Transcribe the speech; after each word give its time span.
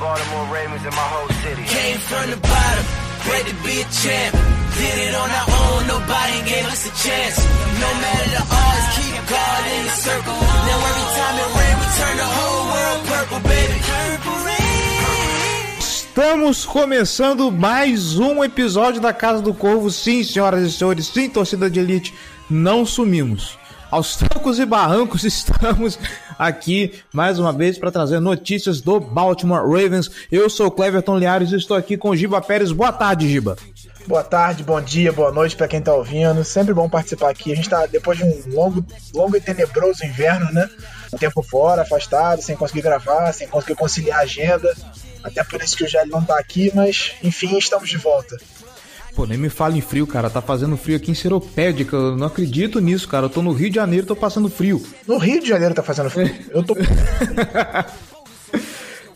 Baltimore 0.00 0.46
Ravens 0.52 0.84
and 0.84 0.94
my 0.94 1.08
whole 1.14 1.28
city. 1.42 1.62
Came 1.64 1.98
from 1.98 2.30
the 2.30 2.36
bottom, 2.36 2.84
bred 3.24 3.46
to 3.46 3.54
be 3.62 3.80
a 3.80 3.86
champ. 3.94 4.32
Did 4.74 4.96
it 5.06 5.14
on 5.14 5.30
our 5.30 5.48
own, 5.48 5.86
nobody 5.86 6.38
gave 6.50 6.66
us 6.66 6.82
a 6.82 6.92
chance. 6.98 7.36
No 7.78 7.90
matter 8.02 8.28
the 8.34 8.42
odds, 8.42 8.86
keep 8.98 9.14
God 9.30 9.62
in 9.70 9.82
the 9.86 9.96
circle. 10.02 10.34
Now 10.34 10.88
every 10.90 11.08
time 11.14 11.36
it 11.38 11.50
rain, 11.54 11.74
we 11.78 11.86
turn 11.94 12.16
the 12.18 12.30
whole 12.36 12.64
world 12.74 13.00
purple, 13.06 13.40
baby. 13.46 13.78
Purple 13.86 14.38
rain. 14.44 15.78
Estamos 15.78 16.64
começando 16.64 17.50
mais 17.52 18.18
um 18.18 18.42
episódio 18.42 19.00
da 19.00 19.12
Casa 19.12 19.42
do 19.42 19.54
Corvo. 19.54 19.90
Sim, 19.90 20.22
senhoras 20.24 20.62
e 20.62 20.72
senhores, 20.72 21.06
sim, 21.06 21.28
torcida 21.28 21.70
de 21.70 21.80
elite, 21.80 22.14
não 22.50 22.84
sumimos. 22.84 23.58
Aos 23.94 24.16
trancos 24.16 24.58
e 24.58 24.66
barrancos 24.66 25.22
estamos 25.22 25.96
aqui 26.36 27.00
mais 27.12 27.38
uma 27.38 27.52
vez 27.52 27.78
para 27.78 27.92
trazer 27.92 28.18
notícias 28.18 28.80
do 28.80 28.98
Baltimore 28.98 29.62
Ravens. 29.62 30.10
Eu 30.32 30.50
sou 30.50 30.66
o 30.66 30.70
Cleverton 30.72 31.16
Liares 31.16 31.52
e 31.52 31.56
estou 31.56 31.76
aqui 31.76 31.96
com 31.96 32.10
o 32.10 32.16
Giba 32.16 32.40
Pérez. 32.40 32.72
Boa 32.72 32.92
tarde, 32.92 33.28
Giba. 33.28 33.56
Boa 34.04 34.24
tarde, 34.24 34.64
bom 34.64 34.80
dia, 34.80 35.12
boa 35.12 35.30
noite 35.30 35.54
para 35.54 35.68
quem 35.68 35.80
tá 35.80 35.94
ouvindo. 35.94 36.42
Sempre 36.42 36.74
bom 36.74 36.88
participar 36.88 37.30
aqui. 37.30 37.52
A 37.52 37.54
gente 37.54 37.70
tá 37.70 37.86
depois 37.86 38.18
de 38.18 38.24
um 38.24 38.42
longo, 38.52 38.84
longo 39.14 39.36
e 39.36 39.40
tenebroso 39.40 40.04
inverno, 40.04 40.52
né? 40.52 40.68
Um 41.12 41.16
tempo 41.16 41.40
fora, 41.40 41.82
afastado, 41.82 42.42
sem 42.42 42.56
conseguir 42.56 42.82
gravar, 42.82 43.32
sem 43.32 43.46
conseguir 43.46 43.76
conciliar 43.76 44.18
a 44.18 44.22
agenda. 44.22 44.74
Até 45.22 45.44
por 45.44 45.62
isso 45.62 45.76
que 45.76 45.84
o 45.84 45.88
Gelli 45.88 46.10
não 46.10 46.24
tá 46.24 46.36
aqui, 46.36 46.72
mas 46.74 47.12
enfim, 47.22 47.56
estamos 47.56 47.88
de 47.88 47.96
volta. 47.96 48.36
Pô, 49.14 49.26
nem 49.26 49.38
me 49.38 49.48
fala 49.48 49.76
em 49.76 49.80
frio, 49.80 50.06
cara. 50.06 50.28
Tá 50.28 50.42
fazendo 50.42 50.76
frio 50.76 50.96
aqui 50.96 51.10
em 51.10 51.14
Seropédica. 51.14 51.96
Eu 51.96 52.16
não 52.16 52.26
acredito 52.26 52.80
nisso, 52.80 53.06
cara. 53.06 53.26
Eu 53.26 53.30
tô 53.30 53.42
no 53.42 53.52
Rio 53.52 53.70
de 53.70 53.76
Janeiro, 53.76 54.06
tô 54.06 54.16
passando 54.16 54.48
frio. 54.48 54.82
No 55.06 55.18
Rio 55.18 55.40
de 55.40 55.48
Janeiro 55.48 55.74
tá 55.74 55.82
fazendo 55.82 56.10
frio. 56.10 56.34
Eu 56.50 56.64
tô. 56.64 56.74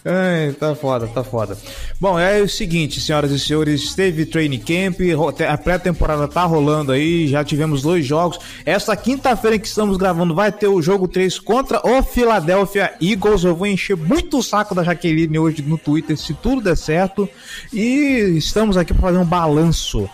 Ai, 0.05 0.53
tá 0.53 0.75
foda, 0.75 1.07
tá 1.09 1.23
foda. 1.25 1.57
Bom, 2.01 2.19
é 2.19 2.41
o 2.41 2.49
seguinte, 2.49 3.01
senhoras 3.01 3.31
e 3.31 3.39
senhores, 3.39 3.95
teve 3.95 4.25
training 4.25 4.61
camp, 4.61 5.01
a 5.49 5.59
pré-temporada 5.59 6.27
tá 6.29 6.45
rolando 6.45 6.93
aí, 6.93 7.27
já 7.27 7.45
tivemos 7.45 7.83
dois 7.83 8.07
jogos. 8.07 8.39
Esta 8.65 8.97
quinta-feira 8.97 9.59
que 9.59 9.67
estamos 9.67 9.97
gravando 9.97 10.35
vai 10.35 10.53
ter 10.53 10.69
o 10.69 10.81
jogo 10.81 11.09
3 11.09 11.39
contra 11.41 11.81
o 11.87 12.03
Philadelphia 12.03 12.95
Eagles. 13.01 13.45
Eu 13.45 13.55
vou 13.57 13.67
encher 13.67 13.97
muito 13.97 14.39
o 14.39 14.43
saco 14.43 14.75
da 14.75 14.85
Jaqueline 14.85 15.39
hoje 15.39 15.63
no 15.63 15.77
Twitter, 15.77 16.17
se 16.17 16.33
tudo 16.35 16.63
der 16.63 16.77
certo. 16.77 17.29
E 17.73 18.35
estamos 18.37 18.77
aqui 18.77 18.93
para 18.95 19.03
fazer 19.03 19.19
um 19.19 19.25
balanço 19.25 20.09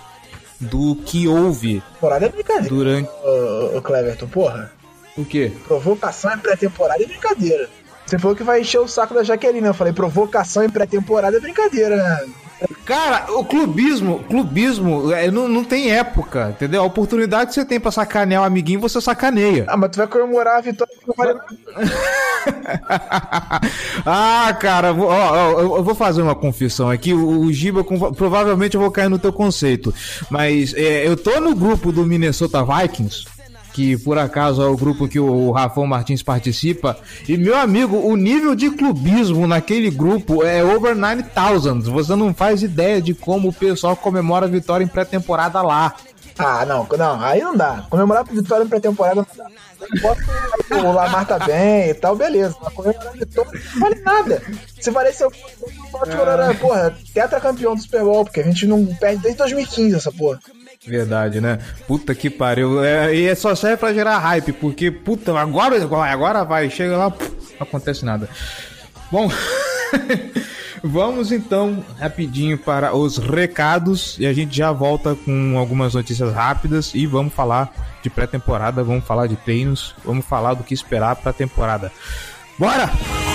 do 0.60 0.96
que 0.96 1.28
houve 1.28 1.82
Temporada 1.94 2.26
é 2.26 2.28
brincadeira. 2.30 2.68
durante. 2.68 3.10
Ô, 3.22 3.76
ô, 3.76 3.82
Cleverton, 3.82 4.26
porra. 4.28 4.72
O 5.16 5.24
quê? 5.24 5.52
Provocação 5.68 6.32
em 6.34 6.38
pré-temporada 6.38 7.02
é 7.02 7.06
brincadeira. 7.06 7.68
Você 8.06 8.18
falou 8.18 8.36
que 8.36 8.42
vai 8.42 8.60
encher 8.60 8.78
o 8.80 8.88
saco 8.88 9.14
da 9.14 9.22
Jaqueline. 9.22 9.66
Eu 9.66 9.74
falei, 9.74 9.92
provocação 9.92 10.62
em 10.62 10.68
pré-temporada 10.70 11.36
é 11.36 11.40
brincadeira, 11.40 11.96
né? 11.96 12.26
Cara, 12.84 13.26
o 13.32 13.44
clubismo, 13.44 14.20
clubismo 14.28 15.12
é, 15.12 15.30
não, 15.30 15.48
não 15.48 15.64
tem 15.64 15.90
época, 15.90 16.50
entendeu? 16.50 16.82
A 16.82 16.86
oportunidade 16.86 17.48
que 17.48 17.54
você 17.54 17.64
tem 17.64 17.80
pra 17.80 17.90
sacanear 17.90 18.42
o 18.42 18.44
amiguinho, 18.44 18.80
você 18.80 19.00
sacaneia. 19.00 19.64
Ah, 19.68 19.76
mas 19.76 19.90
tu 19.90 19.96
vai 19.96 20.06
comemorar 20.06 20.58
a 20.58 20.60
vitória 20.60 20.94
que 20.98 21.06
não 21.06 21.14
vale 21.16 21.34
nada. 21.34 21.46
ah, 24.06 24.56
cara, 24.60 24.92
vou- 24.92 25.08
ó, 25.08 25.32
ó, 25.32 25.60
eu 25.78 25.82
vou 25.84 25.94
fazer 25.94 26.22
uma 26.22 26.34
confissão 26.34 26.90
aqui. 26.90 27.12
O, 27.12 27.40
o 27.40 27.52
Giba, 27.52 27.84
provavelmente 28.16 28.74
eu 28.76 28.80
vou 28.80 28.90
cair 28.90 29.08
no 29.08 29.18
teu 29.18 29.32
conceito. 29.32 29.92
Mas 30.30 30.72
é, 30.74 31.06
eu 31.06 31.16
tô 31.16 31.40
no 31.40 31.54
grupo 31.54 31.90
do 31.92 32.04
Minnesota 32.04 32.64
Vikings. 32.64 33.24
Que 33.74 33.98
por 33.98 34.16
acaso 34.16 34.62
é 34.62 34.66
o 34.66 34.76
grupo 34.76 35.08
que 35.08 35.18
o 35.18 35.50
Rafão 35.50 35.84
Martins 35.84 36.22
participa. 36.22 36.96
E 37.28 37.36
meu 37.36 37.58
amigo, 37.58 37.96
o 37.96 38.14
nível 38.14 38.54
de 38.54 38.70
clubismo 38.70 39.48
naquele 39.48 39.90
grupo 39.90 40.44
é 40.44 40.62
over 40.62 40.94
9000. 40.94 41.92
Você 41.92 42.14
não 42.14 42.32
faz 42.32 42.62
ideia 42.62 43.02
de 43.02 43.12
como 43.12 43.48
o 43.48 43.52
pessoal 43.52 43.96
comemora 43.96 44.46
a 44.46 44.48
vitória 44.48 44.84
em 44.84 44.88
pré-temporada 44.88 45.60
lá. 45.60 45.92
Ah, 46.38 46.64
não, 46.64 46.86
não, 46.96 47.20
aí 47.20 47.40
não 47.40 47.56
dá. 47.56 47.84
Comemorar 47.90 48.22
a 48.22 48.32
vitória 48.32 48.62
em 48.62 48.68
pré-temporada 48.68 49.16
não 49.16 49.26
dá. 49.36 49.50
Bota 50.00 50.22
o 50.70 50.92
Lamar 50.92 51.26
tá 51.26 51.38
bem 51.40 51.90
e 51.90 51.94
tal, 51.94 52.14
beleza. 52.14 52.54
Mas 52.62 52.72
comemorar 52.72 53.12
vitória 53.12 53.50
não 53.74 53.80
vale 53.80 54.00
nada. 54.02 54.42
Se 54.80 54.92
parecer 54.92 55.26
o 55.26 55.32
Baltimore 55.90 56.28
era, 56.28 56.54
porra, 56.54 56.96
tetracampeão 57.12 57.74
do 57.74 57.82
Super 57.82 58.04
Bowl, 58.04 58.24
porque 58.24 58.38
a 58.38 58.44
gente 58.44 58.68
não 58.68 58.86
perde 58.86 59.22
desde 59.22 59.38
2015 59.38 59.96
essa 59.96 60.12
porra. 60.12 60.38
Verdade, 60.86 61.40
né? 61.40 61.58
Puta 61.86 62.14
que 62.14 62.28
pariu. 62.28 62.84
É, 62.84 63.14
e 63.14 63.26
é 63.26 63.34
só 63.34 63.54
serve 63.54 63.78
pra 63.78 63.94
gerar 63.94 64.18
hype, 64.18 64.52
porque, 64.52 64.90
puta, 64.90 65.38
agora, 65.38 65.76
agora 66.10 66.44
vai, 66.44 66.68
chega 66.68 66.96
lá, 66.96 67.10
pff, 67.10 67.30
não 67.58 67.66
acontece 67.66 68.04
nada. 68.04 68.28
Bom, 69.10 69.30
vamos 70.84 71.32
então 71.32 71.84
rapidinho 71.98 72.58
para 72.58 72.94
os 72.94 73.16
recados 73.16 74.16
e 74.18 74.26
a 74.26 74.32
gente 74.32 74.56
já 74.56 74.72
volta 74.72 75.14
com 75.14 75.56
algumas 75.56 75.94
notícias 75.94 76.32
rápidas 76.32 76.94
e 76.94 77.06
vamos 77.06 77.32
falar 77.32 77.72
de 78.02 78.10
pré-temporada, 78.10 78.84
vamos 78.84 79.04
falar 79.04 79.26
de 79.26 79.36
treinos, 79.36 79.94
vamos 80.04 80.26
falar 80.26 80.54
do 80.54 80.64
que 80.64 80.74
esperar 80.74 81.16
pra 81.16 81.32
temporada. 81.32 81.90
Bora! 82.58 82.90
They 82.90 83.33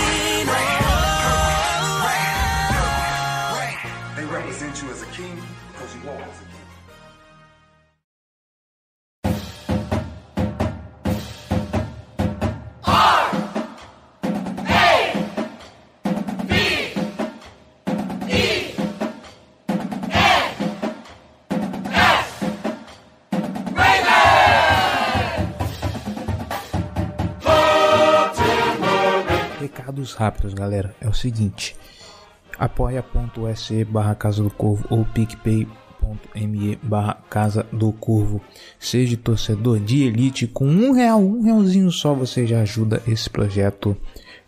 rápidos, 30.19 30.53
galera. 30.53 30.93
É 30.99 31.07
o 31.07 31.13
seguinte: 31.13 31.75
apoia.se 32.57 33.85
barra 33.85 34.13
Casa 34.13 34.43
do 34.43 34.49
Corvo 34.49 34.85
ou 34.89 35.05
picpay.me 35.05 36.75
barra 36.83 37.17
Casa 37.29 37.65
do 37.71 37.93
Corvo. 37.93 38.41
Seja 38.77 39.15
torcedor 39.15 39.79
de 39.79 40.03
elite 40.03 40.45
com 40.45 40.65
um 40.65 40.91
real, 40.91 41.21
um 41.21 41.41
realzinho 41.41 41.89
só, 41.89 42.13
você 42.13 42.45
já 42.45 42.61
ajuda 42.61 43.01
esse 43.07 43.29
projeto 43.29 43.95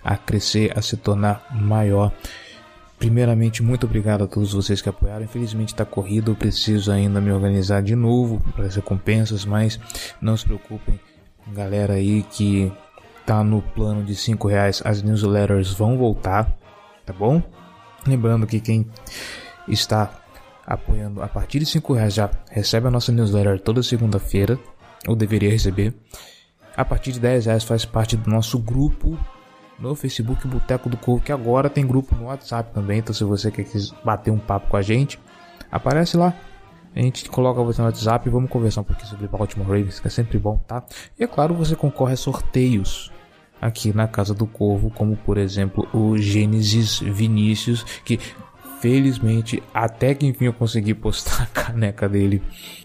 a 0.03 0.17
crescer, 0.17 0.77
a 0.77 0.81
se 0.81 0.97
tornar 0.97 1.45
maior. 1.51 2.11
Primeiramente, 2.99 3.63
muito 3.63 3.87
obrigado 3.87 4.25
a 4.25 4.27
todos 4.27 4.53
vocês 4.53 4.79
que 4.79 4.89
apoiaram. 4.89 5.23
Infelizmente 5.23 5.69
está 5.69 5.85
corrido, 5.85 6.31
eu 6.31 6.35
preciso 6.35 6.91
ainda 6.91 7.19
me 7.19 7.31
organizar 7.31 7.81
de 7.81 7.95
novo 7.95 8.39
para 8.55 8.65
as 8.65 8.75
recompensas, 8.75 9.43
mas 9.43 9.79
não 10.21 10.37
se 10.37 10.45
preocupem, 10.45 10.99
galera 11.51 11.93
aí 11.93 12.23
que 12.29 12.71
tá 13.31 13.45
no 13.45 13.61
plano 13.61 14.03
de 14.03 14.13
5 14.13 14.45
reais, 14.49 14.81
as 14.83 15.01
newsletters 15.01 15.71
vão 15.71 15.97
voltar, 15.97 16.51
tá 17.05 17.13
bom? 17.13 17.41
Lembrando 18.05 18.45
que 18.45 18.59
quem 18.59 18.85
está 19.69 20.11
apoiando 20.67 21.23
a 21.23 21.29
partir 21.29 21.59
de 21.59 21.65
5 21.65 21.93
reais 21.93 22.13
já 22.13 22.29
recebe 22.49 22.87
a 22.87 22.91
nossa 22.91 23.09
newsletter 23.09 23.57
toda 23.61 23.81
segunda-feira, 23.81 24.59
ou 25.07 25.15
deveria 25.15 25.49
receber. 25.49 25.93
A 26.75 26.83
partir 26.83 27.13
de 27.13 27.21
10 27.21 27.45
reais 27.45 27.63
faz 27.63 27.85
parte 27.85 28.17
do 28.17 28.29
nosso 28.29 28.59
grupo 28.59 29.17
no 29.79 29.95
Facebook 29.95 30.45
Boteco 30.45 30.89
do 30.89 30.97
Corvo, 30.97 31.23
que 31.23 31.31
agora 31.31 31.69
tem 31.69 31.87
grupo 31.87 32.13
no 32.13 32.25
WhatsApp 32.25 32.73
também. 32.73 32.99
Então, 32.99 33.15
se 33.15 33.23
você 33.23 33.49
quer 33.49 33.65
bater 34.03 34.29
um 34.29 34.39
papo 34.39 34.67
com 34.67 34.75
a 34.75 34.81
gente, 34.81 35.17
aparece 35.71 36.17
lá. 36.17 36.33
A 36.93 36.99
gente 36.99 37.29
coloca 37.29 37.63
você 37.63 37.81
no 37.81 37.87
WhatsApp 37.87 38.27
e 38.27 38.29
vamos 38.29 38.49
conversar 38.49 38.81
um 38.81 38.83
pouquinho 38.83 39.07
sobre 39.07 39.25
Baltimore 39.29 39.69
Ravens, 39.69 40.01
que 40.01 40.07
é 40.07 40.11
sempre 40.11 40.37
bom, 40.37 40.57
tá? 40.67 40.83
E 41.17 41.23
é 41.23 41.27
claro, 41.27 41.55
você 41.55 41.77
concorre 41.77 42.11
a 42.15 42.17
sorteios 42.17 43.09
aqui 43.61 43.95
na 43.95 44.07
Casa 44.07 44.33
do 44.33 44.47
Corvo, 44.47 44.89
como 44.89 45.15
por 45.15 45.37
exemplo 45.37 45.87
o 45.93 46.17
Gênesis 46.17 46.99
Vinícius, 46.99 47.83
que 48.03 48.19
felizmente 48.81 49.61
até 49.73 50.15
que 50.15 50.25
enfim 50.25 50.45
eu 50.45 50.53
consegui 50.53 50.93
postar 50.95 51.43
a 51.43 51.45
caneca 51.45 52.09
dele 52.09 52.41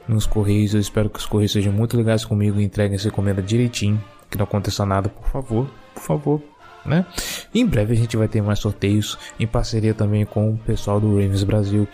nos 0.06 0.26
Correios. 0.26 0.74
Eu 0.74 0.80
espero 0.80 1.08
que 1.08 1.18
os 1.18 1.26
Correios 1.26 1.52
sejam 1.52 1.72
muito 1.72 1.96
legais 1.96 2.24
comigo 2.24 2.60
e 2.60 2.64
entreguem 2.64 2.96
essa 2.96 3.08
encomenda 3.08 3.42
direitinho, 3.42 4.02
que 4.30 4.36
não 4.36 4.44
aconteça 4.44 4.84
nada, 4.84 5.08
por 5.08 5.26
favor, 5.28 5.70
por 5.94 6.02
favor. 6.02 6.42
né? 6.84 7.06
Em 7.54 7.64
breve 7.64 7.94
a 7.94 7.96
gente 7.96 8.16
vai 8.16 8.28
ter 8.28 8.42
mais 8.42 8.58
sorteios 8.58 9.18
em 9.40 9.46
parceria 9.46 9.94
também 9.94 10.24
com 10.26 10.50
o 10.50 10.58
pessoal 10.58 11.00
do 11.00 11.08
Ravens 11.08 11.42
Brasil, 11.42 11.88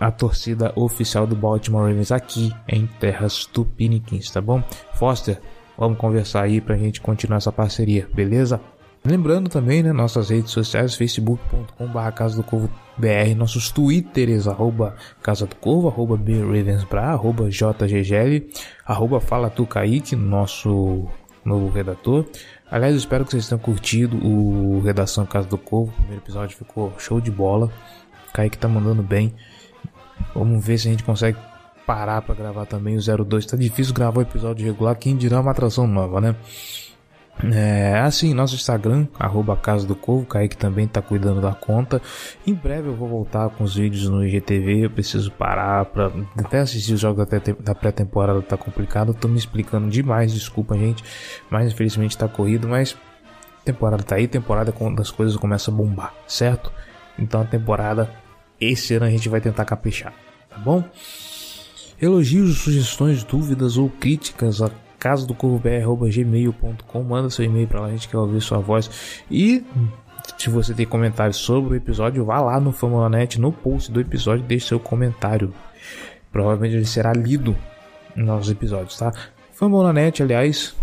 a 0.00 0.10
torcida 0.10 0.72
oficial 0.74 1.26
do 1.26 1.36
Baltimore 1.36 1.88
Ravens 1.88 2.10
aqui 2.10 2.52
em 2.68 2.86
terras 2.86 3.44
tupiniquins, 3.46 4.30
tá 4.30 4.40
bom? 4.40 4.62
Foster, 4.94 5.40
vamos 5.76 5.98
conversar 5.98 6.42
aí 6.42 6.60
pra 6.60 6.76
gente 6.76 7.00
continuar 7.00 7.38
essa 7.38 7.52
parceria, 7.52 8.08
beleza? 8.14 8.60
Lembrando 9.06 9.50
também, 9.50 9.82
né, 9.82 9.92
nossas 9.92 10.30
redes 10.30 10.50
sociais, 10.50 10.94
facebook.com.br 10.94 12.10
Casa 12.14 12.36
do 12.36 12.42
Corvo 12.42 12.70
BR, 12.96 13.34
nossos 13.36 13.70
twitters, 13.70 14.48
arroba 14.48 14.96
Casa 15.22 15.46
do 15.46 15.54
Corvo, 15.56 15.88
arroba 15.88 16.16
BRavensBra, 16.16 17.02
arroba 17.02 17.50
JGGL, 17.50 18.48
arroba 18.86 19.20
Fala 19.20 19.50
Tu 19.50 19.66
Kaique, 19.66 20.16
nosso 20.16 21.06
novo 21.44 21.68
redator. 21.68 22.24
Aliás, 22.70 22.96
espero 22.96 23.26
que 23.26 23.32
vocês 23.32 23.46
tenham 23.46 23.58
curtido 23.58 24.16
o 24.26 24.80
Redação 24.80 25.26
Casa 25.26 25.48
do 25.48 25.58
Corvo, 25.58 25.92
o 25.92 25.96
primeiro 25.96 26.22
episódio 26.22 26.56
ficou 26.56 26.90
show 26.98 27.20
de 27.20 27.30
bola, 27.30 27.70
Kaique 28.32 28.56
tá 28.56 28.68
mandando 28.68 29.02
bem. 29.02 29.34
Vamos 30.34 30.64
ver 30.64 30.78
se 30.78 30.88
a 30.88 30.90
gente 30.90 31.04
consegue 31.04 31.36
parar 31.86 32.22
pra 32.22 32.34
gravar 32.34 32.66
também 32.66 32.96
o 32.96 33.24
02. 33.24 33.46
Tá 33.46 33.56
difícil 33.56 33.94
gravar 33.94 34.18
o 34.18 34.22
episódio 34.22 34.64
regular, 34.64 34.96
quem 34.96 35.16
dirá 35.16 35.40
uma 35.40 35.50
atração 35.50 35.86
nova, 35.86 36.20
né? 36.20 36.34
É, 37.52 37.98
assim, 37.98 38.32
nosso 38.32 38.54
Instagram, 38.54 39.08
arroba 39.18 39.56
Casa 39.56 39.84
do 39.84 39.96
Corvo, 39.96 40.24
Kaique 40.24 40.56
também 40.56 40.86
tá 40.86 41.02
cuidando 41.02 41.40
da 41.40 41.52
conta. 41.52 42.00
Em 42.46 42.54
breve 42.54 42.88
eu 42.88 42.94
vou 42.94 43.08
voltar 43.08 43.50
com 43.50 43.64
os 43.64 43.74
vídeos 43.74 44.08
no 44.08 44.24
IGTV, 44.24 44.84
eu 44.86 44.90
preciso 44.90 45.32
parar 45.32 45.84
pra 45.86 46.12
até 46.38 46.60
assistir 46.60 46.92
os 46.94 47.00
jogos 47.00 47.26
da 47.26 47.40
te- 47.40 47.52
da 47.54 47.74
pré-temporada, 47.74 48.40
tá 48.40 48.56
complicado. 48.56 49.12
Tô 49.12 49.26
me 49.26 49.36
explicando 49.36 49.88
demais, 49.90 50.32
desculpa 50.32 50.76
gente, 50.76 51.02
mas 51.50 51.72
infelizmente 51.72 52.16
tá 52.16 52.28
corrido, 52.28 52.68
mas 52.68 52.96
temporada 53.64 54.04
tá 54.04 54.14
aí, 54.14 54.28
temporada 54.28 54.70
é 54.70 54.72
quando 54.72 55.02
as 55.02 55.10
coisas 55.10 55.36
começam 55.36 55.74
a 55.74 55.76
bombar, 55.76 56.14
certo? 56.28 56.72
Então 57.18 57.40
a 57.40 57.44
temporada, 57.44 58.08
esse 58.60 58.94
ano 58.94 59.06
a 59.06 59.10
gente 59.10 59.28
vai 59.28 59.40
tentar 59.40 59.64
caprichar, 59.64 60.12
tá 60.48 60.56
bom? 60.58 60.84
Elogios, 62.00 62.58
sugestões, 62.58 63.24
dúvidas 63.24 63.76
ou 63.76 63.88
críticas 63.88 64.60
a 64.60 64.70
casa 64.98 65.26
do 65.26 65.34
gmail.com 65.34 67.02
manda 67.02 67.28
seu 67.28 67.44
e-mail 67.44 67.68
para 67.68 67.80
lá, 67.80 67.86
a 67.88 67.90
gente 67.90 68.08
quer 68.08 68.16
ouvir 68.16 68.40
sua 68.40 68.58
voz. 68.58 69.22
E 69.30 69.62
se 70.38 70.48
você 70.48 70.72
tem 70.72 70.86
comentários 70.86 71.36
sobre 71.36 71.74
o 71.74 71.76
episódio, 71.76 72.24
vá 72.24 72.40
lá 72.40 72.58
no 72.58 72.72
Famulanet, 72.72 73.38
no 73.38 73.52
post 73.52 73.92
do 73.92 74.00
episódio, 74.00 74.44
deixe 74.44 74.68
seu 74.68 74.80
comentário. 74.80 75.52
Provavelmente 76.32 76.76
ele 76.76 76.86
será 76.86 77.12
lido 77.12 77.54
nos 78.16 78.50
episódios, 78.50 78.96
tá? 78.96 79.12
Famulanet, 79.52 80.22
aliás, 80.22 80.74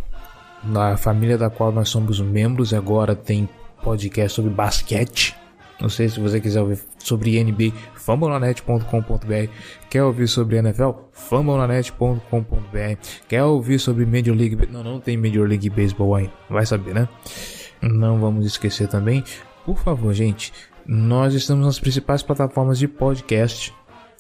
na 0.64 0.96
família 0.98 1.38
da 1.38 1.50
qual 1.50 1.72
nós 1.72 1.90
somos 1.90 2.20
membros, 2.20 2.74
agora 2.74 3.16
tem 3.16 3.50
podcast 3.84 4.36
sobre 4.36 4.52
basquete. 4.52 5.36
Não 5.82 5.90
sei 5.90 6.08
se 6.08 6.20
você 6.20 6.40
quiser 6.40 6.62
ouvir 6.62 6.80
sobre 7.00 7.44
NBA, 7.44 7.74
fambonanet.com.br. 7.96 9.52
Quer 9.90 10.04
ouvir 10.04 10.28
sobre 10.28 10.58
NFL? 10.58 10.92
fambonanet.com.br. 11.12 13.08
Quer 13.28 13.44
ouvir 13.44 13.80
sobre 13.80 14.06
Major 14.06 14.36
League 14.36 14.68
Não, 14.72 14.84
não 14.84 15.00
tem 15.00 15.18
Major 15.18 15.48
League 15.48 15.70
Baseball 15.70 16.16
ainda. 16.16 16.32
Vai 16.50 16.66
saber, 16.66 16.94
né? 16.94 17.10
Não 17.82 18.20
vamos 18.20 18.46
esquecer 18.46 18.88
também. 18.88 19.24
Por 19.66 19.78
favor, 19.80 20.14
gente, 20.14 20.54
nós 20.86 21.34
estamos 21.34 21.66
nas 21.66 21.80
principais 21.80 22.22
plataformas 22.22 22.78
de 22.78 22.88
podcast, 22.88 23.74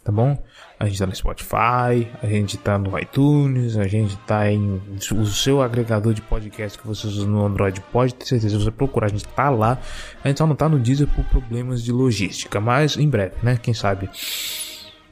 tá 0.04 0.12
bom? 0.12 0.38
A 0.80 0.86
gente 0.88 0.98
tá 0.98 1.06
no 1.06 1.16
Spotify, 1.16 2.08
a 2.22 2.28
gente 2.28 2.58
tá 2.58 2.78
no 2.78 2.98
iTunes, 2.98 3.78
a 3.78 3.88
gente 3.88 4.18
tá 4.20 4.52
em 4.52 4.82
o 5.12 5.26
seu 5.26 5.62
agregador 5.62 6.14
de 6.14 6.22
podcast 6.22 6.78
que 6.78 6.88
você 6.88 7.08
usa 7.08 7.26
no 7.26 7.46
Android, 7.46 7.80
pode 7.92 8.16
ter 8.16 8.26
certeza, 8.26 8.58
se 8.58 8.64
você 8.64 8.72
procurar, 8.72 9.08
a 9.08 9.10
gente 9.10 9.28
tá 9.28 9.50
lá. 9.50 9.78
A 10.24 10.28
gente 10.28 10.38
só 10.38 10.48
não 10.48 10.56
tá 10.56 10.68
no 10.68 10.80
Deezer 10.80 11.08
por 11.08 11.24
problemas 11.26 11.84
de 11.84 11.92
logística, 11.92 12.60
mas 12.60 12.98
em 12.98 13.08
breve, 13.08 13.36
né? 13.44 13.58
Quem 13.62 13.74
sabe? 13.74 14.10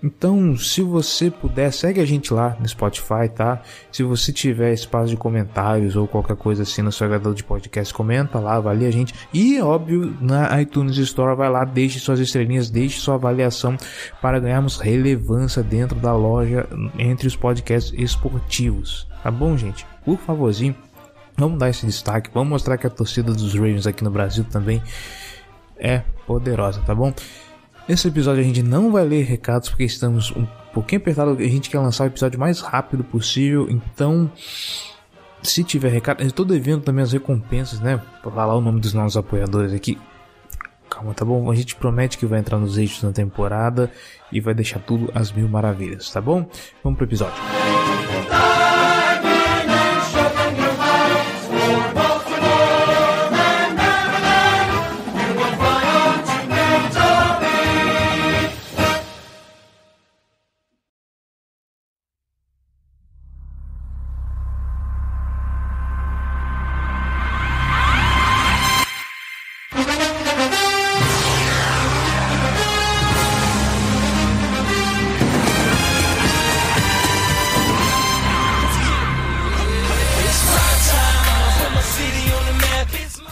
Então, 0.01 0.57
se 0.57 0.81
você 0.81 1.29
puder, 1.29 1.71
segue 1.73 1.99
a 1.99 2.05
gente 2.05 2.33
lá 2.33 2.55
no 2.57 2.67
Spotify, 2.67 3.27
tá? 3.33 3.61
Se 3.91 4.01
você 4.01 4.31
tiver 4.31 4.73
espaço 4.73 5.09
de 5.09 5.17
comentários 5.17 5.95
ou 5.95 6.07
qualquer 6.07 6.37
coisa 6.37 6.63
assim 6.63 6.81
no 6.81 6.91
seu 6.91 7.05
agregador 7.05 7.33
de 7.33 7.43
podcast, 7.43 7.93
comenta 7.93 8.39
lá, 8.39 8.55
avalia 8.55 8.87
a 8.87 8.91
gente. 8.91 9.13
E, 9.33 9.59
óbvio, 9.59 10.15
na 10.21 10.61
iTunes 10.61 10.97
Store, 10.97 11.35
vai 11.35 11.49
lá, 11.49 11.65
deixe 11.65 11.99
suas 11.99 12.19
estrelinhas, 12.19 12.69
deixe 12.69 12.99
sua 12.99 13.15
avaliação 13.15 13.75
para 14.21 14.39
ganharmos 14.39 14.77
relevância 14.77 15.61
dentro 15.61 15.99
da 15.99 16.15
loja 16.15 16.65
entre 16.97 17.27
os 17.27 17.35
podcasts 17.35 17.93
esportivos. 17.93 19.05
Tá 19.21 19.29
bom, 19.29 19.57
gente? 19.57 19.85
Por 20.05 20.17
favorzinho, 20.17 20.75
vamos 21.37 21.59
dar 21.59 21.69
esse 21.69 21.85
destaque, 21.85 22.29
vamos 22.33 22.49
mostrar 22.49 22.77
que 22.77 22.87
a 22.87 22.89
torcida 22.89 23.33
dos 23.33 23.53
Ravens 23.53 23.85
aqui 23.85 24.03
no 24.03 24.11
Brasil 24.11 24.45
também 24.45 24.81
é 25.77 26.03
poderosa, 26.25 26.81
tá 26.85 26.95
bom? 26.95 27.13
Nesse 27.89 28.07
episódio 28.07 28.41
a 28.41 28.45
gente 28.45 28.61
não 28.61 28.91
vai 28.91 29.03
ler 29.03 29.23
recados 29.23 29.67
porque 29.67 29.83
estamos 29.83 30.29
um 30.35 30.45
pouquinho 30.71 31.01
apertado. 31.01 31.31
A 31.31 31.47
gente 31.47 31.71
quer 31.71 31.79
lançar 31.79 32.03
o 32.03 32.07
episódio 32.07 32.39
mais 32.39 32.59
rápido 32.59 33.03
possível. 33.03 33.67
Então, 33.67 34.31
se 35.41 35.63
tiver 35.63 35.89
recado, 35.89 36.21
eu 36.21 36.27
estou 36.27 36.45
devendo 36.45 36.83
também 36.83 37.01
as 37.01 37.11
recompensas, 37.11 37.79
né? 37.79 37.99
Pra 38.21 38.29
falar 38.29 38.55
o 38.55 38.61
nome 38.61 38.79
dos 38.79 38.93
nossos 38.93 39.17
apoiadores 39.17 39.73
aqui. 39.73 39.97
Calma, 40.87 41.15
tá 41.15 41.25
bom? 41.25 41.49
A 41.49 41.55
gente 41.55 41.75
promete 41.75 42.19
que 42.19 42.27
vai 42.27 42.37
entrar 42.37 42.59
nos 42.59 42.77
eixos 42.77 43.01
da 43.01 43.11
temporada 43.11 43.91
e 44.31 44.39
vai 44.39 44.53
deixar 44.53 44.77
tudo 44.77 45.11
às 45.15 45.31
mil 45.31 45.49
maravilhas, 45.49 46.11
tá 46.11 46.21
bom? 46.21 46.47
Vamos 46.83 46.95
pro 46.95 47.07
episódio. 47.07 47.41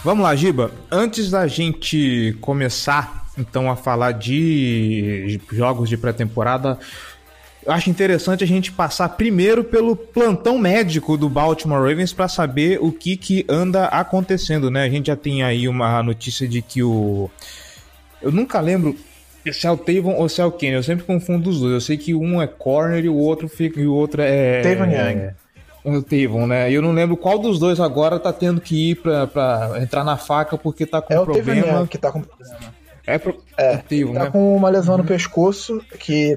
Vamos 0.08 0.24
lá, 0.24 0.34
Giba. 0.34 0.70
Antes 0.90 1.30
da 1.30 1.46
gente 1.46 2.34
começar, 2.40 3.26
então, 3.36 3.70
a 3.70 3.76
falar 3.76 4.12
de 4.12 5.38
jogos 5.52 5.86
de 5.86 5.98
pré-temporada, 5.98 6.78
eu 7.62 7.70
acho 7.70 7.90
interessante 7.90 8.42
a 8.42 8.46
gente 8.46 8.72
passar 8.72 9.10
primeiro 9.10 9.62
pelo 9.62 9.94
plantão 9.94 10.56
médico 10.58 11.14
do 11.18 11.28
Baltimore 11.28 11.86
Ravens 11.86 12.14
para 12.14 12.26
saber 12.26 12.78
o 12.80 12.90
que, 12.90 13.18
que 13.18 13.44
anda 13.50 13.84
acontecendo, 13.84 14.70
né? 14.70 14.84
A 14.84 14.88
gente 14.88 15.08
já 15.08 15.16
tem 15.16 15.42
aí 15.42 15.68
uma 15.68 16.02
notícia 16.02 16.48
de 16.48 16.62
que 16.62 16.82
o. 16.82 17.30
Eu 18.22 18.32
nunca 18.32 18.60
lembro 18.60 18.96
se 19.52 19.66
é 19.66 19.70
o 19.70 19.76
Tavon 19.76 20.14
ou 20.14 20.26
se 20.26 20.40
é 20.40 20.44
o 20.46 20.50
Kenny, 20.50 20.76
eu 20.76 20.82
sempre 20.82 21.04
confundo 21.04 21.50
os 21.50 21.60
dois. 21.60 21.74
Eu 21.74 21.80
sei 21.82 21.98
que 21.98 22.14
um 22.14 22.40
é 22.40 22.46
corner 22.46 23.04
e 23.04 23.10
o 23.10 23.14
outro, 23.14 23.46
fica, 23.46 23.78
e 23.78 23.86
o 23.86 23.92
outro 23.92 24.22
é. 24.22 24.62
Tavon 24.62 24.90
Young. 24.90 25.34
O 25.84 26.02
Tavon, 26.02 26.46
né? 26.46 26.70
Eu 26.70 26.82
não 26.82 26.92
lembro 26.92 27.16
qual 27.16 27.38
dos 27.38 27.58
dois 27.58 27.80
agora 27.80 28.18
tá 28.18 28.32
tendo 28.32 28.60
que 28.60 28.90
ir 28.90 28.96
pra, 28.96 29.26
pra 29.26 29.72
entrar 29.80 30.04
na 30.04 30.16
faca 30.16 30.58
porque 30.58 30.84
tá 30.84 31.00
com 31.00 31.14
É 31.14 31.20
o 31.20 31.26
Tevin 31.26 31.60
problema. 31.60 31.78
Young 31.80 31.86
que 31.86 31.98
tá 31.98 32.10
com 32.10 32.20
problema. 32.20 32.74
É, 33.06 33.18
pro... 33.18 33.42
É, 33.56 33.76
o 33.76 33.82
Tavon, 33.82 34.14
tá 34.14 34.24
né? 34.24 34.30
com 34.30 34.56
uma 34.56 34.68
lesão 34.68 34.98
no 34.98 35.04
pescoço 35.04 35.80
que 35.98 36.36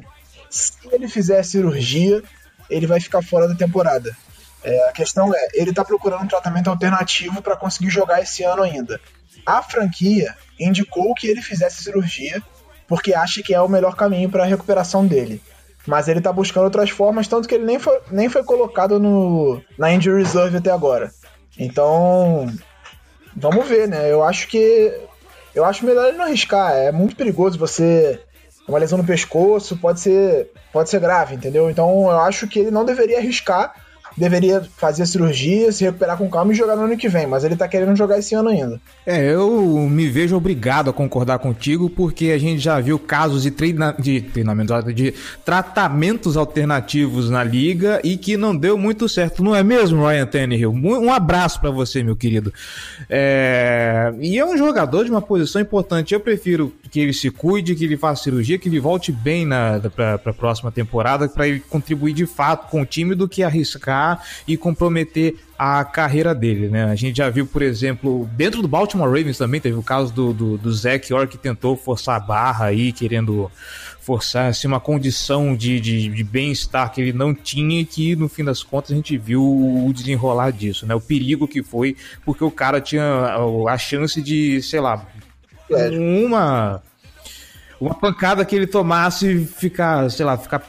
se 0.50 0.74
ele 0.92 1.08
fizer 1.08 1.40
a 1.40 1.44
cirurgia, 1.44 2.22
ele 2.70 2.88
vai 2.88 3.00
ficar 3.00 3.22
fora 3.22 3.48
da 3.48 3.56
temporada. 3.56 4.16
É, 4.64 4.90
a 4.90 4.92
questão 4.92 5.34
é, 5.34 5.48
ele 5.54 5.74
tá 5.74 5.84
procurando 5.84 6.24
um 6.24 6.28
tratamento 6.28 6.70
alternativo 6.70 7.42
para 7.42 7.56
conseguir 7.56 7.90
jogar 7.90 8.22
esse 8.22 8.44
ano 8.44 8.62
ainda. 8.62 9.00
A 9.46 9.62
franquia 9.64 10.36
indicou 10.60 11.14
que 11.16 11.28
ele 11.28 11.42
fizesse 11.42 11.84
cirurgia 11.84 12.42
porque 12.88 13.14
acha 13.14 13.42
que 13.42 13.54
é 13.54 13.62
o 13.62 13.70
melhor 13.70 13.96
caminho 13.96 14.30
para 14.30 14.44
a 14.44 14.46
recuperação 14.46 15.08
dele. 15.08 15.42
Mas 15.88 16.08
ele 16.08 16.22
tá 16.22 16.32
buscando 16.32 16.66
outras 16.66 16.90
formas, 16.90 17.28
tanto 17.28 17.48
que 17.48 17.56
ele 17.56 17.66
nem 17.66 17.80
foi, 17.80 18.00
nem 18.12 18.30
foi 18.30 18.44
colocado 18.44 19.00
no, 19.00 19.62
na 19.78 19.92
injury 19.92 20.22
reserve 20.24 20.58
até 20.58 20.72
agora. 20.72 21.12
Então, 21.58 22.48
vamos 23.36 23.68
ver, 23.68 23.88
né? 23.88 24.12
Eu 24.12 24.24
acho 24.24 24.48
que 24.48 24.94
eu 25.54 25.66
acho 25.66 25.86
melhor 25.86 26.08
ele 26.08 26.18
não 26.18 26.26
arriscar. 26.26 26.74
É 26.74 26.92
muito 26.92 27.16
perigoso 27.16 27.58
você. 27.58 28.20
Uma 28.68 28.78
lesão 28.78 28.98
no 28.98 29.04
pescoço 29.04 29.76
pode 29.76 30.00
ser, 30.00 30.52
pode 30.72 30.90
ser 30.90 31.00
grave, 31.00 31.36
entendeu? 31.36 31.70
Então 31.70 32.10
eu 32.10 32.20
acho 32.20 32.48
que 32.48 32.60
ele 32.60 32.72
não 32.72 32.86
deveria 32.86 33.18
arriscar 33.18 33.74
deveria 34.18 34.62
fazer 34.78 35.04
a 35.04 35.06
cirurgia, 35.06 35.72
se 35.72 35.84
recuperar 35.84 36.18
com 36.18 36.30
calma 36.30 36.52
e 36.52 36.56
jogar 36.56 36.76
no 36.76 36.84
ano 36.84 36.98
que 36.98 37.08
vem, 37.08 37.28
mas 37.28 37.44
ele 37.44 37.56
tá 37.56 37.68
querendo 37.68 37.96
jogar 37.96 38.20
esse 38.20 38.36
ano 38.36 38.50
ainda. 38.50 38.80
É, 39.06 39.34
eu 39.34 39.50
me 39.90 40.08
vejo 40.08 40.36
obrigado 40.36 40.90
a 40.90 40.94
concordar 40.94 41.40
contigo, 41.40 41.90
porque 41.90 42.32
a 42.32 42.38
gente 42.38 42.60
já 42.60 42.80
viu 42.80 43.00
casos 43.00 43.44
de, 43.44 43.52
treina 43.52 43.96
de 43.98 44.22
treinamento, 44.22 44.74
de 44.94 45.14
tratamentos 45.46 46.36
alternativos 46.36 47.30
na 47.30 47.44
liga 47.44 48.02
e 48.04 48.18
que 48.18 48.36
não 48.38 48.56
deu 48.56 48.78
muito 48.78 49.08
certo, 49.08 49.44
não 49.44 49.56
é 49.56 49.64
mesmo, 49.64 50.06
Ryan 50.06 50.26
Tannehill? 50.26 50.72
Um 50.72 51.12
abraço 51.12 51.60
para 51.60 51.72
você, 51.72 52.04
meu 52.04 52.16
querido. 52.16 52.54
É... 53.10 54.14
E 54.20 54.38
é 54.38 54.46
um 54.46 54.58
jogador 54.58 55.06
de 55.06 55.12
uma 55.12 55.22
posição 55.22 55.62
importante. 55.62 56.14
Eu 56.14 56.20
prefiro 56.20 56.74
que 56.90 57.00
ele 57.00 57.14
se 57.14 57.30
cuide, 57.30 57.76
que 57.76 57.86
ele 57.86 57.98
faça 57.98 58.24
cirurgia, 58.24 58.58
que 58.58 58.68
ele 58.68 58.80
volte 58.80 59.12
bem 59.12 59.48
para 59.96 60.16
a 60.26 60.34
próxima 60.34 60.72
temporada, 60.72 61.28
para 61.28 61.48
ele 61.48 61.60
contribuir 61.60 62.14
de 62.14 62.26
fato 62.26 62.70
com 62.70 62.82
o 62.82 62.86
time, 62.86 63.16
do 63.16 63.28
que 63.28 63.44
arriscar 63.44 64.01
e 64.48 64.58
comprometer 64.58 65.36
a 65.58 65.84
carreira 65.84 66.34
dele, 66.34 66.70
né? 66.70 66.86
A 66.86 66.96
gente 66.96 67.18
já 67.18 67.30
viu, 67.30 67.46
por 67.46 67.62
exemplo, 67.62 68.28
dentro 68.34 68.62
do 68.62 68.68
Baltimore 68.68 69.08
Ravens 69.08 69.38
também 69.38 69.62
teve 69.62 69.78
o 69.78 69.84
caso 69.84 70.12
do, 70.12 70.34
do, 70.34 70.58
do 70.58 70.74
Zach 70.74 71.14
Orr 71.14 71.28
que 71.28 71.38
tentou 71.38 71.78
forçar 71.78 72.16
a 72.16 72.20
barra 72.20 72.66
aí, 72.66 72.92
querendo 72.92 73.52
forçar 74.02 74.50
assim, 74.50 74.68
uma 74.68 74.80
condição 74.80 75.56
de, 75.56 75.80
de, 75.80 76.08
de 76.08 76.24
bem-estar 76.24 76.92
que 76.92 77.00
ele 77.00 77.14
não 77.14 77.34
tinha 77.34 77.82
e 77.82 77.86
que 77.86 78.16
no 78.16 78.28
fim 78.28 78.44
das 78.44 78.64
contas 78.64 78.92
a 78.92 78.96
gente 78.96 79.16
viu 79.18 79.44
o 79.44 79.92
desenrolar 79.94 80.52
disso, 80.52 80.88
né? 80.88 80.96
O 80.96 81.02
perigo 81.02 81.48
que 81.48 81.62
foi, 81.62 81.96
porque 82.26 82.44
o 82.44 82.52
cara 82.52 82.82
tinha 82.82 83.36
a 83.70 83.78
chance 83.78 84.20
de, 84.22 84.62
sei 84.64 84.80
lá, 84.80 85.06
uma 85.70 86.82
uma 87.82 87.96
pancada 87.96 88.46
que 88.46 88.56
ele 88.56 88.68
tomasse 88.68 89.28
e 89.28 89.46
ficar, 89.46 90.10
sei 90.12 90.24
lá, 90.24 90.38
ficar 90.38 90.60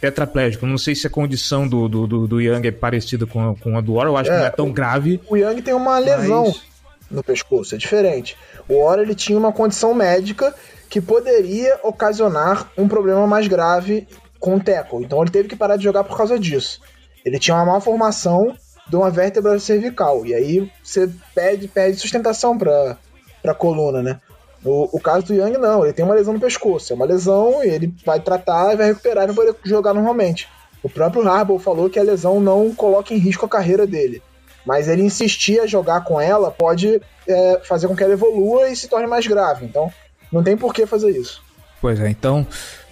tetraplégico. 0.00 0.66
Não 0.66 0.76
sei 0.76 0.92
se 0.92 1.06
a 1.06 1.10
condição 1.10 1.68
do, 1.68 1.88
do, 1.88 2.26
do, 2.26 2.40
Young 2.40 2.66
é 2.66 2.72
parecida 2.72 3.24
com, 3.26 3.54
com 3.54 3.78
a 3.78 3.80
do 3.80 3.94
War, 3.94 4.08
eu 4.08 4.16
acho 4.16 4.28
é, 4.28 4.34
que 4.34 4.40
não 4.40 4.46
é 4.46 4.50
tão 4.50 4.72
grave. 4.72 5.20
O 5.30 5.36
Young 5.36 5.62
tem 5.62 5.72
uma 5.72 6.00
lesão 6.00 6.46
mas... 6.46 6.62
no 7.08 7.22
pescoço, 7.22 7.76
é 7.76 7.78
diferente. 7.78 8.36
O 8.68 8.82
War 8.82 8.98
ele 8.98 9.14
tinha 9.14 9.38
uma 9.38 9.52
condição 9.52 9.94
médica 9.94 10.52
que 10.90 11.00
poderia 11.00 11.78
ocasionar 11.84 12.68
um 12.76 12.88
problema 12.88 13.24
mais 13.24 13.46
grave 13.46 14.08
com 14.40 14.56
o 14.56 14.60
tackle. 14.60 15.04
Então 15.04 15.22
ele 15.22 15.30
teve 15.30 15.48
que 15.48 15.54
parar 15.54 15.76
de 15.76 15.84
jogar 15.84 16.02
por 16.02 16.16
causa 16.16 16.36
disso. 16.40 16.80
Ele 17.24 17.38
tinha 17.38 17.56
uma 17.56 17.64
malformação 17.64 18.56
de 18.88 18.96
uma 18.96 19.10
vértebra 19.10 19.56
cervical. 19.60 20.26
E 20.26 20.34
aí 20.34 20.70
você 20.82 21.08
pede, 21.32 21.68
pede 21.68 21.98
sustentação 21.98 22.58
para 22.58 22.98
a 23.44 23.54
coluna, 23.54 24.02
né? 24.02 24.20
O, 24.64 24.96
o 24.96 25.00
caso 25.00 25.26
do 25.26 25.34
Young, 25.34 25.58
não, 25.58 25.84
ele 25.84 25.92
tem 25.92 26.04
uma 26.04 26.14
lesão 26.14 26.34
no 26.34 26.40
pescoço. 26.40 26.92
É 26.92 26.96
uma 26.96 27.04
lesão, 27.04 27.62
ele 27.62 27.92
vai 28.04 28.20
tratar 28.20 28.76
vai 28.76 28.86
recuperar 28.86 29.24
e 29.24 29.32
vai 29.32 29.36
poder 29.36 29.56
jogar 29.64 29.92
normalmente. 29.92 30.48
O 30.82 30.88
próprio 30.88 31.26
Harbaugh 31.28 31.58
falou 31.58 31.88
que 31.88 31.98
a 31.98 32.02
lesão 32.02 32.40
não 32.40 32.74
coloca 32.74 33.14
em 33.14 33.18
risco 33.18 33.46
a 33.46 33.48
carreira 33.48 33.86
dele. 33.86 34.22
Mas 34.66 34.88
ele 34.88 35.02
insistir 35.02 35.60
a 35.60 35.66
jogar 35.66 36.04
com 36.04 36.20
ela 36.20 36.50
pode 36.50 37.00
é, 37.26 37.60
fazer 37.64 37.88
com 37.88 37.96
que 37.96 38.02
ela 38.02 38.12
evolua 38.12 38.68
e 38.68 38.76
se 38.76 38.88
torne 38.88 39.06
mais 39.06 39.26
grave. 39.26 39.64
Então, 39.64 39.92
não 40.30 40.42
tem 40.42 40.56
por 40.56 40.72
que 40.72 40.86
fazer 40.86 41.10
isso. 41.10 41.42
Pois 41.80 42.00
é, 42.00 42.08
então, 42.08 42.46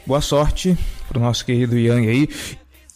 boa 0.05 0.21
sorte 0.21 0.77
pro 1.09 1.21
nosso 1.21 1.45
querido 1.45 1.79
Young 1.79 2.09
aí. 2.09 2.29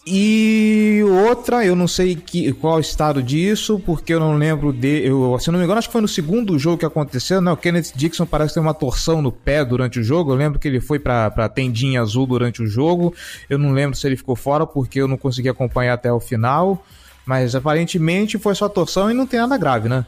E 0.07 1.03
outra, 1.27 1.65
eu 1.65 1.75
não 1.75 1.89
sei 1.89 2.15
que, 2.15 2.53
qual 2.53 2.79
estado 2.79 3.23
disso, 3.23 3.81
porque 3.87 4.13
eu 4.13 4.21
não 4.21 4.37
lembro 4.37 4.71
de. 4.71 5.07
Eu, 5.07 5.39
se 5.41 5.51
não 5.51 5.59
me 5.59 5.65
engano, 5.65 5.79
acho 5.79 5.89
que 5.89 5.93
foi 5.93 6.03
no 6.03 6.09
segundo 6.09 6.59
jogo 6.59 6.77
que 6.77 6.85
aconteceu, 6.85 7.41
né? 7.41 7.51
O 7.51 7.57
Kenneth 7.57 7.93
Dixon 7.95 8.27
parece 8.27 8.53
ter 8.53 8.61
uma 8.61 8.75
torção 8.75 9.23
no 9.23 9.33
pé 9.33 9.65
durante 9.65 9.99
o 9.99 10.05
jogo. 10.05 10.33
Eu 10.33 10.37
lembro 10.37 10.59
que 10.59 10.69
ele 10.69 10.79
foi 10.79 10.99
pra, 10.99 11.31
pra 11.31 11.49
tendinha 11.49 12.03
azul 12.03 12.27
durante 12.27 12.63
o 12.63 12.67
jogo. 12.67 13.15
Eu 13.49 13.59
não 13.59 13.73
lembro 13.73 13.97
se 13.97 14.07
ele 14.07 14.17
ficou 14.17 14.37
fora, 14.37 14.67
porque 14.67 15.01
eu 15.01 15.09
não 15.09 15.17
consegui 15.17 15.49
acompanhar 15.49 15.95
até 15.95 16.13
o 16.13 16.21
final. 16.21 16.85
Mas 17.25 17.55
aparentemente 17.55 18.39
foi 18.39 18.55
só 18.55 18.69
torção 18.69 19.11
e 19.11 19.15
não 19.15 19.27
tem 19.27 19.41
nada 19.41 19.57
grave, 19.57 19.89
né? 19.89 20.05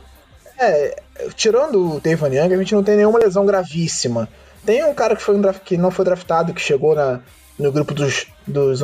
É, 0.59 1.01
tirando 1.35 1.97
o 1.97 2.01
Tevan 2.01 2.29
Young, 2.29 2.53
a 2.53 2.59
gente 2.59 2.75
não 2.75 2.85
tem 2.85 2.97
nenhuma 2.97 3.19
lesão 3.19 3.47
gravíssima. 3.47 4.29
Tem 4.65 4.85
um 4.85 4.93
cara 4.93 5.17
que, 5.17 5.23
foi 5.23 5.41
que 5.65 5.79
não 5.79 5.91
foi 5.91 6.05
draftado, 6.05 6.53
que 6.53 6.61
chegou 6.61 6.95
na, 6.95 7.21
no 7.59 7.73
grupo 7.73 7.95
dos, 7.95 8.27
dos 8.47 8.81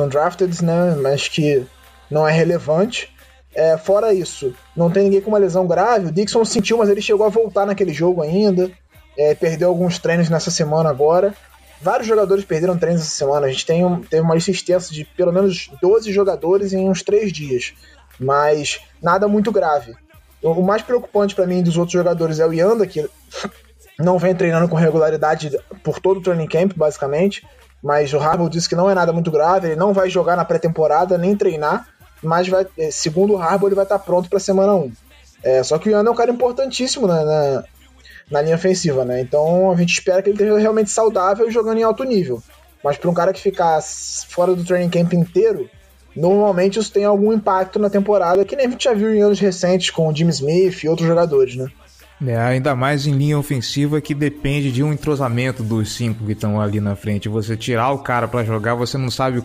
né? 0.61 0.95
Mas 1.01 1.27
que 1.27 1.65
não 2.09 2.27
é 2.27 2.31
relevante. 2.31 3.11
É, 3.55 3.77
fora 3.77 4.13
isso, 4.13 4.53
não 4.75 4.89
tem 4.89 5.03
ninguém 5.03 5.21
com 5.21 5.29
uma 5.29 5.37
lesão 5.37 5.67
grave. 5.67 6.07
O 6.07 6.11
Dixon 6.11 6.43
sentiu, 6.43 6.77
mas 6.77 6.89
ele 6.89 7.01
chegou 7.01 7.25
a 7.25 7.29
voltar 7.29 7.65
naquele 7.65 7.93
jogo 7.93 8.21
ainda. 8.21 8.71
É, 9.17 9.35
perdeu 9.35 9.69
alguns 9.69 9.99
treinos 9.99 10.29
nessa 10.29 10.49
semana 10.49 10.89
agora. 10.89 11.35
Vários 11.79 12.07
jogadores 12.07 12.45
perderam 12.45 12.77
treinos 12.77 13.01
essa 13.01 13.11
semana. 13.11 13.45
A 13.45 13.51
gente 13.51 13.65
tem 13.65 13.85
um, 13.85 14.01
teve 14.01 14.23
uma 14.23 14.33
lista 14.33 14.49
extensa 14.49 14.91
de 14.91 15.05
pelo 15.05 15.31
menos 15.31 15.69
12 15.81 16.11
jogadores 16.11 16.73
em 16.73 16.89
uns 16.89 17.03
3 17.03 17.31
dias. 17.31 17.73
Mas 18.19 18.79
nada 19.01 19.27
muito 19.27 19.51
grave. 19.51 19.93
O 20.41 20.63
mais 20.63 20.81
preocupante 20.81 21.35
para 21.35 21.45
mim 21.45 21.61
dos 21.61 21.77
outros 21.77 21.93
jogadores 21.93 22.39
é 22.39 22.47
o 22.47 22.53
Yanda, 22.53 22.87
que 22.87 23.07
não 23.99 24.17
vem 24.17 24.33
treinando 24.33 24.67
com 24.67 24.75
regularidade 24.75 25.57
por 25.83 25.99
todo 25.99 26.17
o 26.17 26.23
training 26.23 26.47
camp, 26.47 26.73
basicamente 26.75 27.43
mas 27.83 28.13
o 28.13 28.17
Harbaugh 28.17 28.49
disse 28.49 28.69
que 28.69 28.75
não 28.75 28.89
é 28.89 28.95
nada 28.95 29.11
muito 29.11 29.29
grave, 29.29 29.67
ele 29.67 29.75
não 29.75 29.91
vai 29.91 30.09
jogar 30.09 30.37
na 30.37 30.45
pré-temporada 30.45 31.17
nem 31.17 31.35
treinar, 31.35 31.85
mas 32.23 32.47
vai, 32.47 32.65
eh, 32.77 32.89
segundo 32.89 33.33
o 33.33 33.37
Harbaugh 33.37 33.67
ele 33.67 33.75
vai 33.75 33.83
estar 33.83 33.99
pronto 33.99 34.29
para 34.29 34.39
semana 34.39 34.73
1. 34.73 34.91
É, 35.43 35.61
só 35.61 35.77
que 35.77 35.89
o 35.89 35.91
Ian 35.91 36.05
é 36.05 36.09
um 36.09 36.15
cara 36.15 36.31
importantíssimo 36.31 37.05
na, 37.05 37.25
na, 37.25 37.63
na, 38.31 38.41
linha 38.41 38.55
ofensiva, 38.55 39.03
né? 39.03 39.19
Então 39.19 39.69
a 39.69 39.75
gente 39.75 39.91
espera 39.91 40.21
que 40.21 40.29
ele 40.29 40.37
esteja 40.37 40.57
realmente 40.57 40.89
saudável 40.89 41.49
e 41.49 41.51
jogando 41.51 41.79
em 41.79 41.83
alto 41.83 42.05
nível. 42.05 42.41
Mas 42.81 42.97
para 42.97 43.09
um 43.09 43.13
cara 43.13 43.33
que 43.33 43.41
ficar 43.41 43.81
fora 44.29 44.55
do 44.55 44.63
training 44.63 44.89
camp 44.89 45.11
inteiro, 45.13 45.69
normalmente 46.15 46.79
isso 46.79 46.91
tem 46.91 47.03
algum 47.03 47.33
impacto 47.33 47.77
na 47.77 47.89
temporada, 47.89 48.45
que 48.45 48.55
nem 48.55 48.67
a 48.67 48.69
gente 48.69 48.85
já 48.85 48.93
viu 48.93 49.13
em 49.13 49.21
anos 49.21 49.41
recentes 49.41 49.89
com 49.89 50.07
o 50.07 50.15
Jimmy 50.15 50.31
Smith 50.31 50.83
e 50.83 50.87
outros 50.87 51.07
jogadores, 51.07 51.57
né? 51.57 51.69
É, 52.25 52.37
ainda 52.37 52.75
mais 52.75 53.05
em 53.05 53.11
linha 53.11 53.37
ofensiva 53.37 53.99
que 53.99 54.13
depende 54.13 54.71
de 54.71 54.83
um 54.83 54.93
entrosamento 54.93 55.63
dos 55.63 55.93
cinco 55.93 56.25
que 56.25 56.31
estão 56.33 56.61
ali 56.61 56.79
na 56.79 56.95
frente. 56.95 57.27
Você 57.27 57.57
tirar 57.57 57.91
o 57.91 57.99
cara 57.99 58.27
para 58.27 58.43
jogar, 58.43 58.75
você 58.75 58.97
não 58.97 59.11
sabe 59.11 59.43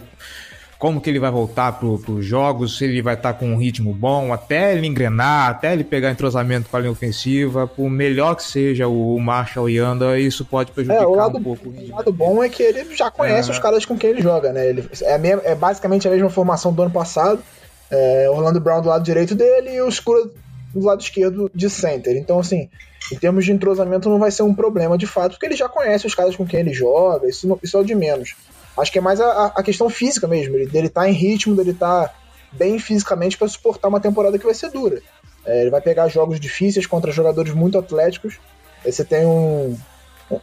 como 0.78 1.00
que 1.00 1.10
ele 1.10 1.18
vai 1.18 1.30
voltar 1.30 1.72
para 1.72 1.88
os 1.88 2.24
jogos, 2.24 2.78
se 2.78 2.84
ele 2.84 3.02
vai 3.02 3.14
estar 3.14 3.32
tá 3.32 3.38
com 3.38 3.52
um 3.52 3.56
ritmo 3.56 3.92
bom, 3.92 4.32
até 4.32 4.72
ele 4.72 4.86
engrenar, 4.86 5.50
até 5.50 5.72
ele 5.72 5.82
pegar 5.82 6.12
entrosamento 6.12 6.68
com 6.68 6.76
a 6.76 6.80
linha 6.80 6.92
ofensiva, 6.92 7.66
por 7.66 7.90
melhor 7.90 8.36
que 8.36 8.44
seja 8.44 8.86
o 8.86 9.18
Marshall 9.18 9.68
e 9.68 9.78
Anda, 9.78 10.18
isso 10.18 10.44
pode 10.44 10.70
prejudicar 10.70 11.02
é, 11.02 11.06
o 11.06 11.16
lado, 11.16 11.38
um 11.38 11.42
pouco. 11.42 11.68
O 11.68 11.90
lado 11.90 12.12
bom 12.12 12.44
é 12.44 12.48
que 12.48 12.62
ele 12.62 12.94
já 12.94 13.10
conhece 13.10 13.50
é. 13.50 13.52
os 13.52 13.58
caras 13.58 13.84
com 13.84 13.98
quem 13.98 14.10
ele 14.10 14.22
joga, 14.22 14.52
né? 14.52 14.68
Ele, 14.68 14.88
é, 15.02 15.18
mesmo, 15.18 15.42
é 15.44 15.54
basicamente 15.54 16.06
a 16.06 16.10
mesma 16.12 16.30
formação 16.30 16.72
do 16.72 16.80
ano 16.82 16.92
passado. 16.92 17.42
É, 17.90 18.28
Orlando 18.30 18.60
Brown 18.60 18.82
do 18.82 18.88
lado 18.88 19.02
direito 19.02 19.34
dele 19.34 19.74
e 19.74 19.80
o 19.80 19.88
Escura 19.88 20.30
do 20.72 20.84
lado 20.84 21.00
esquerdo 21.00 21.50
de 21.54 21.68
center. 21.68 22.16
Então, 22.16 22.38
assim, 22.38 22.68
em 23.12 23.16
termos 23.16 23.44
de 23.44 23.52
entrosamento 23.52 24.08
não 24.08 24.18
vai 24.18 24.30
ser 24.30 24.42
um 24.42 24.54
problema 24.54 24.98
de 24.98 25.06
fato, 25.06 25.32
porque 25.32 25.46
ele 25.46 25.56
já 25.56 25.68
conhece 25.68 26.06
os 26.06 26.14
caras 26.14 26.36
com 26.36 26.46
quem 26.46 26.60
ele 26.60 26.72
joga, 26.72 27.28
isso, 27.28 27.46
não, 27.48 27.58
isso 27.62 27.76
é 27.76 27.80
o 27.80 27.84
de 27.84 27.94
menos. 27.94 28.34
Acho 28.76 28.92
que 28.92 28.98
é 28.98 29.00
mais 29.00 29.20
a, 29.20 29.46
a 29.46 29.62
questão 29.62 29.88
física 29.88 30.26
mesmo, 30.28 30.54
ele, 30.56 30.66
dele 30.66 30.88
tá 30.88 31.08
em 31.08 31.12
ritmo, 31.12 31.56
dele 31.56 31.74
tá 31.74 32.12
bem 32.52 32.78
fisicamente 32.78 33.36
para 33.36 33.48
suportar 33.48 33.88
uma 33.88 34.00
temporada 34.00 34.38
que 34.38 34.44
vai 34.44 34.54
ser 34.54 34.70
dura. 34.70 35.00
É, 35.44 35.62
ele 35.62 35.70
vai 35.70 35.80
pegar 35.80 36.08
jogos 36.08 36.38
difíceis 36.38 36.86
contra 36.86 37.10
jogadores 37.10 37.52
muito 37.52 37.78
atléticos. 37.78 38.38
Aí 38.84 38.92
você 38.92 39.04
tem 39.04 39.26
um, 39.26 39.76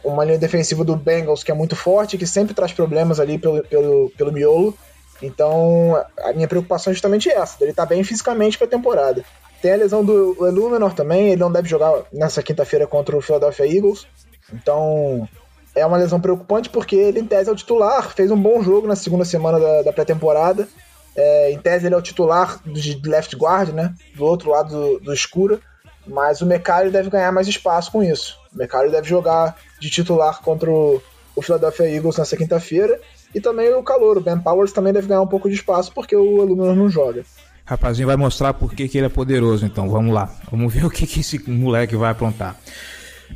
uma 0.04 0.24
linha 0.24 0.38
defensiva 0.38 0.84
do 0.84 0.96
Bengals 0.96 1.42
que 1.42 1.50
é 1.50 1.54
muito 1.54 1.76
forte, 1.76 2.18
que 2.18 2.26
sempre 2.26 2.54
traz 2.54 2.72
problemas 2.72 3.20
ali 3.20 3.38
pelo, 3.38 3.62
pelo, 3.64 4.10
pelo 4.16 4.32
miolo. 4.32 4.76
Então, 5.22 5.96
a 6.18 6.32
minha 6.32 6.48
preocupação 6.48 6.90
é 6.90 6.94
justamente 6.94 7.30
essa, 7.30 7.62
ele 7.62 7.72
tá 7.72 7.86
bem 7.86 8.04
fisicamente 8.04 8.58
para 8.58 8.66
a 8.66 8.70
temporada. 8.70 9.24
Tem 9.60 9.72
a 9.72 9.76
lesão 9.76 10.04
do 10.04 10.36
Illuminor 10.46 10.92
também, 10.94 11.30
ele 11.30 11.40
não 11.40 11.50
deve 11.50 11.68
jogar 11.68 12.04
nessa 12.12 12.42
quinta-feira 12.42 12.86
contra 12.86 13.16
o 13.16 13.20
Philadelphia 13.20 13.66
Eagles. 13.66 14.06
Então, 14.52 15.28
é 15.74 15.84
uma 15.84 15.96
lesão 15.96 16.20
preocupante 16.20 16.70
porque 16.70 16.96
ele, 16.96 17.20
em 17.20 17.26
tese, 17.26 17.50
é 17.50 17.52
o 17.52 17.56
titular, 17.56 18.10
fez 18.14 18.30
um 18.30 18.40
bom 18.40 18.62
jogo 18.62 18.86
na 18.86 18.96
segunda 18.96 19.24
semana 19.24 19.58
da, 19.58 19.82
da 19.82 19.92
pré-temporada. 19.92 20.68
É, 21.14 21.50
em 21.52 21.58
tese, 21.58 21.86
ele 21.86 21.94
é 21.94 21.98
o 21.98 22.02
titular 22.02 22.60
de 22.64 23.00
left 23.04 23.34
guard, 23.36 23.70
né? 23.70 23.94
Do 24.14 24.24
outro 24.24 24.50
lado 24.50 24.70
do, 24.70 25.00
do 25.00 25.12
escuro. 25.12 25.60
Mas 26.06 26.40
o 26.40 26.46
Mecari 26.46 26.90
deve 26.90 27.10
ganhar 27.10 27.32
mais 27.32 27.48
espaço 27.48 27.90
com 27.90 28.02
isso. 28.02 28.38
O 28.54 28.58
Mecari 28.58 28.90
deve 28.90 29.08
jogar 29.08 29.56
de 29.80 29.90
titular 29.90 30.40
contra 30.40 30.70
o, 30.70 31.02
o 31.34 31.42
Philadelphia 31.42 31.90
Eagles 31.90 32.16
nessa 32.16 32.36
quinta-feira. 32.36 33.00
E 33.34 33.40
também 33.40 33.72
o 33.74 33.82
calor, 33.82 34.16
o 34.16 34.20
Ben 34.20 34.38
Powers 34.38 34.72
também 34.72 34.92
deve 34.92 35.08
ganhar 35.08 35.20
um 35.20 35.26
pouco 35.26 35.48
de 35.48 35.54
espaço 35.56 35.92
porque 35.92 36.14
o 36.14 36.42
Illuminor 36.42 36.76
não 36.76 36.88
joga. 36.88 37.24
Rapazinho 37.66 38.06
vai 38.06 38.16
mostrar 38.16 38.54
por 38.54 38.72
que, 38.72 38.84
ele 38.96 39.06
é 39.06 39.08
poderoso, 39.08 39.66
então 39.66 39.90
vamos 39.90 40.14
lá. 40.14 40.30
Vamos 40.50 40.72
ver 40.72 40.86
o 40.86 40.90
que, 40.90 41.06
que 41.06 41.20
esse 41.20 41.50
moleque 41.50 41.96
vai 41.96 42.12
aprontar. 42.12 42.56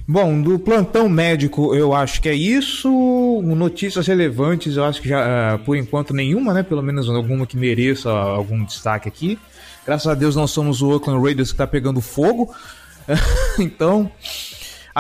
Bom, 0.07 0.41
do 0.41 0.57
plantão 0.57 1.09
médico 1.09 1.75
eu 1.75 1.93
acho 1.93 2.23
que 2.23 2.29
é 2.29 2.35
isso. 2.35 2.89
Notícias 3.43 4.07
relevantes, 4.07 4.77
eu 4.77 4.85
acho 4.85 5.03
que 5.03 5.09
já, 5.09 5.57
uh, 5.57 5.59
por 5.59 5.77
enquanto, 5.77 6.15
nenhuma, 6.15 6.55
né? 6.55 6.63
Pelo 6.63 6.81
menos 6.81 7.11
alguma 7.11 7.45
que 7.45 7.57
mereça 7.57 8.09
algum 8.09 8.65
destaque 8.65 9.09
aqui. 9.09 9.37
Graças 9.85 10.07
a 10.07 10.15
Deus 10.15 10.37
não 10.37 10.47
somos 10.47 10.81
o 10.81 10.91
Oakland 10.91 11.21
Raiders 11.21 11.51
que 11.51 11.59
tá 11.59 11.67
pegando 11.67 12.01
fogo. 12.01 12.55
então, 13.59 14.11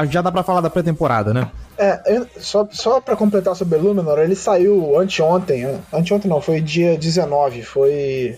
já 0.09 0.21
dá 0.23 0.33
pra 0.33 0.43
falar 0.43 0.61
da 0.61 0.71
pré-temporada, 0.71 1.33
né? 1.33 1.49
É, 1.79 2.27
só, 2.39 2.69
só 2.73 3.01
pra 3.01 3.17
completar 3.17 3.55
sobre 3.55 3.79
o 3.79 3.83
Luminor, 3.83 4.19
ele 4.19 4.35
saiu 4.35 4.99
anteontem. 4.99 5.79
Anteontem 5.93 6.29
não, 6.29 6.41
foi 6.41 6.61
dia 6.61 6.99
19. 6.99 7.63
Foi 7.63 8.37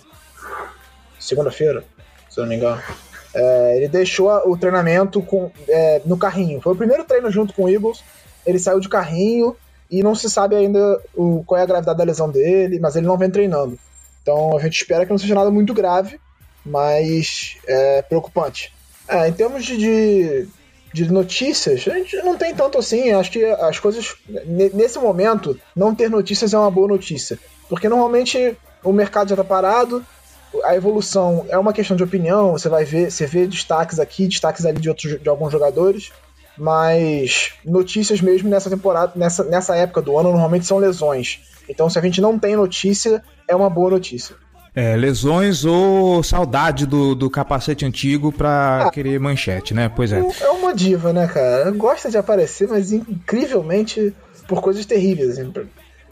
segunda-feira, 1.23 1.85
se 2.29 2.39
eu 2.39 2.43
não 2.43 2.49
me 2.51 2.57
engano. 2.57 2.83
É, 3.35 3.77
ele 3.77 3.89
deixou 3.89 4.29
o 4.51 4.57
treinamento 4.57 5.23
com, 5.23 5.51
é, 5.69 6.03
no 6.05 6.19
carrinho. 6.19 6.61
Foi 6.61 6.73
o 6.73 6.77
primeiro 6.77 7.05
treino 7.05 7.31
junto 7.31 7.55
com 7.55 7.65
o 7.65 7.69
Eagles. 7.69 8.03
Ele 8.45 8.59
saiu 8.59 8.81
de 8.81 8.89
carrinho 8.89 9.57
e 9.91 10.03
não 10.03 10.15
se 10.15 10.29
sabe 10.29 10.57
ainda 10.57 11.01
o, 11.15 11.43
qual 11.45 11.59
é 11.59 11.63
a 11.63 11.67
gravidade 11.67 11.97
da 11.99 12.05
lesão 12.05 12.29
dele, 12.31 12.79
mas 12.79 12.97
ele 12.97 13.07
não 13.07 13.17
vem 13.17 13.31
treinando. 13.31 13.79
Então 14.23 14.57
a 14.57 14.61
gente 14.61 14.77
espera 14.77 15.05
que 15.05 15.11
não 15.11 15.19
seja 15.19 15.35
nada 15.35 15.51
muito 15.51 15.73
grave, 15.73 16.21
mas 16.65 17.57
é 17.67 18.03
preocupante. 18.03 18.73
É, 19.09 19.29
em 19.29 19.33
termos 19.33 19.65
de, 19.65 19.77
de, 19.77 20.49
de 20.93 21.13
notícias, 21.13 21.87
a 21.89 21.95
gente 21.95 22.17
não 22.19 22.37
tem 22.37 22.55
tanto 22.55 22.79
assim. 22.79 23.13
Acho 23.13 23.31
que 23.31 23.45
as 23.45 23.79
coisas, 23.79 24.15
ne- 24.29 24.71
nesse 24.75 24.99
momento, 24.99 25.59
não 25.75 25.95
ter 25.95 26.09
notícias 26.11 26.55
é 26.55 26.59
uma 26.59 26.71
boa 26.71 26.89
notícia. 26.89 27.39
Porque 27.69 27.89
normalmente 27.89 28.57
o 28.85 28.93
mercado 28.93 29.29
já 29.29 29.35
está 29.35 29.45
parado, 29.45 30.05
a 30.65 30.77
evolução 30.77 31.47
é 31.49 31.59
uma 31.59 31.73
questão 31.73 31.97
de 31.97 32.03
opinião, 32.03 32.53
você 32.53 32.69
vai 32.69 32.85
ver, 32.85 33.11
você 33.11 33.27
vê 33.27 33.47
destaques 33.47 33.99
aqui, 33.99 34.29
destaques 34.29 34.65
ali 34.67 34.81
de, 34.81 34.89
outros, 34.89 35.21
de 35.21 35.29
alguns 35.29 35.53
jogadores, 35.53 36.13
mas 36.57 37.53
notícias 37.65 38.21
mesmo 38.21 38.49
nessa 38.49 38.69
temporada, 38.69 39.13
nessa, 39.17 39.45
nessa 39.45 39.77
época 39.77 40.03
do 40.03 40.17
ano, 40.19 40.31
normalmente 40.31 40.67
são 40.67 40.79
lesões. 40.79 41.41
Então, 41.69 41.89
se 41.89 41.99
a 41.99 42.03
gente 42.03 42.21
não 42.21 42.39
tem 42.39 42.57
notícia, 42.57 43.23
é 43.49 43.57
uma 43.57 43.71
boa 43.71 43.91
notícia. 43.91 44.35
É, 44.75 44.97
lesões 44.97 45.67
ou 45.67 46.23
saudade 46.23 46.87
do, 46.87 47.15
do 47.15 47.29
capacete 47.29 47.85
antigo 47.85 48.33
pra 48.33 48.91
querer 48.93 49.21
manchete, 49.21 49.75
né? 49.75 49.91
Pois 49.95 50.13
é. 50.13 50.23
É 50.41 50.51
uma 50.51 50.75
diva, 50.75 51.13
né, 51.13 51.27
cara? 51.27 51.71
Gosta 51.71 52.11
de 52.11 52.17
aparecer, 52.17 52.67
mas 52.69 52.91
incrivelmente 52.91 54.15
por 54.49 54.63
coisas 54.63 54.87
terríveis. 54.87 55.39
Assim. 55.39 55.53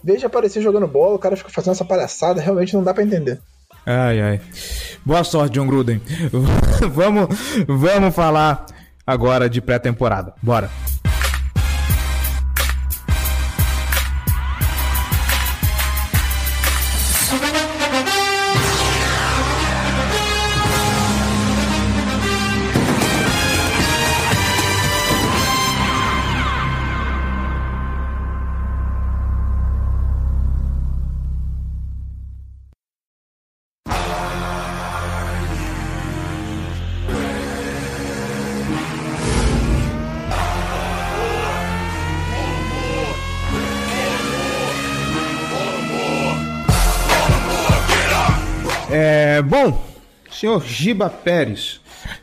Veja 0.05 0.27
aparecer 0.27 0.63
jogando 0.63 0.87
bola, 0.87 1.15
o 1.15 1.19
cara 1.19 1.37
fica 1.37 1.51
fazendo 1.51 1.73
essa 1.73 1.85
palhaçada, 1.85 2.41
realmente 2.41 2.75
não 2.75 2.83
dá 2.83 2.93
pra 2.93 3.03
entender. 3.03 3.41
Ai, 3.87 4.21
ai. 4.21 4.41
Boa 5.05 5.25
sorte, 5.25 5.59
John 5.59 5.67
Gruden. 5.67 6.01
vamos, 6.95 7.29
vamos 7.67 8.15
falar 8.15 8.67
agora 9.07 9.49
de 9.49 9.61
pré-temporada. 9.61 10.35
Bora. 10.43 10.71
Senhor 50.41 50.65
Giba 50.65 51.11
Pérez. 51.11 51.81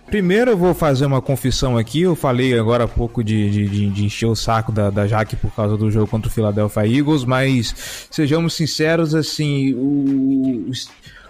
Primeiro 0.08 0.52
eu 0.52 0.58
vou 0.58 0.74
fazer 0.74 1.06
uma 1.06 1.22
confissão 1.22 1.78
aqui. 1.78 2.02
Eu 2.02 2.16
falei 2.16 2.58
agora 2.58 2.86
há 2.86 2.88
pouco 2.88 3.24
de, 3.24 3.50
de, 3.68 3.90
de- 3.92 4.06
encher 4.06 4.26
o 4.26 4.36
saco 4.36 4.72
da, 4.72 4.90
da 4.90 5.06
Jaque 5.06 5.36
por 5.36 5.52
causa 5.54 5.78
do 5.78 5.92
jogo 5.92 6.08
contra 6.08 6.28
o 6.30 6.32
Philadelphia 6.34 6.88
Eagles, 6.88 7.24
mas 7.24 8.08
sejamos 8.10 8.54
sinceros, 8.56 9.14
assim, 9.14 9.76
os, 10.68 10.90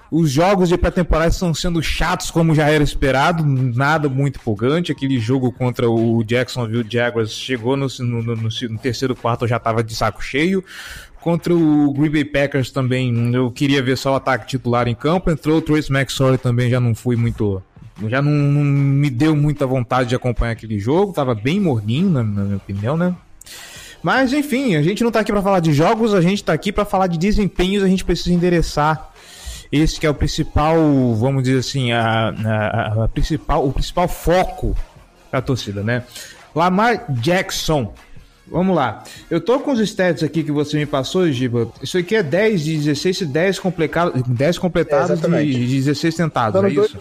os 0.09 0.31
jogos 0.31 0.69
de 0.69 0.77
pré-temporada 0.77 1.27
estão 1.29 1.53
sendo 1.53 1.83
chatos 1.83 2.31
como 2.31 2.55
já 2.55 2.69
era 2.69 2.83
esperado, 2.83 3.43
nada 3.45 4.07
muito 4.07 4.39
empolgante. 4.39 4.91
Aquele 4.93 5.19
jogo 5.19 5.51
contra 5.51 5.89
o 5.89 6.23
Jacksonville 6.23 6.87
Jaguars 6.89 7.31
chegou 7.33 7.75
no, 7.75 7.87
no, 7.99 8.21
no- 8.23 8.35
no 8.37 8.77
terceiro 8.79 9.13
quarto, 9.13 9.43
eu 9.43 9.49
já 9.49 9.59
tava 9.59 9.83
de 9.83 9.93
saco 9.93 10.23
cheio. 10.23 10.63
Contra 11.21 11.53
o 11.53 11.91
Green 11.93 12.09
Bay 12.11 12.23
Packers 12.25 12.71
também, 12.71 13.33
eu 13.33 13.51
queria 13.51 13.81
ver 13.83 13.97
só 13.97 14.13
o 14.13 14.15
ataque 14.15 14.47
titular 14.47 14.87
em 14.87 14.95
campo. 14.95 15.29
Entrou 15.29 15.57
o 15.57 15.61
Trace 15.61 15.91
McSorley 15.91 16.37
também, 16.37 16.69
já 16.69 16.79
não 16.79 16.95
fui 16.95 17.15
muito. 17.15 17.61
Já 18.07 18.21
não, 18.21 18.31
não 18.31 18.63
me 18.63 19.09
deu 19.09 19.35
muita 19.35 19.65
vontade 19.65 20.09
de 20.09 20.15
acompanhar 20.15 20.51
aquele 20.53 20.79
jogo. 20.79 21.11
Tava 21.13 21.33
bem 21.35 21.59
morninho, 21.59 22.09
na, 22.09 22.23
na 22.23 22.43
minha 22.43 22.57
opinião, 22.57 22.95
né? 22.95 23.13
Mas 24.03 24.31
enfim, 24.31 24.75
a 24.75 24.81
gente 24.83 25.03
não 25.03 25.11
tá 25.11 25.19
aqui 25.21 25.31
pra 25.31 25.41
falar 25.41 25.59
de 25.59 25.73
jogos, 25.73 26.13
a 26.13 26.21
gente 26.21 26.43
tá 26.43 26.53
aqui 26.53 26.71
pra 26.71 26.85
falar 26.85 27.07
de 27.07 27.17
desempenhos, 27.17 27.83
a 27.83 27.87
gente 27.87 28.05
precisa 28.05 28.31
endereçar 28.33 29.09
esse 29.71 29.99
que 29.99 30.05
é 30.05 30.09
o 30.09 30.13
principal, 30.13 30.77
vamos 31.15 31.43
dizer 31.43 31.57
assim, 31.59 31.91
a, 31.91 32.29
a- 32.29 33.03
a 33.05 33.07
principal, 33.09 33.67
o 33.67 33.73
principal 33.73 34.07
foco 34.07 34.77
da 35.31 35.41
torcida, 35.41 35.83
né? 35.83 36.03
Lamar 36.55 37.05
Jackson. 37.11 37.91
Vamos 38.49 38.75
lá. 38.75 39.03
Eu 39.29 39.41
tô 39.41 39.59
com 39.59 39.71
os 39.71 39.79
stats 39.79 40.23
aqui 40.23 40.43
que 40.43 40.51
você 40.51 40.77
me 40.77 40.85
passou, 40.85 41.29
Giba. 41.31 41.69
Isso 41.81 41.97
aqui 41.97 42.15
é 42.15 42.23
10 42.23 42.63
de 42.63 42.77
16 42.77 43.21
e 43.21 43.25
10, 43.25 43.59
complicado, 43.59 44.23
10 44.27 44.57
completados 44.57 45.21
É, 45.23 45.43
de, 45.43 45.53
de 45.67 45.75
16 45.75 46.15
tentados, 46.15 46.63
é 46.63 46.69
dois- 46.69 46.87
isso? 46.89 46.97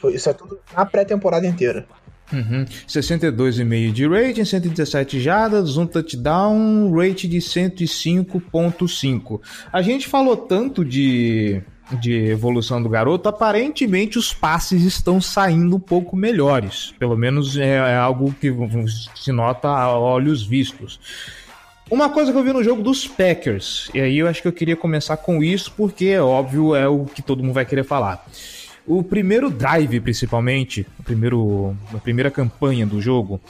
Foi- 0.00 0.14
Isso 0.14 0.30
é 0.30 0.32
tudo 0.32 0.58
na 0.76 0.86
pré-temporada 0.86 1.44
inteira. 1.46 1.84
Uhum. 2.32 2.64
62,5 2.86 3.90
de 3.92 4.06
rating, 4.06 4.44
117 4.44 5.18
jardas, 5.18 5.76
um 5.78 5.86
touchdown, 5.86 6.92
rate 6.94 7.26
de 7.26 7.40
105.5. 7.40 9.40
A 9.72 9.80
gente 9.82 10.06
falou 10.06 10.36
tanto 10.36 10.84
de, 10.84 11.60
de 11.92 12.12
evolução 12.12 12.82
do 12.82 12.88
garoto, 12.88 13.28
aparentemente 13.28 14.18
os 14.18 14.32
passes 14.32 14.82
estão 14.84 15.20
saindo 15.20 15.76
um 15.76 15.80
pouco 15.80 16.16
melhores. 16.16 16.94
Pelo 16.98 17.16
menos 17.16 17.56
é, 17.56 17.76
é 17.76 17.96
algo 17.96 18.34
que 18.38 18.52
se 19.14 19.32
nota 19.32 19.68
a 19.68 19.98
olhos 19.98 20.42
vistos. 20.44 21.00
Uma 21.90 22.10
coisa 22.10 22.30
que 22.30 22.38
eu 22.38 22.44
vi 22.44 22.52
no 22.52 22.62
jogo 22.62 22.82
dos 22.82 23.06
Packers, 23.06 23.90
e 23.94 24.00
aí 24.00 24.18
eu 24.18 24.28
acho 24.28 24.42
que 24.42 24.48
eu 24.48 24.52
queria 24.52 24.76
começar 24.76 25.16
com 25.16 25.42
isso, 25.42 25.72
porque 25.74 26.06
é 26.06 26.20
óbvio, 26.20 26.74
é 26.74 26.86
o 26.86 27.06
que 27.06 27.22
todo 27.22 27.42
mundo 27.42 27.54
vai 27.54 27.64
querer 27.64 27.84
falar. 27.84 28.26
O 28.86 29.02
primeiro 29.02 29.50
drive, 29.50 30.00
principalmente, 30.00 30.86
o 30.98 31.02
primeiro, 31.02 31.76
a 31.94 31.98
primeira 31.98 32.30
campanha 32.30 32.86
do 32.86 33.00
jogo, 33.00 33.40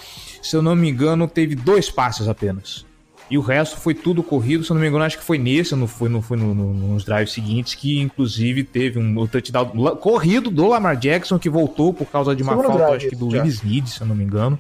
se 0.43 0.55
eu 0.55 0.63
não 0.63 0.77
me 0.77 0.89
engano, 0.89 1.27
teve 1.27 1.57
dois 1.57 1.91
passes 1.91 2.29
apenas. 2.29 2.87
E 3.31 3.37
o 3.37 3.43
resto 3.43 3.77
foi 3.77 3.93
tudo 3.95 4.23
corrido, 4.23 4.65
se 4.65 4.71
eu 4.71 4.75
não 4.75 4.81
me 4.81 4.89
engano, 4.89 5.05
acho 5.05 5.19
que 5.19 5.25
foi 5.25 5.37
nesse, 5.39 5.75
não 5.77 5.87
foi, 5.87 6.09
não 6.09 6.23
foi 6.23 6.37
no- 6.39 6.55
no- 6.55 6.73
nos 6.73 7.05
drives 7.05 7.33
seguintes, 7.33 7.75
que 7.75 8.01
inclusive 8.01 8.65
teve 8.65 8.99
um 8.99 9.27
touchdown 9.27 9.67
corrido 9.97 10.51
do 10.51 10.67
Lamar 10.67 10.97
Jackson, 10.97 11.39
que 11.39 11.51
voltou 11.51 11.93
por 11.93 12.07
causa 12.07 12.35
de 12.35 12.43
uma 12.43 12.53
Segundo 12.53 12.67
falta, 12.69 12.85
drive, 12.85 12.97
acho 12.97 13.09
que 13.09 13.17
do. 13.17 13.27
Willis 13.29 13.55
Snead, 13.57 13.91
se 13.91 14.01
eu 14.01 14.07
não 14.07 14.15
me 14.15 14.25
engano. 14.25 14.59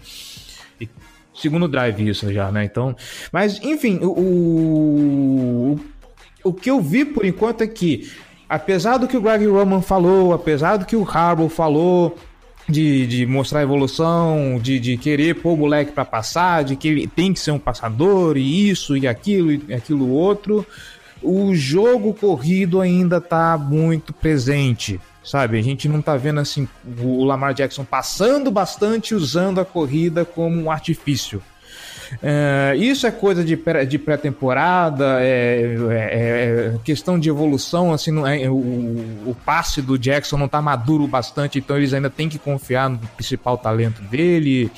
E- 0.78 0.88
segundo 1.34 1.66
drive 1.66 2.06
isso 2.08 2.30
já, 2.32 2.52
né? 2.52 2.64
Então, 2.64 2.94
mas 3.32 3.58
enfim, 3.62 4.00
o, 4.02 4.10
o, 4.10 5.80
o 6.44 6.52
que 6.52 6.70
eu 6.70 6.80
vi 6.80 7.04
por 7.04 7.24
enquanto 7.24 7.62
é 7.62 7.66
que, 7.66 8.10
apesar 8.48 8.98
do 8.98 9.08
que 9.08 9.16
o 9.16 9.20
Greg 9.22 9.46
Roman 9.46 9.80
falou, 9.80 10.32
apesar 10.34 10.76
do 10.76 10.84
que 10.84 10.96
o 10.96 11.08
Harbaugh 11.08 11.48
falou, 11.48 12.16
de, 12.68 13.06
de 13.06 13.26
mostrar 13.26 13.62
evolução, 13.62 14.58
de, 14.60 14.78
de 14.78 14.96
querer 14.96 15.36
pôr 15.36 15.54
o 15.54 15.56
moleque 15.56 15.92
pra 15.92 16.04
passar, 16.04 16.64
de 16.64 16.76
que 16.76 16.88
ele 16.88 17.06
tem 17.06 17.32
que 17.32 17.40
ser 17.40 17.50
um 17.50 17.58
passador, 17.58 18.36
e 18.36 18.68
isso, 18.68 18.96
e 18.96 19.08
aquilo, 19.08 19.52
e 19.52 19.74
aquilo 19.74 20.08
outro, 20.10 20.66
o 21.22 21.54
jogo 21.54 22.12
corrido 22.12 22.80
ainda 22.80 23.20
tá 23.20 23.56
muito 23.56 24.12
presente. 24.12 25.00
Sabe, 25.24 25.58
a 25.58 25.62
gente 25.62 25.88
não 25.88 26.00
tá 26.00 26.16
vendo 26.16 26.40
assim 26.40 26.66
o 27.02 27.22
Lamar 27.22 27.52
Jackson 27.52 27.84
passando 27.84 28.50
bastante 28.50 29.14
usando 29.14 29.60
a 29.60 29.64
corrida 29.64 30.24
como 30.24 30.58
um 30.58 30.70
artifício. 30.70 31.42
É, 32.22 32.74
isso 32.76 33.06
é 33.06 33.10
coisa 33.10 33.44
de, 33.44 33.56
pré- 33.56 33.84
de 33.84 33.98
pré-temporada, 33.98 35.18
é, 35.20 35.76
é- 35.90 36.74
é 36.74 36.78
questão 36.84 37.18
de 37.18 37.28
evolução, 37.28 37.92
assim, 37.92 38.10
não 38.10 38.26
é- 38.26 38.48
o, 38.48 38.54
o 38.54 39.36
passe 39.44 39.82
do 39.82 39.98
Jackson 39.98 40.36
não 40.36 40.48
tá 40.48 40.60
maduro 40.62 41.06
bastante, 41.06 41.58
então 41.58 41.76
eles 41.76 41.92
ainda 41.92 42.08
têm 42.10 42.28
que 42.28 42.38
confiar 42.38 42.88
no 42.88 42.98
principal 43.16 43.58
talento 43.58 44.00
dele. 44.02 44.70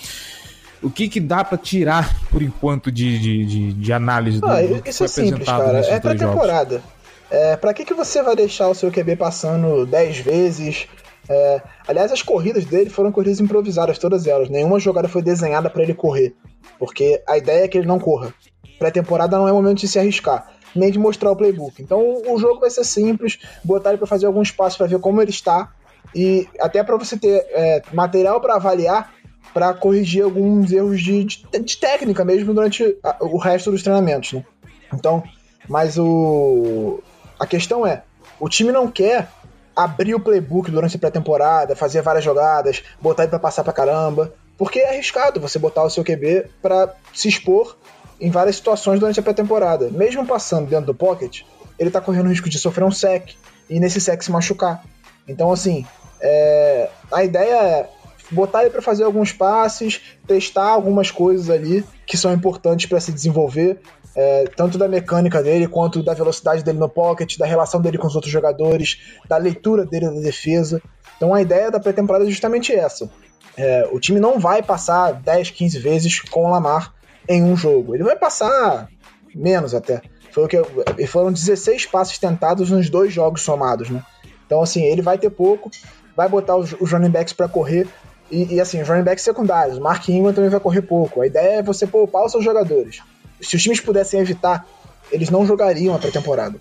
O 0.82 0.90
que 0.90 1.08
que 1.08 1.20
dá 1.20 1.44
pra 1.44 1.58
tirar, 1.58 2.14
por 2.30 2.42
enquanto, 2.42 2.90
de, 2.90 3.18
de, 3.18 3.44
de, 3.44 3.72
de 3.74 3.92
análise 3.92 4.40
do, 4.40 4.46
Ah, 4.46 4.62
do 4.62 4.80
que 4.82 4.92
foi 4.92 5.04
é 5.04 5.08
simples, 5.08 5.48
apresentado 5.48 5.58
cara. 5.72 5.78
É 5.86 6.00
pré-temporada. 6.00 6.82
É, 7.30 7.56
pra 7.56 7.72
que, 7.74 7.84
que 7.84 7.94
você 7.94 8.22
vai 8.22 8.34
deixar 8.34 8.66
o 8.68 8.74
seu 8.74 8.90
QB 8.90 9.14
passando 9.16 9.84
10 9.86 10.18
vezes? 10.18 10.88
É, 11.32 11.62
aliás, 11.86 12.10
as 12.10 12.22
corridas 12.22 12.64
dele 12.64 12.90
foram 12.90 13.12
corridas 13.12 13.38
improvisadas, 13.40 13.98
todas 13.98 14.26
elas. 14.26 14.48
Nenhuma 14.48 14.80
jogada 14.80 15.08
foi 15.08 15.22
desenhada 15.22 15.70
pra 15.70 15.82
ele 15.84 15.94
correr. 15.94 16.34
Porque 16.78 17.22
a 17.28 17.38
ideia 17.38 17.64
é 17.64 17.68
que 17.68 17.78
ele 17.78 17.86
não 17.86 18.00
corra. 18.00 18.34
Pré-temporada 18.78 19.38
não 19.38 19.46
é 19.46 19.52
momento 19.52 19.78
de 19.78 19.86
se 19.88 19.98
arriscar, 19.98 20.50
nem 20.74 20.90
de 20.90 20.98
mostrar 20.98 21.30
o 21.30 21.36
playbook. 21.36 21.80
Então 21.80 22.00
o, 22.26 22.36
jogo 22.38 22.58
vai 22.60 22.70
ser 22.70 22.82
simples, 22.84 23.38
botar 23.62 23.90
ele 23.90 23.98
pra 23.98 24.06
fazer 24.06 24.26
alguns 24.26 24.50
passos 24.50 24.76
pra 24.76 24.86
ver 24.88 24.98
como 24.98 25.22
ele 25.22 25.30
está. 25.30 25.70
E 26.14 26.48
até 26.58 26.82
pra 26.82 26.96
você 26.96 27.16
ter 27.16 27.46
é, 27.50 27.82
material 27.92 28.40
pra 28.40 28.56
avaliar, 28.56 29.12
pra 29.54 29.72
corrigir 29.72 30.24
alguns 30.24 30.72
erros 30.72 31.00
de, 31.00 31.24
de- 31.24 31.44
de 31.60 31.76
técnica 31.76 32.24
mesmo 32.24 32.52
durante 32.52 32.96
a- 33.04 33.18
o 33.20 33.36
resto 33.36 33.70
dos 33.70 33.82
treinamentos. 33.82 34.32
Né? 34.32 34.44
Então, 34.92 35.22
mas 35.68 35.96
o. 35.98 37.00
A 37.38 37.46
questão 37.46 37.86
é, 37.86 38.02
o 38.40 38.48
time 38.48 38.72
não 38.72 38.90
quer 38.90 39.28
abrir 39.74 40.14
o 40.14 40.20
playbook 40.20 40.70
durante 40.70 40.96
a 40.96 40.98
pré-temporada, 40.98 41.76
fazer 41.76 42.02
várias 42.02 42.24
jogadas, 42.24 42.82
botar 43.00 43.22
ele 43.22 43.30
pra 43.30 43.38
passar 43.38 43.64
pra 43.64 43.72
caramba. 43.72 44.32
Porque 44.56 44.80
é 44.80 44.90
arriscado 44.90 45.40
você 45.40 45.58
botar 45.58 45.84
o 45.84 45.90
seu 45.90 46.04
QB 46.04 46.46
pra 46.60 46.94
se 47.14 47.28
expor 47.28 47.76
em 48.20 48.30
várias 48.30 48.56
situações 48.56 49.00
durante 49.00 49.18
a 49.18 49.22
pré-temporada. 49.22 49.88
Mesmo 49.90 50.26
passando 50.26 50.68
dentro 50.68 50.86
do 50.86 50.94
pocket, 50.94 51.42
ele 51.78 51.90
tá 51.90 52.00
correndo 52.00 52.26
o 52.26 52.30
risco 52.30 52.48
de 52.48 52.58
sofrer 52.58 52.84
um 52.84 52.90
sec 52.90 53.30
e 53.68 53.80
nesse 53.80 54.00
sec 54.00 54.22
se 54.22 54.30
machucar. 54.30 54.84
Então, 55.26 55.50
assim, 55.50 55.86
é, 56.20 56.90
a 57.10 57.24
ideia 57.24 57.54
é 57.54 57.88
botar 58.30 58.62
ele 58.62 58.70
para 58.70 58.82
fazer 58.82 59.04
alguns 59.04 59.32
passes, 59.32 60.00
testar 60.26 60.68
algumas 60.68 61.10
coisas 61.10 61.50
ali 61.50 61.84
que 62.06 62.16
são 62.16 62.32
importantes 62.32 62.86
para 62.86 63.00
se 63.00 63.12
desenvolver, 63.12 63.80
é, 64.14 64.44
tanto 64.56 64.76
da 64.78 64.88
mecânica 64.88 65.42
dele 65.42 65.66
quanto 65.66 66.02
da 66.02 66.14
velocidade 66.14 66.62
dele 66.62 66.78
no 66.78 66.88
pocket, 66.88 67.38
da 67.38 67.46
relação 67.46 67.80
dele 67.80 67.98
com 67.98 68.06
os 68.06 68.14
outros 68.14 68.32
jogadores, 68.32 69.00
da 69.28 69.36
leitura 69.36 69.84
dele 69.84 70.06
da 70.06 70.20
defesa. 70.20 70.82
Então 71.16 71.34
a 71.34 71.42
ideia 71.42 71.70
da 71.70 71.80
pré-temporada 71.80 72.24
é 72.24 72.30
justamente 72.30 72.74
essa. 72.74 73.08
É, 73.56 73.88
o 73.92 74.00
time 74.00 74.20
não 74.20 74.38
vai 74.38 74.62
passar 74.62 75.12
10, 75.12 75.50
15 75.50 75.78
vezes 75.78 76.20
com 76.20 76.46
o 76.46 76.50
Lamar 76.50 76.94
em 77.28 77.42
um 77.42 77.56
jogo. 77.56 77.94
Ele 77.94 78.04
vai 78.04 78.16
passar 78.16 78.88
menos 79.34 79.74
até. 79.74 80.00
Foi 80.32 80.44
o 80.44 80.48
que 80.48 81.06
foram 81.06 81.32
16 81.32 81.86
passes 81.86 82.18
tentados 82.18 82.70
nos 82.70 82.88
dois 82.88 83.12
jogos 83.12 83.42
somados, 83.42 83.90
né? 83.90 84.02
Então 84.46 84.62
assim, 84.62 84.82
ele 84.82 85.02
vai 85.02 85.18
ter 85.18 85.30
pouco, 85.30 85.70
vai 86.16 86.28
botar 86.28 86.56
os, 86.56 86.74
os 86.80 86.90
running 86.92 87.10
backs 87.10 87.32
para 87.32 87.48
correr 87.48 87.88
e, 88.30 88.54
e, 88.54 88.60
assim, 88.60 88.80
os 88.80 88.88
running 88.88 89.02
backs 89.02 89.24
secundários, 89.24 89.78
o 89.78 89.80
Mark 89.80 90.08
Ingram 90.08 90.32
também 90.32 90.50
vai 90.50 90.60
correr 90.60 90.82
pouco. 90.82 91.20
A 91.20 91.26
ideia 91.26 91.58
é 91.58 91.62
você 91.62 91.86
poupar 91.86 92.24
os 92.24 92.32
seus 92.32 92.44
jogadores. 92.44 93.02
Se 93.40 93.56
os 93.56 93.62
times 93.62 93.80
pudessem 93.80 94.20
evitar, 94.20 94.66
eles 95.10 95.30
não 95.30 95.44
jogariam 95.44 95.94
a 95.94 95.98
pré-temporada. 95.98 96.60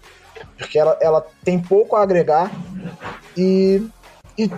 Porque 0.57 0.79
ela, 0.79 0.97
ela 1.01 1.25
tem 1.43 1.59
pouco 1.59 1.95
a 1.95 2.01
agregar 2.01 2.51
e, 3.37 3.83
e 4.37 4.49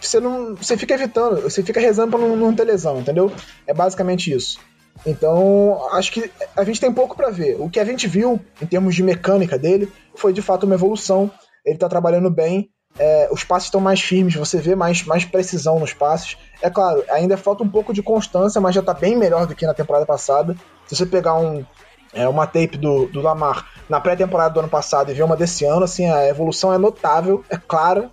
você 0.00 0.20
não 0.20 0.54
você 0.54 0.76
fica 0.76 0.94
evitando, 0.94 1.40
você 1.40 1.62
fica 1.62 1.80
rezando 1.80 2.10
pra 2.10 2.20
não, 2.20 2.36
não 2.36 2.54
ter 2.54 2.64
lesão, 2.64 3.00
entendeu? 3.00 3.32
É 3.66 3.72
basicamente 3.72 4.32
isso. 4.32 4.58
Então, 5.06 5.88
acho 5.92 6.12
que 6.12 6.30
a 6.54 6.64
gente 6.64 6.80
tem 6.80 6.92
pouco 6.92 7.16
para 7.16 7.30
ver. 7.30 7.56
O 7.58 7.68
que 7.68 7.80
a 7.80 7.84
gente 7.84 8.06
viu 8.06 8.38
em 8.60 8.66
termos 8.66 8.94
de 8.94 9.02
mecânica 9.02 9.58
dele 9.58 9.90
foi 10.14 10.32
de 10.32 10.42
fato 10.42 10.64
uma 10.64 10.74
evolução. 10.74 11.30
Ele 11.64 11.78
tá 11.78 11.88
trabalhando 11.88 12.30
bem, 12.30 12.70
é, 12.98 13.28
os 13.30 13.42
passes 13.42 13.66
estão 13.66 13.80
mais 13.80 14.00
firmes, 14.00 14.34
você 14.34 14.58
vê 14.58 14.74
mais, 14.74 15.04
mais 15.04 15.24
precisão 15.24 15.78
nos 15.78 15.92
passes. 15.92 16.36
É 16.60 16.68
claro, 16.68 17.04
ainda 17.10 17.36
falta 17.36 17.62
um 17.62 17.68
pouco 17.68 17.92
de 17.92 18.02
constância, 18.02 18.60
mas 18.60 18.74
já 18.74 18.80
está 18.80 18.92
bem 18.92 19.16
melhor 19.16 19.46
do 19.46 19.54
que 19.54 19.66
na 19.66 19.74
temporada 19.74 20.04
passada. 20.04 20.54
Se 20.86 20.96
você 20.96 21.06
pegar 21.06 21.34
um, 21.34 21.64
é, 22.12 22.28
uma 22.28 22.46
tape 22.46 22.76
do, 22.76 23.06
do 23.06 23.20
Lamar 23.20 23.66
na 23.88 24.00
pré-temporada 24.00 24.54
do 24.54 24.60
ano 24.60 24.68
passado 24.68 25.10
e 25.10 25.14
ver 25.14 25.22
uma 25.22 25.36
desse 25.36 25.64
ano, 25.64 25.84
assim, 25.84 26.08
a 26.10 26.26
evolução 26.28 26.72
é 26.72 26.78
notável, 26.78 27.44
é 27.48 27.56
clara. 27.56 28.10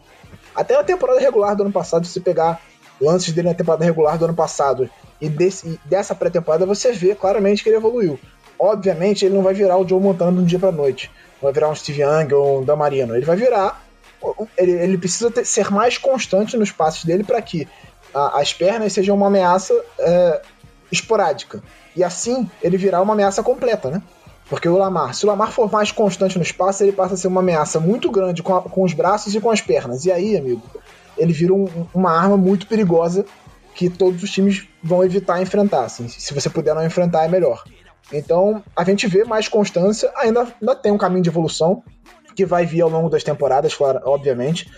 Até 0.55 0.75
na 0.75 0.83
temporada 0.83 1.19
regular 1.19 1.55
do 1.55 1.63
ano 1.63 1.71
passado, 1.71 2.05
se 2.05 2.13
você 2.13 2.19
pegar 2.19 2.61
lances 2.99 3.33
dele 3.33 3.49
na 3.49 3.53
temporada 3.53 3.85
regular 3.85 4.17
do 4.17 4.25
ano 4.25 4.33
passado 4.33 4.89
e, 5.21 5.29
desse, 5.29 5.67
e 5.67 5.79
dessa 5.85 6.15
pré-temporada, 6.15 6.65
você 6.65 6.91
vê 6.91 7.15
claramente 7.15 7.63
que 7.63 7.69
ele 7.69 7.77
evoluiu. 7.77 8.19
Obviamente, 8.57 9.25
ele 9.25 9.35
não 9.35 9.43
vai 9.43 9.53
virar 9.53 9.77
o 9.77 9.87
Joe 9.87 10.01
Montana 10.01 10.33
de 10.33 10.39
um 10.39 10.45
dia 10.45 10.59
para 10.59 10.71
noite. 10.71 11.09
Não 11.41 11.47
vai 11.47 11.53
virar 11.53 11.69
um 11.69 11.75
Steve 11.75 12.01
Young 12.01 12.33
ou 12.33 12.61
um 12.61 12.65
Damarino. 12.65 13.15
Ele 13.15 13.25
vai 13.25 13.37
virar 13.37 13.88
ele, 14.57 14.71
ele 14.71 14.97
precisa 14.97 15.31
ter, 15.31 15.45
ser 15.45 15.71
mais 15.71 15.97
constante 15.97 16.57
nos 16.57 16.71
passes 16.71 17.05
dele 17.05 17.23
para 17.23 17.41
que 17.41 17.67
a, 18.13 18.39
as 18.39 18.53
pernas 18.53 18.93
sejam 18.93 19.15
uma 19.15 19.27
ameaça 19.27 19.73
é, 19.99 20.41
esporádica. 20.91 21.63
E 21.95 22.03
assim 22.03 22.49
ele 22.61 22.77
virar 22.77 23.01
uma 23.01 23.13
ameaça 23.13 23.41
completa, 23.43 23.89
né? 23.89 24.01
Porque 24.49 24.67
o 24.67 24.77
Lamar, 24.77 25.13
se 25.13 25.25
o 25.25 25.27
Lamar 25.27 25.51
for 25.51 25.71
mais 25.71 25.91
constante 25.91 26.39
nos 26.39 26.51
passes, 26.51 26.81
ele 26.81 26.91
passa 26.91 27.13
a 27.13 27.17
ser 27.17 27.27
uma 27.27 27.41
ameaça 27.41 27.79
muito 27.79 28.09
grande 28.09 28.41
com, 28.41 28.55
a, 28.55 28.61
com 28.61 28.83
os 28.83 28.93
braços 28.93 29.35
e 29.35 29.39
com 29.39 29.51
as 29.51 29.61
pernas. 29.61 30.05
E 30.05 30.11
aí, 30.11 30.35
amigo, 30.35 30.61
ele 31.17 31.31
vira 31.31 31.53
um, 31.53 31.67
uma 31.93 32.11
arma 32.11 32.35
muito 32.35 32.65
perigosa 32.65 33.25
que 33.75 33.89
todos 33.89 34.23
os 34.23 34.31
times 34.31 34.67
vão 34.83 35.03
evitar 35.03 35.39
enfrentar. 35.39 35.83
Assim. 35.83 36.07
Se 36.07 36.33
você 36.33 36.49
puder 36.49 36.73
não 36.73 36.83
enfrentar, 36.83 37.25
é 37.25 37.27
melhor. 37.27 37.63
Então, 38.11 38.63
a 38.75 38.83
gente 38.83 39.05
vê 39.07 39.23
mais 39.23 39.47
constância, 39.47 40.11
ainda, 40.15 40.47
ainda 40.59 40.75
tem 40.75 40.91
um 40.91 40.97
caminho 40.97 41.21
de 41.21 41.29
evolução, 41.29 41.83
que 42.39 42.45
vai 42.45 42.65
vir 42.65 42.79
ao 42.79 42.89
longo 42.89 43.09
das 43.09 43.21
temporadas, 43.21 43.75
claro, 43.75 43.99
obviamente. 44.05 44.71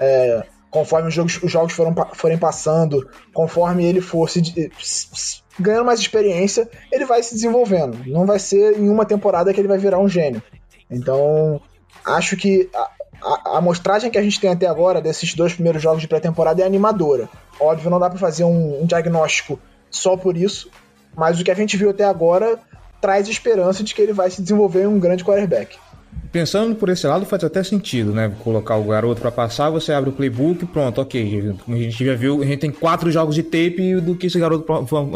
É, 0.00 0.44
conforme 0.68 1.06
os 1.06 1.14
jogos, 1.14 1.40
os 1.40 1.52
jogos 1.52 1.72
foram, 1.72 1.94
forem 2.14 2.36
passando, 2.36 3.08
conforme 3.32 3.84
ele 3.84 4.00
for 4.00 4.28
se, 4.28 4.42
se, 4.76 5.40
ganhando 5.58 5.84
mais 5.84 6.00
experiência, 6.00 6.68
ele 6.90 7.04
vai 7.04 7.22
se 7.22 7.32
desenvolvendo. 7.32 7.96
Não 8.08 8.26
vai 8.26 8.40
ser 8.40 8.76
em 8.76 8.88
uma 8.88 9.06
temporada 9.06 9.54
que 9.54 9.60
ele 9.60 9.68
vai 9.68 9.78
virar 9.78 10.00
um 10.00 10.08
gênio. 10.08 10.42
Então, 10.90 11.60
acho 12.04 12.36
que 12.36 12.68
a, 12.74 12.90
a, 13.22 13.50
a 13.50 13.58
amostragem 13.58 14.10
que 14.10 14.18
a 14.18 14.22
gente 14.22 14.40
tem 14.40 14.50
até 14.50 14.66
agora 14.66 15.00
desses 15.00 15.32
dois 15.32 15.54
primeiros 15.54 15.80
jogos 15.80 16.02
de 16.02 16.08
pré-temporada 16.08 16.60
é 16.60 16.66
animadora. 16.66 17.28
Óbvio, 17.60 17.88
não 17.88 18.00
dá 18.00 18.10
para 18.10 18.18
fazer 18.18 18.42
um, 18.42 18.82
um 18.82 18.84
diagnóstico 18.84 19.60
só 19.88 20.16
por 20.16 20.36
isso, 20.36 20.68
mas 21.14 21.38
o 21.38 21.44
que 21.44 21.52
a 21.52 21.54
gente 21.54 21.76
viu 21.76 21.90
até 21.90 22.02
agora 22.02 22.58
traz 23.00 23.28
esperança 23.28 23.84
de 23.84 23.94
que 23.94 24.02
ele 24.02 24.12
vai 24.12 24.28
se 24.28 24.42
desenvolver 24.42 24.82
em 24.82 24.86
um 24.88 24.98
grande 24.98 25.24
quarterback 25.24 25.78
pensando 26.36 26.76
por 26.76 26.90
esse 26.90 27.06
lado 27.06 27.24
faz 27.24 27.42
até 27.44 27.62
sentido, 27.62 28.12
né? 28.12 28.30
Colocar 28.44 28.76
o 28.76 28.84
garoto 28.84 29.22
para 29.22 29.30
passar, 29.30 29.70
você 29.70 29.90
abre 29.90 30.10
o 30.10 30.12
playbook, 30.12 30.66
pronto, 30.66 31.00
ok. 31.00 31.54
A 31.66 31.72
gente 31.72 32.04
já 32.04 32.14
viu, 32.14 32.42
a 32.42 32.44
gente 32.44 32.58
tem 32.58 32.70
quatro 32.70 33.10
jogos 33.10 33.34
de 33.34 33.42
tape 33.42 33.98
do 34.02 34.14
que 34.14 34.26
esse 34.26 34.38
garoto 34.38 34.66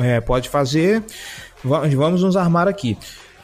é, 0.02 0.18
pode 0.22 0.48
fazer. 0.48 1.04
Vamos 1.62 2.22
nos 2.22 2.38
armar 2.38 2.66
aqui. 2.66 2.96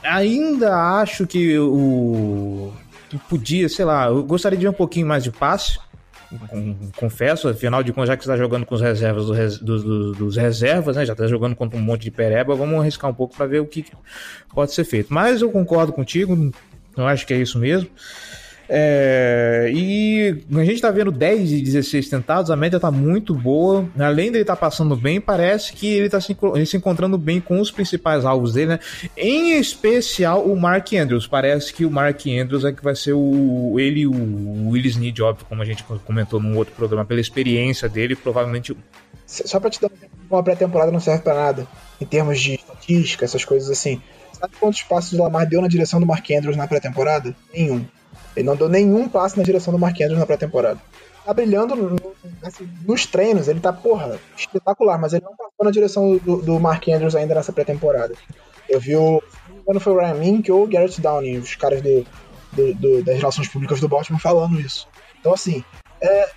Ainda 0.03 0.75
acho 1.01 1.27
que 1.27 1.59
o 1.59 2.73
que 3.11 3.19
podia, 3.19 3.69
sei 3.69 3.85
lá, 3.85 4.07
eu 4.07 4.23
gostaria 4.25 4.59
de 4.59 4.65
ver 4.65 4.71
um 4.71 4.73
pouquinho 4.73 5.07
mais 5.07 5.23
de 5.23 5.31
passe. 5.31 5.79
Confesso, 6.97 7.47
afinal 7.47 7.83
de 7.83 7.93
contas, 7.93 8.09
já 8.09 8.17
que 8.17 8.25
você 8.25 8.31
está 8.31 8.43
jogando 8.43 8.65
com 8.65 8.75
os 8.75 8.81
reservas 8.81 9.27
do, 9.27 9.35
do, 9.61 10.13
dos 10.13 10.37
reservas, 10.37 10.97
né? 10.97 11.05
Já 11.05 11.13
está 11.13 11.27
jogando 11.27 11.55
contra 11.55 11.79
um 11.79 11.83
monte 11.83 12.05
de 12.05 12.11
pereba, 12.11 12.55
vamos 12.55 12.81
arriscar 12.81 13.11
um 13.11 13.15
pouco 13.15 13.37
para 13.37 13.45
ver 13.45 13.61
o 13.61 13.67
que 13.67 13.85
pode 14.55 14.73
ser 14.73 14.85
feito. 14.85 15.13
Mas 15.13 15.43
eu 15.43 15.51
concordo 15.51 15.93
contigo, 15.93 16.51
eu 16.97 17.07
acho 17.07 17.27
que 17.27 17.35
é 17.35 17.39
isso 17.39 17.59
mesmo. 17.59 17.89
É, 18.69 19.71
e 19.73 20.45
a 20.53 20.65
gente 20.65 20.81
tá 20.81 20.91
vendo 20.91 21.13
10 21.13 21.53
e 21.53 21.63
16 21.63 22.09
tentados, 22.09 22.51
a 22.51 22.57
média 22.57 22.81
tá 22.81 22.91
muito 22.91 23.35
boa. 23.35 23.89
Além 23.99 24.33
dele 24.33 24.45
tá 24.45 24.57
passando 24.57 24.97
bem, 24.97 25.21
parece 25.21 25.73
que 25.73 25.87
ele 25.87 26.09
tá 26.09 26.21
se, 26.21 26.37
ele 26.55 26.67
se 26.67 26.77
encontrando 26.77 27.17
bem 27.17 27.41
com 27.41 27.61
os 27.61 27.71
principais 27.71 28.25
alvos 28.25 28.55
dele, 28.55 28.73
né? 28.73 28.81
Em 29.17 29.59
especial 29.59 30.45
o 30.45 30.57
Mark 30.59 30.93
Andrews. 30.93 31.27
Parece 31.27 31.73
que 31.73 31.85
o 31.85 31.91
Mark 31.91 32.21
Andrews 32.27 32.65
é 32.65 32.73
que 32.73 32.83
vai 32.83 32.97
ser 32.97 33.13
o 33.13 33.77
ele 33.79 34.01
e 34.01 34.07
o 34.07 34.71
Willis 34.71 34.97
Need, 34.97 35.23
óbvio, 35.23 35.47
como 35.49 35.63
a 35.63 35.65
gente 35.65 35.85
comentou 36.05 36.41
num 36.41 36.57
outro 36.57 36.75
programa, 36.75 37.05
pela 37.05 37.21
experiência 37.21 37.89
dele, 37.89 38.17
provavelmente. 38.17 38.77
Só 39.27 39.59
pra 39.59 39.71
te 39.71 39.81
dar 39.81 39.91
uma 40.31 40.43
pré-temporada 40.43 40.93
não 40.93 41.01
serve 41.01 41.23
para 41.23 41.35
nada, 41.35 41.67
em 42.01 42.05
termos 42.05 42.41
de 42.41 42.55
estatística, 42.55 43.25
essas 43.25 43.45
coisas 43.45 43.71
assim. 43.71 44.01
Sabe 44.39 44.55
quantos 44.61 44.83
passos 44.83 45.19
o 45.19 45.23
Lamar 45.23 45.47
deu 45.47 45.63
na 45.63 45.69
direção 45.69 45.99
do 45.99 46.07
Mark 46.07 46.29
Andrews 46.31 46.57
na 46.57 46.69
pré-temporada? 46.69 47.35
Nenhum. 47.53 47.87
Ele 48.37 48.47
não 48.47 48.55
deu 48.55 48.69
nenhum 48.69 49.09
passo 49.09 49.39
na 49.39 49.43
direção 49.43 49.73
do 49.73 49.79
Mark 49.79 49.99
Andrews 50.01 50.19
na 50.19 50.27
pré-temporada. 50.27 50.79
Tá 51.25 51.33
brilhando 51.33 51.75
assim, 52.43 52.69
nos 52.87 53.07
treinos, 53.07 53.49
ele 53.49 53.59
tá, 53.59 53.73
porra, 53.73 54.19
espetacular, 54.37 54.99
mas 54.99 55.13
ele 55.13 55.25
não 55.25 55.35
passou 55.35 55.65
na 55.65 55.71
direção 55.71 56.19
do, 56.19 56.43
do 56.43 56.61
Mark 56.61 56.87
Andrews 56.89 57.17
ainda 57.17 57.35
nessa 57.35 57.53
pré-temporada. 57.53 58.15
Eu 58.69 58.79
vi 58.79 58.95
o. 58.95 59.23
Quando 59.65 59.81
foi 59.81 59.93
o 59.93 59.99
Ryan 59.99 60.15
Mink 60.15 60.53
ou 60.53 60.65
o 60.65 60.67
Garrett 60.69 61.01
Downing, 61.01 61.39
os 61.39 61.55
caras 61.57 61.83
do, 61.83 62.07
do, 62.53 62.75
do, 62.75 63.03
das 63.03 63.17
relações 63.17 63.49
públicas 63.49 63.81
do 63.81 63.89
Baltimore 63.89 64.21
falando 64.21 64.61
isso. 64.61 64.87
Então, 65.19 65.33
assim, 65.33 65.65
é, 66.01 66.31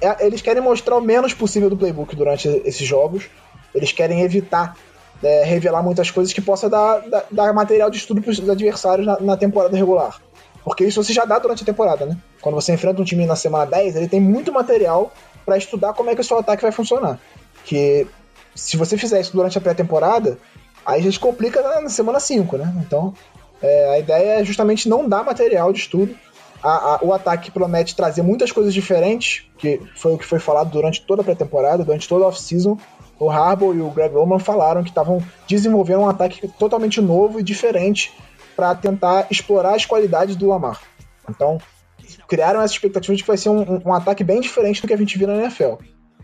é, 0.00 0.26
eles 0.26 0.42
querem 0.42 0.62
mostrar 0.62 0.96
o 0.96 1.00
menos 1.00 1.32
possível 1.32 1.70
do 1.70 1.76
playbook 1.76 2.14
durante 2.14 2.48
esses 2.64 2.86
jogos. 2.86 3.30
Eles 3.74 3.92
querem 3.92 4.22
evitar 4.22 4.76
é, 5.22 5.44
revelar 5.44 5.82
muitas 5.82 6.10
coisas 6.10 6.32
que 6.32 6.40
possa 6.40 6.68
dar, 6.68 7.00
dar, 7.08 7.24
dar 7.30 7.52
material 7.52 7.90
de 7.90 7.96
estudo 7.96 8.22
para 8.22 8.30
os 8.30 8.48
adversários 8.48 9.06
na, 9.06 9.18
na, 9.20 9.36
temporada 9.36 9.76
regular. 9.76 10.20
Porque 10.64 10.84
isso 10.84 11.02
você 11.02 11.12
já 11.12 11.24
dá 11.24 11.38
durante 11.38 11.62
a 11.62 11.66
temporada, 11.66 12.06
né? 12.06 12.16
Quando 12.40 12.54
você 12.54 12.72
enfrenta 12.72 13.00
um 13.00 13.04
time 13.04 13.26
na 13.26 13.36
semana 13.36 13.66
10, 13.66 13.96
ele 13.96 14.08
tem 14.08 14.20
muito 14.20 14.52
material 14.52 15.12
para 15.44 15.56
estudar 15.56 15.94
como 15.94 16.10
é 16.10 16.14
que 16.14 16.20
o 16.20 16.24
seu 16.24 16.38
ataque 16.38 16.62
vai 16.62 16.72
funcionar. 16.72 17.18
Que 17.64 18.06
se 18.54 18.76
você 18.76 18.96
fizer 18.96 19.20
isso 19.20 19.32
durante 19.32 19.56
a 19.56 19.60
pré-temporada, 19.60 20.38
aí 20.84 21.00
a 21.00 21.02
gente 21.02 21.18
complica 21.18 21.62
na, 21.62 21.80
na 21.80 21.88
semana 21.88 22.20
5, 22.20 22.56
né? 22.56 22.74
Então, 22.86 23.14
é, 23.62 23.94
a 23.94 23.98
ideia 23.98 24.40
é 24.40 24.44
justamente 24.44 24.88
não 24.88 25.08
dar 25.08 25.24
material 25.24 25.72
de 25.72 25.80
estudo. 25.80 26.14
A, 26.62 26.68
a, 26.96 26.98
o 27.02 27.12
ataque 27.12 27.50
promete 27.50 27.94
trazer 27.94 28.22
muitas 28.22 28.52
coisas 28.52 28.74
diferentes, 28.74 29.46
que 29.56 29.80
foi 29.96 30.14
o 30.14 30.18
que 30.18 30.26
foi 30.26 30.38
falado 30.38 30.70
durante 30.70 31.00
toda 31.02 31.22
a 31.22 31.24
pré-temporada, 31.24 31.84
durante 31.84 32.08
toda 32.08 32.24
a 32.24 32.28
off-season 32.28 32.76
o 33.18 33.30
Harbaugh 33.30 33.74
e 33.74 33.80
o 33.80 33.90
Greg 33.90 34.14
Roman 34.14 34.38
falaram 34.38 34.82
que 34.82 34.90
estavam 34.90 35.22
desenvolvendo 35.46 36.00
um 36.00 36.08
ataque 36.08 36.46
totalmente 36.58 37.00
novo 37.00 37.40
e 37.40 37.42
diferente 37.42 38.12
para 38.54 38.74
tentar 38.74 39.26
explorar 39.30 39.74
as 39.74 39.84
qualidades 39.84 40.36
do 40.36 40.48
Lamar. 40.48 40.80
Então, 41.28 41.58
criaram 42.26 42.60
essa 42.60 42.74
expectativa 42.74 43.14
de 43.14 43.22
que 43.22 43.28
vai 43.28 43.36
ser 43.36 43.50
um, 43.50 43.80
um, 43.84 43.92
ataque 43.92 44.24
bem 44.24 44.40
diferente 44.40 44.80
do 44.80 44.88
que 44.88 44.94
a 44.94 44.96
gente 44.96 45.18
viu 45.18 45.26
na 45.26 45.36
NFL. 45.36 45.74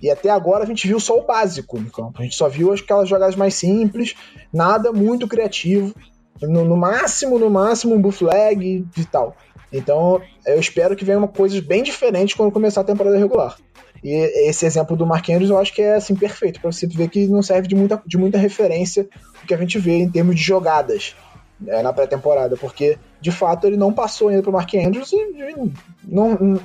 E 0.03 0.11
até 0.11 0.31
agora 0.31 0.65
a 0.65 0.67
gente 0.67 0.87
viu 0.87 0.99
só 1.01 1.19
o 1.19 1.25
básico 1.25 1.79
no 1.79 1.91
campo. 1.91 2.21
A 2.21 2.23
gente 2.23 2.35
só 2.35 2.49
viu 2.49 2.73
aquelas 2.73 3.09
jogadas 3.09 3.37
mais 3.37 3.55
simples, 3.55 4.15
nada 4.53 4.93
muito 4.93 5.27
criativo. 5.29 5.95
No, 6.43 6.65
no 6.65 6.77
máximo, 6.77 7.39
no 7.39 7.49
máximo, 7.49 7.95
um 7.95 8.01
bootleg 8.01 8.85
e 8.97 9.05
tal. 9.05 9.37
Então, 9.73 10.21
eu 10.47 10.59
espero 10.59 10.95
que 10.95 11.05
venha 11.05 11.19
uma 11.19 11.29
coisa 11.29 11.61
bem 11.63 11.83
diferente 11.83 12.37
quando 12.37 12.53
começar 12.53 12.83
a 12.83 12.85
temporada 12.85 13.17
regular. 13.17 13.57
E 14.05 14.13
esse 14.49 14.67
exemplo 14.67 14.95
do 14.97 15.07
Mark 15.07 15.27
Andrews 15.31 15.49
eu 15.49 15.59
acho 15.59 15.73
que 15.73 15.81
é 15.81 15.95
assim 15.95 16.15
perfeito 16.15 16.61
para 16.61 16.71
você 16.71 16.87
ver 16.87 17.09
que 17.09 17.27
não 17.27 17.43
serve 17.43 17.67
de 17.67 17.75
muita, 17.75 18.03
de 18.05 18.19
muita 18.19 18.37
referência 18.37 19.09
o 19.43 19.47
que 19.47 19.55
a 19.55 19.57
gente 19.57 19.79
vê 19.79 19.97
em 20.01 20.11
termos 20.11 20.37
de 20.37 20.43
jogadas 20.43 21.17
né, 21.59 21.83
na 21.83 21.93
pré-temporada, 21.93 22.57
porque 22.57 22.99
de 23.21 23.33
fato 23.33 23.67
ele 23.67 23.77
não 23.77 23.93
passou 23.93 24.29
ainda 24.29 24.43
pro 24.43 24.53
Mark 24.53 24.73
Andrews 24.75 25.13
e, 25.13 25.17
e 25.17 25.55
não, 25.57 25.73
não, 26.07 26.61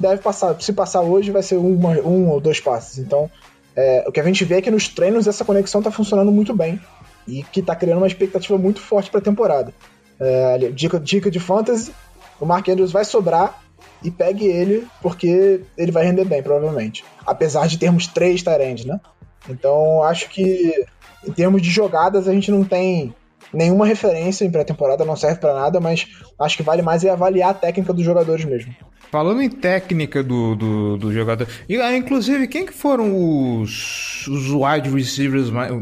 deve 0.00 0.22
passar. 0.22 0.60
Se 0.60 0.72
passar 0.72 1.02
hoje, 1.02 1.30
vai 1.30 1.42
ser 1.42 1.56
uma, 1.56 1.90
um 2.00 2.28
ou 2.30 2.40
dois 2.40 2.58
passes. 2.58 2.98
Então, 2.98 3.30
é, 3.76 4.04
o 4.06 4.12
que 4.12 4.18
a 4.18 4.24
gente 4.24 4.44
vê 4.44 4.56
é 4.56 4.62
que 4.62 4.70
nos 4.70 4.88
treinos 4.88 5.26
essa 5.26 5.44
conexão 5.44 5.82
tá 5.82 5.90
funcionando 5.90 6.32
muito 6.32 6.54
bem 6.56 6.80
e 7.28 7.42
que 7.42 7.62
tá 7.62 7.76
criando 7.76 7.98
uma 7.98 8.06
expectativa 8.06 8.56
muito 8.58 8.80
forte 8.80 9.10
para 9.10 9.20
a 9.20 9.22
temporada. 9.22 9.72
É, 10.18 10.58
dica, 10.70 10.98
dica 10.98 11.30
de 11.30 11.38
fantasy: 11.38 11.92
o 12.40 12.46
Mark 12.46 12.66
Andrews 12.68 12.90
vai 12.90 13.04
sobrar 13.04 13.62
e 14.02 14.10
pegue 14.10 14.46
ele, 14.46 14.86
porque 15.02 15.62
ele 15.76 15.92
vai 15.92 16.04
render 16.04 16.24
bem, 16.24 16.42
provavelmente. 16.42 17.04
Apesar 17.26 17.66
de 17.66 17.78
termos 17.78 18.06
três 18.06 18.42
Tyrande, 18.42 18.86
né? 18.86 19.00
Então, 19.48 20.02
acho 20.02 20.28
que 20.28 20.86
em 21.26 21.32
termos 21.32 21.60
de 21.62 21.70
jogadas, 21.70 22.26
a 22.26 22.32
gente 22.32 22.50
não 22.50 22.64
tem 22.64 23.14
nenhuma 23.52 23.86
referência 23.86 24.44
em 24.44 24.50
pré-temporada, 24.50 25.04
não 25.04 25.16
serve 25.16 25.40
para 25.40 25.54
nada, 25.54 25.80
mas 25.80 26.06
acho 26.38 26.56
que 26.56 26.62
vale 26.62 26.82
mais 26.82 27.04
é 27.04 27.10
avaliar 27.10 27.50
a 27.50 27.54
técnica 27.54 27.92
dos 27.92 28.04
jogadores 28.04 28.44
mesmo. 28.44 28.74
Falando 29.10 29.42
em 29.42 29.50
técnica 29.50 30.22
do, 30.22 30.54
do, 30.54 30.96
do 30.96 31.12
jogador, 31.12 31.48
e, 31.68 31.76
ah, 31.80 31.96
inclusive, 31.96 32.46
quem 32.46 32.64
que 32.64 32.72
foram 32.72 33.60
os, 33.60 34.24
os 34.28 34.52
wide 34.52 34.88
receivers, 34.88 35.50
mais, 35.50 35.72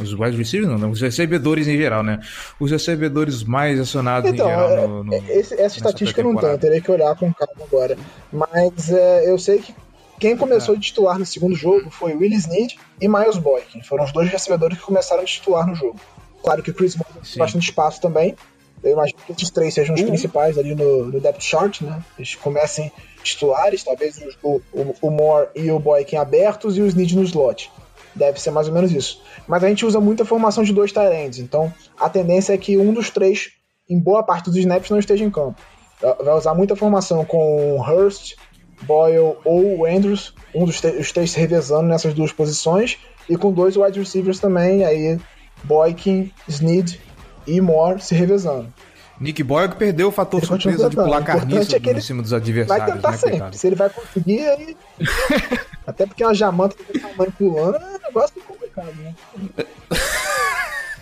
os 0.00 0.12
wide 0.12 0.36
receivers 0.36 0.70
não, 0.70 0.78
não, 0.78 0.90
os 0.92 1.00
recebedores 1.00 1.66
em 1.66 1.76
geral, 1.76 2.04
né? 2.04 2.20
Os 2.60 2.70
recebedores 2.70 3.42
mais 3.42 3.80
acionados 3.80 4.30
então, 4.30 4.46
em 4.46 4.50
geral 4.50 4.70
é, 4.70 4.86
no, 4.86 5.02
no, 5.02 5.14
esse, 5.14 5.60
essa 5.60 5.78
estatística 5.78 6.20
eu 6.20 6.32
não 6.32 6.36
tenho, 6.36 6.56
teria 6.58 6.80
que 6.80 6.90
olhar 6.90 7.16
com 7.16 7.34
calma 7.34 7.64
agora. 7.66 7.98
Mas 8.32 8.92
é, 8.92 9.28
eu 9.28 9.36
sei 9.36 9.58
que 9.58 9.74
quem 10.20 10.36
começou 10.36 10.74
é. 10.74 10.78
a 10.78 10.80
titular 10.80 11.18
no 11.18 11.26
segundo 11.26 11.56
jogo 11.56 11.90
foi 11.90 12.14
Willis 12.14 12.44
Snead 12.44 12.78
e 13.00 13.08
Miles 13.08 13.36
Boykin. 13.36 13.82
Foram 13.82 14.04
os 14.04 14.12
dois 14.12 14.30
recebedores 14.30 14.78
que 14.78 14.84
começaram 14.84 15.22
a 15.22 15.26
titular 15.26 15.66
no 15.66 15.74
jogo. 15.74 15.98
Claro 16.42 16.62
que 16.62 16.70
o 16.70 16.74
Chris 16.74 16.96
Moore 16.96 17.12
tem 17.12 17.38
bastante 17.38 17.64
espaço 17.64 18.00
também, 18.00 18.36
eu 18.82 18.92
imagino 18.92 19.18
que 19.26 19.32
esses 19.32 19.50
três 19.50 19.74
sejam 19.74 19.94
os 19.94 20.00
uhum. 20.00 20.08
principais 20.08 20.56
ali 20.58 20.74
no, 20.74 21.06
no 21.06 21.20
depth 21.20 21.40
chart, 21.40 21.80
né? 21.80 22.02
Eles 22.16 22.34
comecem 22.34 22.92
titulares, 23.22 23.82
talvez 23.82 24.20
o, 24.42 24.60
o, 24.72 24.94
o 25.02 25.10
Moore 25.10 25.48
e 25.54 25.70
o 25.70 25.78
Boykin 25.78 26.16
abertos 26.16 26.76
e 26.76 26.82
o 26.82 26.86
Snead 26.86 27.16
no 27.16 27.22
slot. 27.24 27.70
Deve 28.14 28.40
ser 28.40 28.50
mais 28.50 28.68
ou 28.68 28.74
menos 28.74 28.92
isso. 28.92 29.22
Mas 29.46 29.64
a 29.64 29.68
gente 29.68 29.84
usa 29.84 30.00
muita 30.00 30.24
formação 30.24 30.62
de 30.62 30.72
dois 30.72 30.92
tight 30.92 31.40
então 31.40 31.72
a 31.98 32.08
tendência 32.08 32.52
é 32.52 32.58
que 32.58 32.78
um 32.78 32.92
dos 32.92 33.10
três, 33.10 33.50
em 33.88 33.98
boa 33.98 34.22
parte 34.22 34.46
dos 34.46 34.56
snaps, 34.56 34.90
não 34.90 34.98
esteja 34.98 35.24
em 35.24 35.30
campo. 35.30 35.60
Vai 36.00 36.34
usar 36.34 36.54
muita 36.54 36.76
formação 36.76 37.24
com 37.24 37.80
Hurst, 37.80 38.36
Boyle 38.82 39.36
ou 39.44 39.86
Andrews, 39.86 40.34
um 40.54 40.64
dos 40.64 40.82
os 40.82 41.12
três 41.12 41.32
se 41.32 41.40
revezando 41.40 41.88
nessas 41.88 42.14
duas 42.14 42.32
posições, 42.32 42.98
e 43.28 43.36
com 43.36 43.50
dois 43.50 43.76
wide 43.76 43.98
receivers 43.98 44.38
também, 44.38 44.84
aí 44.84 45.18
Boykin, 45.66 46.32
Snead 46.48 47.00
e 47.46 47.60
Moore 47.60 48.00
se 48.00 48.14
revezando. 48.14 48.72
Nick 49.18 49.42
Boyle 49.42 49.74
perdeu 49.74 50.08
o 50.08 50.12
fator 50.12 50.40
ele 50.40 50.46
surpresa 50.46 50.90
de 50.90 50.96
pular 50.96 51.24
carniça 51.24 51.76
é 51.76 51.92
em 51.92 52.00
cima 52.00 52.22
dos 52.22 52.32
adversários. 52.32 52.86
Vai 52.86 52.94
tentar 52.94 53.10
né, 53.12 53.16
sempre. 53.16 53.30
Coitado? 53.30 53.56
Se 53.56 53.66
ele 53.66 53.76
vai 53.76 53.88
conseguir, 53.88 54.46
aí. 54.46 54.76
Até 55.86 56.04
porque 56.04 56.22
uma 56.22 56.34
jamanta 56.34 56.76
com 56.76 56.98
tamanho 56.98 57.32
pulando 57.32 57.76
é 57.76 57.96
um 57.96 58.06
negócio 58.06 58.42
complicado, 58.42 58.92
né? 58.96 59.14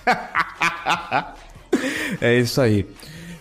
é 2.21 2.39
isso 2.39 2.61
aí. 2.61 2.87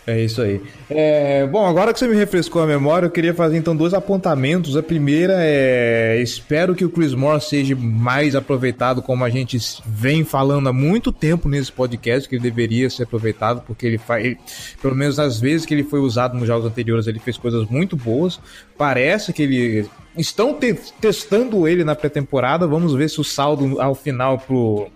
É 0.05 0.21
isso 0.21 0.41
aí. 0.41 0.61
É, 0.89 1.47
bom, 1.47 1.65
agora 1.65 1.93
que 1.93 1.99
você 1.99 2.07
me 2.07 2.15
refrescou 2.15 2.61
a 2.61 2.67
memória, 2.67 3.05
eu 3.05 3.11
queria 3.11 3.33
fazer 3.33 3.57
então 3.57 3.73
dois 3.73 3.93
apontamentos. 3.93 4.75
A 4.75 4.83
primeira 4.83 5.35
é: 5.37 6.19
espero 6.21 6.75
que 6.75 6.83
o 6.83 6.89
Chris 6.89 7.13
Moore 7.13 7.41
seja 7.41 7.73
mais 7.73 8.35
aproveitado, 8.35 9.01
como 9.01 9.23
a 9.23 9.29
gente 9.29 9.57
vem 9.85 10.25
falando 10.25 10.67
há 10.67 10.73
muito 10.73 11.09
tempo 11.09 11.47
nesse 11.47 11.71
podcast, 11.71 12.27
que 12.27 12.35
ele 12.35 12.43
deveria 12.43 12.89
ser 12.89 13.03
aproveitado, 13.03 13.63
porque 13.65 13.85
ele 13.85 13.97
faz, 13.97 14.35
pelo 14.81 14.93
menos 14.93 15.19
as 15.19 15.39
vezes 15.39 15.65
que 15.65 15.73
ele 15.73 15.85
foi 15.85 16.01
usado 16.01 16.37
nos 16.37 16.47
jogos 16.47 16.65
anteriores, 16.65 17.07
ele 17.07 17.19
fez 17.19 17.37
coisas 17.37 17.65
muito 17.69 17.95
boas. 17.95 18.41
Parece 18.77 19.31
que 19.31 19.43
ele. 19.43 19.89
Estão 20.17 20.53
te 20.53 20.75
testando 20.99 21.67
ele 21.67 21.83
na 21.83 21.95
pré-temporada. 21.95 22.67
Vamos 22.67 22.93
ver 22.93 23.09
se 23.09 23.21
o 23.21 23.23
saldo 23.23 23.81
ao 23.81 23.95
final 23.95 24.37
pro, 24.37 24.89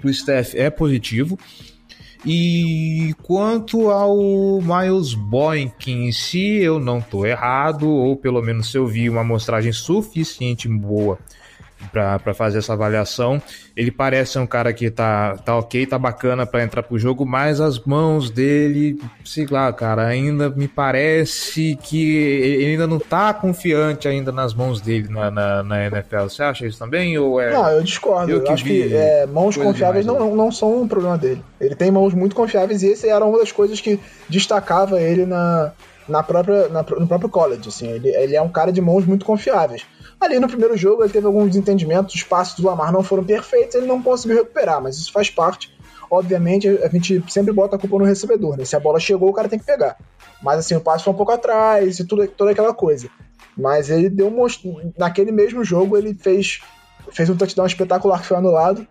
pro 0.00 0.10
staff 0.10 0.58
é 0.58 0.70
positivo. 0.70 1.38
E 2.26 3.14
quanto 3.22 3.90
ao 3.90 4.16
Miles 4.62 5.12
Boykin, 5.12 6.10
se 6.10 6.56
eu 6.56 6.80
não 6.80 6.98
estou 6.98 7.26
errado, 7.26 7.88
ou 7.88 8.16
pelo 8.16 8.40
menos 8.40 8.70
se 8.70 8.78
eu 8.78 8.86
vi 8.86 9.10
uma 9.10 9.20
amostragem 9.20 9.72
suficiente 9.72 10.66
boa 10.66 11.18
para 11.92 12.34
fazer 12.34 12.58
essa 12.58 12.72
avaliação. 12.72 13.40
Ele 13.76 13.90
parece 13.90 14.32
ser 14.32 14.38
um 14.38 14.46
cara 14.46 14.72
que 14.72 14.90
tá, 14.90 15.36
tá 15.44 15.56
ok, 15.56 15.86
tá 15.86 15.98
bacana 15.98 16.46
para 16.46 16.62
entrar 16.62 16.82
pro 16.82 16.98
jogo, 16.98 17.26
mas 17.26 17.60
as 17.60 17.78
mãos 17.80 18.30
dele, 18.30 19.00
sei 19.24 19.46
lá, 19.46 19.72
cara, 19.72 20.06
ainda 20.06 20.48
me 20.48 20.68
parece 20.68 21.78
que 21.82 22.16
ele 22.16 22.66
ainda 22.72 22.86
não 22.86 22.98
tá 22.98 23.34
confiante 23.34 24.06
ainda 24.06 24.30
nas 24.30 24.54
mãos 24.54 24.80
dele 24.80 25.08
na, 25.08 25.30
na, 25.30 25.62
na 25.62 25.86
NFL. 25.86 26.24
Você 26.24 26.42
acha 26.42 26.66
isso 26.66 26.78
também? 26.78 27.18
Ou 27.18 27.40
é... 27.40 27.52
Não, 27.52 27.68
eu 27.68 27.82
discordo. 27.82 28.30
Eu, 28.30 28.44
eu 28.44 28.52
acho 28.52 28.64
que 28.64 28.94
é, 28.94 29.26
mãos 29.26 29.56
confiáveis 29.56 30.06
não, 30.06 30.34
não 30.34 30.50
são 30.52 30.82
um 30.82 30.88
problema 30.88 31.18
dele. 31.18 31.42
Ele 31.60 31.74
tem 31.74 31.90
mãos 31.90 32.14
muito 32.14 32.36
confiáveis 32.36 32.82
e 32.82 32.88
esse 32.88 33.08
era 33.08 33.24
uma 33.24 33.38
das 33.38 33.52
coisas 33.52 33.80
que 33.80 33.98
destacava 34.28 35.00
ele 35.00 35.26
na, 35.26 35.72
na 36.08 36.22
própria, 36.22 36.68
na, 36.68 36.82
no 36.82 37.06
próprio 37.06 37.28
college. 37.28 37.68
Assim, 37.68 37.88
ele, 37.88 38.08
ele 38.08 38.36
é 38.36 38.42
um 38.42 38.48
cara 38.48 38.72
de 38.72 38.80
mãos 38.80 39.04
muito 39.04 39.24
confiáveis. 39.24 39.84
Ali 40.20 40.38
no 40.38 40.48
primeiro 40.48 40.76
jogo 40.76 41.02
ele 41.02 41.12
teve 41.12 41.26
alguns 41.26 41.48
desentendimentos, 41.48 42.14
os 42.14 42.22
passos 42.22 42.58
do 42.60 42.66
Lamar 42.66 42.92
não 42.92 43.02
foram 43.02 43.24
perfeitos, 43.24 43.74
ele 43.74 43.86
não 43.86 44.02
conseguiu 44.02 44.38
recuperar, 44.38 44.80
mas 44.82 44.96
isso 44.96 45.12
faz 45.12 45.28
parte. 45.28 45.74
Obviamente, 46.10 46.68
a 46.68 46.88
gente 46.88 47.22
sempre 47.28 47.52
bota 47.52 47.76
a 47.76 47.78
culpa 47.78 47.98
no 47.98 48.04
recebedor, 48.04 48.56
né? 48.56 48.64
Se 48.64 48.76
a 48.76 48.80
bola 48.80 49.00
chegou, 49.00 49.30
o 49.30 49.32
cara 49.32 49.48
tem 49.48 49.58
que 49.58 49.64
pegar. 49.64 49.96
Mas 50.42 50.60
assim, 50.60 50.74
o 50.74 50.80
passo 50.80 51.04
foi 51.04 51.12
um 51.12 51.16
pouco 51.16 51.32
atrás 51.32 51.98
e 51.98 52.04
tudo, 52.04 52.26
toda 52.28 52.52
aquela 52.52 52.72
coisa. 52.72 53.08
Mas 53.56 53.90
ele 53.90 54.08
deu 54.08 54.28
um. 54.28 54.92
Naquele 54.96 55.32
mesmo 55.32 55.64
jogo, 55.64 55.96
ele 55.96 56.14
fez, 56.14 56.60
fez 57.10 57.28
um 57.30 57.36
touchdown 57.36 57.66
espetacular 57.66 58.20
que 58.20 58.26
foi 58.26 58.36
anulado. 58.36 58.86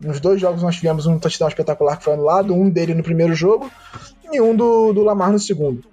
Nos 0.00 0.20
dois 0.20 0.40
jogos 0.40 0.62
nós 0.62 0.76
tivemos 0.76 1.06
um 1.06 1.18
touchdown 1.18 1.48
espetacular 1.48 1.96
que 1.96 2.04
foi 2.04 2.14
anulado, 2.14 2.54
um 2.54 2.68
dele 2.68 2.94
no 2.94 3.02
primeiro 3.02 3.34
jogo 3.34 3.70
e 4.32 4.40
um 4.40 4.54
do, 4.54 4.92
do 4.92 5.02
Lamar 5.02 5.30
no 5.30 5.38
segundo. 5.38 5.84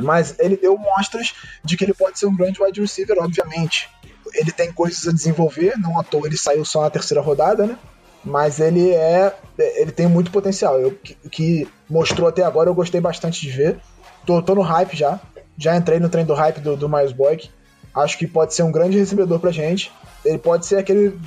Mas 0.00 0.38
ele 0.38 0.56
deu 0.56 0.76
mostras 0.76 1.34
de 1.64 1.76
que 1.76 1.84
ele 1.84 1.94
pode 1.94 2.18
ser 2.18 2.26
um 2.26 2.36
grande 2.36 2.62
wide 2.62 2.80
receiver, 2.80 3.16
obviamente 3.18 3.88
ele 4.34 4.52
tem 4.52 4.72
coisas 4.72 5.06
a 5.06 5.12
desenvolver, 5.12 5.74
não 5.78 5.98
à 5.98 6.02
toa 6.02 6.26
ele 6.26 6.36
saiu 6.36 6.64
só 6.64 6.82
na 6.82 6.90
terceira 6.90 7.20
rodada, 7.20 7.66
né? 7.66 7.78
Mas 8.24 8.60
ele 8.60 8.90
é. 8.90 9.34
Ele 9.58 9.92
tem 9.92 10.06
muito 10.06 10.30
potencial. 10.30 10.80
O 10.80 10.90
que, 10.92 11.14
que, 11.30 11.68
mostrou 11.88 12.28
até 12.28 12.42
agora 12.42 12.68
eu 12.68 12.74
gostei 12.74 13.00
bastante 13.00 13.40
de 13.40 13.50
ver. 13.50 13.78
Tô, 14.26 14.42
tô 14.42 14.54
no 14.54 14.60
hype 14.60 14.96
já. 14.96 15.20
Já 15.56 15.76
entrei 15.76 15.98
no 15.98 16.08
trem 16.08 16.24
do 16.24 16.34
hype 16.34 16.60
do, 16.60 16.76
do 16.76 16.88
Miles 16.88 17.12
Boyk. 17.12 17.50
Acho 17.94 18.18
que 18.18 18.26
pode 18.26 18.54
ser 18.54 18.62
um 18.62 18.72
grande 18.72 18.98
recebedor 18.98 19.40
pra 19.40 19.50
gente. 19.50 19.90
Ele 20.24 20.38
pode 20.38 20.66
ser 20.66 20.76
aquele 20.76 21.18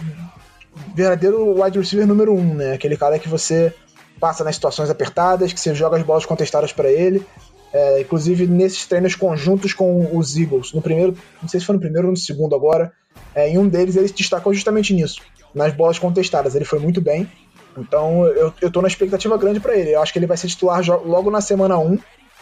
verdadeiro 0.96 1.62
wide 1.62 1.80
receiver 1.80 2.08
número 2.08 2.34
um, 2.34 2.54
né? 2.54 2.74
Aquele 2.74 2.96
cara 2.96 3.20
que 3.20 3.28
você 3.28 3.74
passa 4.20 4.44
nas 4.44 4.56
situações 4.56 4.90
apertadas, 4.90 5.52
que 5.52 5.60
você 5.60 5.74
joga 5.74 5.98
as 5.98 6.04
bolas 6.04 6.26
contestadas 6.26 6.72
para 6.72 6.90
ele. 6.90 7.26
É, 7.74 8.02
inclusive 8.02 8.46
nesses 8.48 8.86
treinos 8.86 9.16
conjuntos 9.16 9.74
com 9.74 10.18
os 10.18 10.38
Eagles. 10.38 10.74
No 10.74 10.82
primeiro, 10.82 11.18
não 11.42 11.48
sei 11.48 11.60
se 11.60 11.66
foi 11.66 11.76
no 11.76 11.82
primeiro 11.82 12.08
ou 12.08 12.12
no 12.12 12.18
segundo 12.18 12.54
agora, 12.54 12.92
é, 13.34 13.50
em 13.50 13.58
um 13.58 13.68
deles 13.68 13.96
ele 13.96 14.08
se 14.08 14.14
destacou 14.14 14.54
justamente 14.54 14.94
nisso, 14.94 15.22
nas 15.56 15.74
bolas 15.74 15.98
contestadas. 15.98 16.54
Ele 16.54 16.66
foi 16.66 16.80
muito 16.80 17.00
bem. 17.00 17.30
Então 17.78 18.26
eu, 18.28 18.54
eu 18.62 18.72
tô 18.72 18.82
na 18.82 18.88
expectativa 18.88 19.38
grande 19.38 19.60
para 19.60 19.76
ele. 19.76 19.96
Eu 19.96 20.02
acho 20.02 20.12
que 20.12 20.20
ele 20.20 20.28
vai 20.28 20.38
ser 20.38 20.48
titular 20.48 20.84
logo 21.06 21.32
na 21.32 21.40
semana 21.40 21.78
1 21.78 21.98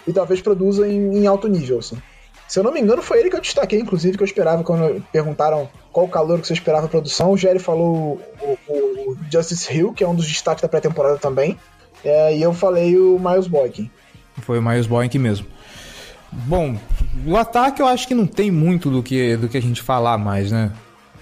e 0.07 0.13
talvez 0.13 0.41
produza 0.41 0.87
em, 0.87 1.17
em, 1.17 1.27
alto 1.27 1.47
nível. 1.47 1.79
Assim. 1.79 2.01
Se 2.47 2.59
eu 2.59 2.63
não 2.63 2.71
me 2.71 2.79
engano, 2.79 3.01
foi 3.01 3.19
ele 3.19 3.29
que 3.29 3.35
eu 3.35 3.41
destaquei, 3.41 3.79
inclusive, 3.79 4.17
que 4.17 4.23
eu 4.23 4.27
esperava 4.27 4.63
quando 4.63 5.03
perguntaram 5.11 5.69
qual 5.91 6.07
o 6.07 6.09
calor 6.09 6.39
que 6.41 6.47
você 6.47 6.53
esperava 6.53 6.87
a 6.87 6.89
produção. 6.89 7.31
O 7.31 7.37
Jerry 7.37 7.59
falou 7.59 8.19
o, 8.41 8.57
o, 8.67 8.73
o 9.11 9.17
Justice 9.31 9.71
Hill, 9.71 9.93
que 9.93 10.03
é 10.03 10.07
um 10.07 10.15
dos 10.15 10.27
destaques 10.27 10.61
da 10.61 10.67
pré-temporada 10.67 11.17
também. 11.17 11.59
É, 12.03 12.35
e 12.35 12.41
eu 12.41 12.53
falei 12.53 12.97
o 12.97 13.19
Miles 13.19 13.47
Boykin. 13.47 13.91
Foi 14.41 14.59
o 14.59 14.61
Miles 14.61 14.87
Boykin 14.87 15.19
mesmo. 15.19 15.45
Bom, 16.31 16.77
o 17.25 17.35
ataque 17.35 17.81
eu 17.81 17.87
acho 17.87 18.07
que 18.07 18.13
não 18.13 18.27
tem 18.27 18.51
muito 18.51 18.89
do 18.89 19.01
que, 19.01 19.35
do 19.37 19.47
que 19.47 19.57
a 19.57 19.61
gente 19.61 19.81
falar 19.81 20.17
mais, 20.17 20.51
né? 20.51 20.71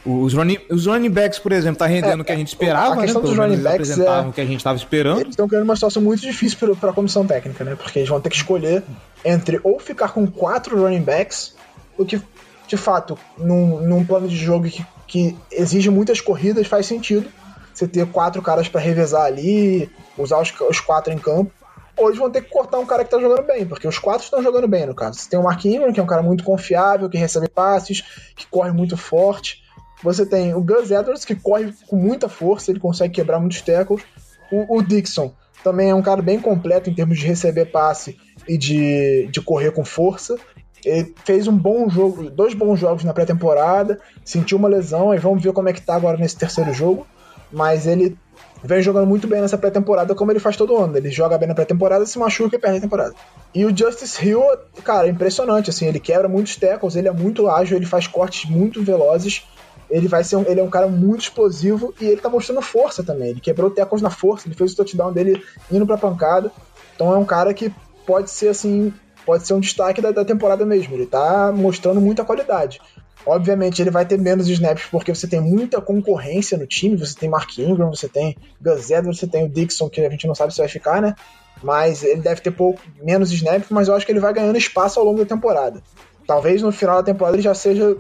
Os 0.06 0.34
running, 0.34 0.58
os 0.70 0.86
running 0.86 1.10
backs, 1.10 1.38
por 1.38 1.52
exemplo, 1.52 1.80
tá 1.80 1.86
rendendo 1.86 2.20
é, 2.20 2.22
o 2.22 2.26
que 2.26 2.32
a 2.32 2.36
gente 2.36 2.48
esperava, 2.48 2.96
a 2.96 2.98
questão 3.02 3.22
né? 3.22 3.28
dos 3.28 3.38
running 3.38 3.58
backs 3.58 4.00
é, 4.00 4.20
o 4.22 4.32
que 4.32 4.40
a 4.40 4.46
gente 4.46 4.58
estava 4.58 4.78
esperando. 4.78 5.20
Eles 5.20 5.32
estão 5.32 5.48
criando 5.48 5.66
uma 5.66 5.76
situação 5.76 6.02
muito 6.02 6.22
difícil 6.22 6.76
para 6.78 6.92
a 6.92 6.94
comissão 6.94 7.26
técnica, 7.26 7.64
né? 7.64 7.76
Porque 7.76 8.00
eles 8.00 8.10
vão 8.10 8.22
ter 8.22 8.30
que 8.30 8.38
escolher 8.38 8.84
entre 9.24 9.60
ou 9.64 9.80
ficar 9.80 10.10
com 10.10 10.26
quatro 10.26 10.82
running 10.82 11.02
backs, 11.02 11.56
o 11.98 12.06
que, 12.06 12.22
de 12.68 12.78
fato, 12.78 13.18
num, 13.38 13.82
num 13.82 14.06
plano 14.06 14.30
de 14.30 14.38
jogo 14.38 14.70
que, 14.70 14.86
que 15.06 15.36
exige 15.52 15.90
muitas 15.90 16.22
corridas, 16.22 16.68
faz 16.68 16.86
sentido. 16.86 17.28
Você 17.74 17.86
ter 17.86 18.08
quatro 18.08 18.42
caras 18.42 18.70
para 18.70 18.80
revezar 18.80 19.24
ali, 19.24 19.90
usar 20.18 20.40
os, 20.40 20.54
os 20.70 20.80
quatro 20.80 21.14
em 21.14 21.18
campo 21.18 21.52
hoje 21.98 22.20
vão 22.20 22.30
ter 22.30 22.42
que 22.42 22.50
cortar 22.50 22.80
um 22.80 22.86
cara 22.86 23.04
que 23.04 23.10
tá 23.12 23.20
jogando 23.20 23.46
bem, 23.46 23.66
porque 23.66 23.88
os 23.88 23.98
quatro 23.98 24.24
estão 24.24 24.42
jogando 24.42 24.68
bem, 24.68 24.86
no 24.86 24.96
caso. 24.96 25.20
Você 25.20 25.30
tem 25.30 25.40
o 25.40 25.44
Mark 25.44 25.64
Ingram, 25.66 25.92
que 25.92 26.00
é 26.00 26.04
um 26.04 26.08
cara 26.08 26.22
muito 26.22 26.44
confiável, 26.44 27.10
que 27.10 27.18
recebe 27.18 27.50
passes, 27.50 28.04
que 28.36 28.46
corre 28.48 28.72
muito 28.72 28.96
forte. 28.96 29.64
Você 30.04 30.26
tem 30.26 30.54
o 30.54 30.62
Gus 30.62 30.92
Edwards, 30.92 31.26
que 31.26 31.36
corre 31.36 31.74
com 31.88 31.96
muita 31.96 32.30
força, 32.30 32.72
ele 32.72 32.80
consegue 32.80 33.14
quebrar 33.14 33.40
muitos 33.40 33.62
tackles. 33.62 34.04
O, 34.52 34.78
o 34.78 34.82
Dixon 34.82 35.34
também 35.64 35.90
é 35.90 35.96
um 35.96 36.02
cara 36.02 36.22
bem 36.22 36.40
completo 36.40 36.90
em 36.90 36.94
termos 36.94 37.18
de 37.18 37.26
receber 37.26 37.66
passe 37.66 38.18
e 38.48 38.58
de, 38.58 39.28
de 39.32 39.42
correr 39.42 39.72
com 39.72 39.84
força. 39.84 40.38
Ele 40.86 41.14
fez 41.26 41.48
um 41.48 41.58
bom 41.58 41.90
jogo, 41.90 42.30
dois 42.30 42.54
bons 42.54 42.80
jogos 42.80 43.04
na 43.04 43.14
pré-temporada, 43.14 44.00
sentiu 44.24 44.58
uma 44.58 44.70
lesão, 44.70 45.14
e 45.14 45.18
vamos 45.18 45.44
ver 45.44 45.52
como 45.52 45.68
é 45.68 45.74
que 45.74 45.82
tá 45.82 45.96
agora 45.96 46.18
nesse 46.18 46.38
terceiro 46.38 46.72
jogo. 46.74 47.06
Mas 47.52 47.88
ele 47.88 48.18
vem 48.64 48.82
jogando 48.82 49.08
muito 49.08 49.28
bem 49.28 49.42
nessa 49.42 49.58
pré-temporada, 49.58 50.16
como 50.16 50.32
ele 50.32 50.40
faz 50.40 50.58
todo 50.58 50.78
ano. 50.78 50.98
Ele 50.98 51.10
joga 51.10 51.38
bem 51.38 51.48
na 51.48 51.56
pré-temporada, 51.56 52.06
se 52.06 52.18
machuca 52.18 52.56
e 52.56 52.60
perde 52.60 52.78
a 52.78 52.82
temporada. 52.82 53.14
E 53.54 53.66
o 53.66 53.76
Justice 53.76 54.26
Hill, 54.26 54.42
cara, 54.84 55.08
é 55.08 55.10
impressionante, 55.10 55.70
assim, 55.70 55.86
ele 55.86 56.00
quebra 56.00 56.28
muitos 56.28 56.56
tackles, 56.56 56.96
ele 56.96 57.08
é 57.08 57.12
muito 57.12 57.50
ágil, 57.50 57.78
ele 57.78 57.86
faz 57.86 58.08
cortes 58.08 58.50
muito 58.50 58.84
velozes. 58.84 59.46
Ele 59.90 60.08
vai 60.08 60.24
ser 60.24 60.36
um, 60.36 60.44
ele 60.46 60.60
é 60.60 60.64
um 60.64 60.70
cara 60.70 60.88
muito 60.88 61.22
explosivo 61.22 61.94
e 62.02 62.06
ele 62.06 62.20
tá 62.20 62.30
mostrando 62.30 62.62
força 62.62 63.04
também. 63.04 63.30
Ele 63.30 63.40
quebrou 63.40 63.72
tackles 63.72 64.02
na 64.02 64.10
força, 64.10 64.48
ele 64.48 64.56
fez 64.56 64.74
o 64.74 64.76
touchdown 64.76 65.14
dele 65.14 65.42
indo 65.72 65.86
pra 65.86 65.98
pancada. 65.98 66.52
Então 66.94 67.14
é 67.14 67.18
um 67.18 67.24
cara 67.24 67.54
que 67.54 67.72
pode 68.06 68.30
ser 68.30 68.50
assim, 68.50 68.94
pode 69.26 69.48
ser 69.48 69.54
um 69.54 69.60
destaque 69.60 70.02
da, 70.02 70.12
da 70.12 70.26
temporada 70.26 70.66
mesmo. 70.66 70.94
Ele 70.94 71.06
tá 71.06 71.54
mostrando 71.56 72.02
muita 72.02 72.26
qualidade. 72.26 72.82
Obviamente 73.28 73.82
ele 73.82 73.92
vai 73.92 74.06
ter 74.06 74.18
menos 74.18 74.48
snaps 74.48 74.86
porque 74.90 75.14
você 75.14 75.28
tem 75.28 75.42
muita 75.42 75.82
concorrência 75.82 76.58
no 76.58 76.66
time, 76.66 76.96
você 76.96 77.14
tem 77.14 77.28
Mark 77.28 77.58
Ingram, 77.58 77.90
você 77.90 78.08
tem 78.08 78.38
Gus 78.62 78.90
Edwards, 78.90 79.20
você 79.20 79.28
tem 79.28 79.46
o 79.46 79.50
Dixon, 79.50 79.90
que 79.90 80.00
a 80.00 80.10
gente 80.10 80.26
não 80.26 80.34
sabe 80.34 80.54
se 80.54 80.60
vai 80.60 80.70
ficar, 80.70 81.02
né? 81.02 81.14
Mas 81.62 82.04
ele 82.04 82.22
deve 82.22 82.40
ter 82.40 82.52
pouco 82.52 82.80
menos 83.04 83.30
snaps, 83.34 83.70
mas 83.70 83.90
eu 83.90 83.96
acho 83.96 84.06
que 84.06 84.14
ele 84.14 84.22
vai 84.22 84.34
ganhando 84.34 84.58
espaço 84.58 84.98
ao 84.98 85.06
longo 85.06 85.20
da 85.20 85.26
temporada. 85.26 85.84
Talvez 86.26 86.62
no 86.62 86.72
final 86.72 86.96
da 86.96 87.04
temporada 87.04 87.36
ele 87.36 87.44
já 87.44 87.54
seja 87.54 87.98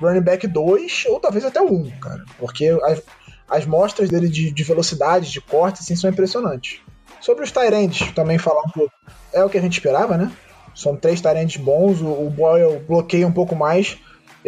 running 0.00 0.20
back 0.20 0.46
2 0.46 1.06
ou 1.08 1.18
talvez 1.18 1.44
até 1.44 1.60
1, 1.60 1.64
um, 1.66 1.90
cara. 1.98 2.24
Porque 2.38 2.68
as, 2.84 3.02
as 3.50 3.66
mostras 3.66 4.08
dele 4.08 4.28
de, 4.28 4.52
de, 4.52 4.62
velocidade, 4.62 5.32
de 5.32 5.40
corte, 5.40 5.80
assim, 5.80 5.96
são 5.96 6.08
impressionantes. 6.08 6.80
Sobre 7.20 7.42
os 7.42 7.50
Tyrands, 7.50 8.12
também 8.12 8.38
falar 8.38 8.62
um 8.62 8.70
pouco. 8.70 8.92
É 9.32 9.42
o 9.42 9.50
que 9.50 9.58
a 9.58 9.60
gente 9.60 9.72
esperava, 9.72 10.16
né? 10.16 10.30
São 10.72 10.94
três 10.94 11.20
Tyrands 11.20 11.56
bons, 11.56 12.00
o, 12.00 12.06
o 12.06 12.30
Boyle 12.30 12.78
bloqueia 12.86 13.26
um 13.26 13.32
pouco 13.32 13.56
mais, 13.56 13.98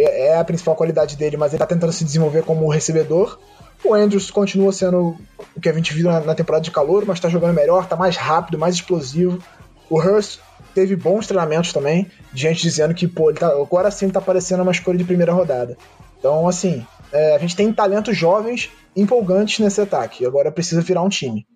é, 0.05 0.29
é, 0.29 0.39
a 0.39 0.45
principal 0.45 0.77
qualidade 0.77 1.17
dele, 1.17 1.37
mas 1.37 1.53
ele 1.53 1.59
tá 1.59 1.67
tentando 1.67 1.93
se 1.93 2.05
desenvolver 2.05 2.43
como 2.43 2.69
recebedor. 2.69 3.39
O 3.85 3.95
Andrews 3.95 4.31
continua 4.31 4.73
sendo 4.73 5.17
o 5.57 5.61
que 5.61 5.69
a 5.69 5.73
gente 5.73 5.95
viu 5.95 6.11
na, 6.11 6.35
temporada 6.35 6.63
de 6.63 6.71
calor, 6.71 7.05
mas 7.07 7.19
tá 7.19 7.29
jogando 7.29 7.55
melhor, 7.55 7.87
tá 7.87 7.97
mais 7.97 8.17
rápido, 8.17 8.59
mais 8.59 8.75
explosivo. 8.75 9.43
O 9.89 9.99
Hurst 9.99 10.39
teve 10.75 10.95
bons 10.95 11.27
treinamentos 11.27 11.73
também, 11.73 12.11
de 12.33 12.43
gente 12.43 12.63
dizendo 12.63 12.95
que, 12.95 13.09
pô, 13.09 13.33
tá, 13.33 13.49
agora 13.49 13.91
sim 13.91 14.07
ele 14.07 14.13
tá 14.13 14.21
parecendo 14.21 14.63
uma 14.63 14.73
escolha 14.73 14.99
de 14.99 15.05
primeira 15.05 15.33
rodada. 15.33 15.77
Então, 16.19 16.47
assim, 16.47 16.87
é, 17.11 17.35
a 17.35 17.39
gente 17.39 17.57
tem 17.57 17.73
talentos 17.73 18.17
jovens 18.17 18.71
empolgantes 18.95 19.59
nesse 19.59 19.81
ataque. 19.81 20.27
Agora 20.27 20.53
precisa 20.53 20.83
virar 20.83 21.03
um 21.03 21.09
time. 21.09 21.47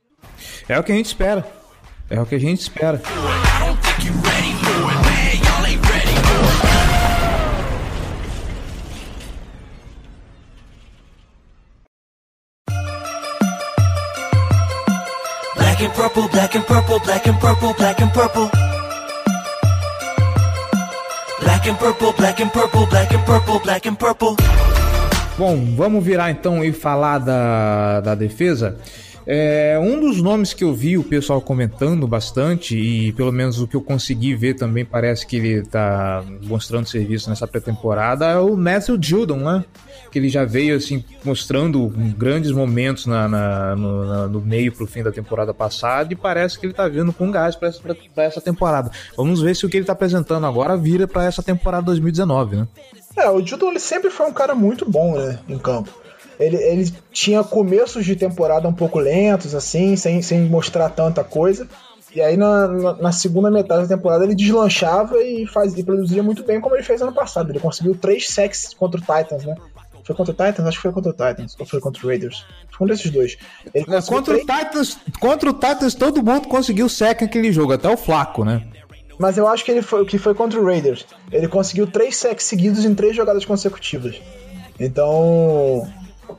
É 0.69 0.79
o 0.79 0.83
que 0.83 0.93
a 0.93 0.95
gente 0.95 1.07
espera. 1.07 1.47
É 2.09 2.21
o 2.21 2.27
que 2.27 2.35
a 2.35 2.41
gente 2.41 2.61
espera. 2.61 3.01
Purple, 16.15 16.29
black 16.29 16.55
and 16.55 16.67
purple, 16.67 17.01
black 17.01 17.27
and 17.27 17.41
purple, 17.41 17.75
black 17.75 18.01
and 18.01 18.13
purple. 18.13 18.51
Black 21.41 21.67
and 21.67 21.79
purple, 21.79 22.13
black 22.13 22.41
and 22.41 22.53
purple, 22.53 22.87
black 22.87 23.13
and 23.13 23.27
purple, 23.27 23.59
black 23.61 23.87
and 23.87 23.99
purple. 23.99 24.37
Bom, 25.37 25.75
vamos 25.77 26.05
virar 26.05 26.31
então 26.31 26.65
e 26.65 26.73
falar 26.73 27.19
da, 27.19 28.01
da 28.01 28.15
defesa. 28.15 28.77
É, 29.27 29.79
um 29.81 29.99
dos 29.99 30.21
nomes 30.21 30.53
que 30.53 30.63
eu 30.63 30.75
vi 30.75 30.99
o 30.99 31.05
pessoal 31.05 31.41
comentando 31.41 32.07
bastante, 32.07 32.77
e 32.77 33.13
pelo 33.13 33.33
menos 33.33 33.61
o 33.61 33.67
que 33.67 33.75
eu 33.75 33.81
consegui 33.81 34.35
ver 34.35 34.55
também 34.55 34.85
parece 34.85 35.27
que 35.27 35.37
ele 35.37 35.61
está 35.61 36.23
mostrando 36.43 36.87
serviço 36.87 37.31
nessa 37.31 37.47
pré-temporada, 37.47 38.27
é 38.27 38.39
o 38.39 38.55
Matthew 38.55 38.99
Judon, 39.01 39.39
né? 39.39 39.65
Que 40.11 40.19
ele 40.19 40.29
já 40.29 40.45
veio 40.45 40.77
assim 40.77 41.03
mostrando 41.25 41.89
grandes 42.17 42.51
momentos 42.51 43.07
na, 43.07 43.27
na, 43.27 43.77
no, 43.77 44.05
na, 44.05 44.29
no, 44.29 44.41
meio 44.41 44.71
pro 44.71 44.87
fim 44.87 45.03
da 45.03 45.11
temporada 45.11 45.55
passada 45.55 46.13
e 46.13 46.17
parece 46.17 46.59
que 46.59 46.67
ele 46.67 46.73
está 46.73 46.87
vindo 46.87 47.13
com 47.13 47.31
gás 47.31 47.57
para 47.57 47.69
essa, 47.69 47.81
essa 48.17 48.41
temporada. 48.41 48.91
Vamos 49.17 49.41
ver 49.41 49.57
se 49.57 49.65
o 49.65 49.69
que 49.69 49.77
ele 49.77 49.85
está 49.85 49.95
apresentando 49.95 50.47
agora 50.47 50.77
vira 50.77 51.09
para 51.09 51.25
essa 51.25 51.43
temporada 51.43 51.87
2019, 51.87 52.57
né? 52.57 52.69
É, 53.17 53.31
o 53.31 53.45
Judon 53.45 53.71
ele 53.71 53.81
sempre 53.81 54.11
foi 54.11 54.27
um 54.27 54.33
cara 54.33 54.55
muito 54.55 54.89
bom, 54.89 55.17
né, 55.17 55.39
em 55.49 55.59
campo 55.59 56.04
ele, 56.39 56.57
ele 56.57 56.93
tinha 57.13 57.43
começos 57.43 58.05
de 58.05 58.17
temporada 58.17 58.69
um 58.69 58.73
pouco 58.73 58.99
lentos, 58.99 59.55
assim, 59.55 59.97
sem, 59.97 60.23
sem 60.23 60.41
mostrar 60.43 60.89
tanta 60.91 61.23
coisa. 61.23 61.69
E 62.15 62.21
aí 62.21 62.37
na, 62.37 62.69
na, 62.69 62.93
na, 62.95 63.13
segunda 63.13 63.51
metade 63.51 63.89
da 63.89 63.97
temporada 63.97 64.25
ele 64.25 64.37
deslanchava 64.37 65.21
e, 65.21 65.47
faz, 65.47 65.77
e 65.77 65.83
produzia 65.83 66.23
muito 66.23 66.45
bem 66.45 66.61
como 66.61 66.77
ele 66.77 66.85
fez 66.85 67.03
ano 67.03 67.13
passado. 67.13 67.51
Ele 67.51 67.59
conseguiu 67.59 67.95
três 67.97 68.29
sacks 68.29 68.73
contra 68.73 69.01
o 69.01 69.03
Titans, 69.03 69.45
né? 69.45 69.57
Foi 70.05 70.15
contra 70.15 70.33
o 70.33 70.37
Titans? 70.37 70.67
Acho 70.67 70.79
que 70.79 70.83
foi 70.83 70.93
contra 70.93 71.11
o 71.11 71.13
Titans. 71.13 71.57
Ou 71.59 71.67
foi 71.67 71.81
contra 71.81 72.05
o 72.05 72.09
Raiders? 72.09 72.45
Foi 72.71 72.87
um 72.87 72.89
desses 72.89 73.11
dois. 73.11 73.37
Ele 73.73 73.85
contra, 73.85 74.35
três... 74.35 74.43
o 74.43 74.47
Titans, 74.47 74.99
contra 75.19 75.51
o 75.51 75.55
Titans 75.55 75.95
todo 75.95 76.23
mundo 76.23 76.47
conseguiu 76.47 76.89
sack 76.89 77.23
naquele 77.23 77.51
jogo, 77.53 77.73
até 77.73 77.89
o 77.89 77.97
Flaco, 77.97 78.45
né? 78.45 78.63
Mas 79.19 79.39
eu 79.39 79.49
acho 79.49 79.65
que 79.65 79.71
ele 79.71 79.83
foi 79.83 80.05
que 80.05 80.19
foi 80.19 80.35
contra 80.35 80.61
o 80.61 80.65
Raiders. 80.65 81.07
Ele 81.33 81.49
conseguiu 81.49 81.87
três 81.87 82.17
sacks 82.17 82.45
seguidos 82.45 82.85
em 82.85 82.95
três 82.95 83.17
jogadas 83.17 83.45
consecutivas. 83.45 84.21
Então, 84.79 85.89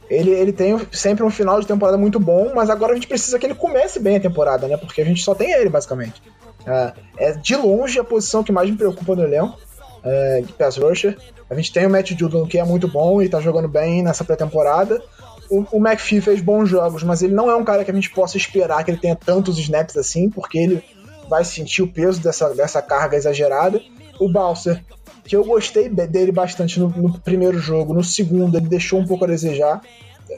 ele, 0.10 0.32
ele 0.32 0.54
tem 0.54 0.80
sempre 0.91 1.24
um 1.24 1.30
final 1.30 1.60
de 1.60 1.67
temporada 1.67 1.98
muito 1.98 2.19
bom, 2.19 2.52
mas 2.54 2.69
agora 2.69 2.91
a 2.91 2.95
gente 2.95 3.08
precisa 3.08 3.39
que 3.39 3.45
ele 3.45 3.56
comece 3.56 4.00
bem 4.00 4.17
a 4.17 4.19
temporada, 4.19 4.67
né? 4.67 4.78
Porque 4.78 5.02
a 5.02 5.06
gente 5.06 5.24
só 5.24 5.34
tem 5.34 5.52
ele, 5.52 5.69
basicamente. 5.69 6.21
É, 6.65 6.93
é 7.17 7.32
de 7.34 7.56
longe 7.56 8.00
a 8.00 8.04
posição 8.04 8.43
que 8.43 8.52
mais 8.52 8.69
me 8.69 8.78
preocupa 8.78 9.15
no 9.15 9.24
elenco, 9.24 9.58
é, 10.04 10.41
de 10.41 10.54
pass 10.54 10.78
rusher. 10.78 11.17
A 11.50 11.56
gente 11.56 11.71
tem 11.71 11.86
o 11.86 11.89
Matt 11.89 12.12
Judon, 12.12 12.45
que 12.45 12.58
é 12.58 12.63
muito 12.63 12.88
bom 12.88 13.21
e 13.21 13.30
tá 13.30 13.39
jogando 13.39 13.67
bem 13.67 14.04
nessa 14.04 14.24
pré-temporada. 14.24 15.02
O, 15.50 15.65
o 15.71 15.78
McPhee 15.78 16.21
fez 16.21 16.41
bons 16.41 16.69
jogos, 16.69 17.04
mas 17.04 17.21
ele 17.21 17.34
não 17.34 17.50
é 17.50 17.56
um 17.56 17.63
cara 17.63 17.84
que 17.84 17.91
a 17.91 17.93
gente 17.93 18.10
possa 18.12 18.38
esperar 18.38 18.84
que 18.84 18.91
ele 18.91 18.98
tenha 18.98 19.15
tantos 19.15 19.58
snaps 19.60 19.95
assim, 19.98 20.30
porque 20.30 20.58
ele 20.58 20.84
vai 21.30 21.43
sentir 21.43 21.82
o 21.82 21.88
peso 21.88 22.21
dessa, 22.21 22.50
dessa 22.54 22.82
carga 22.82 23.15
exagerada. 23.15 23.82
O 24.19 24.32
Balser 24.32 24.84
que 25.26 25.36
eu 25.36 25.44
gostei 25.44 25.90
dele 25.90 26.32
bastante 26.32 26.80
no, 26.80 26.90
no, 26.90 27.20
primeiro 27.20 27.58
jogo. 27.58 27.94
No 27.94 28.04
segundo, 28.04 28.58
ele 28.58 28.68
deixou 28.68 29.00
um 29.00 29.08
pouco 29.08 29.26
a 29.26 29.28
desejar. 29.28 29.82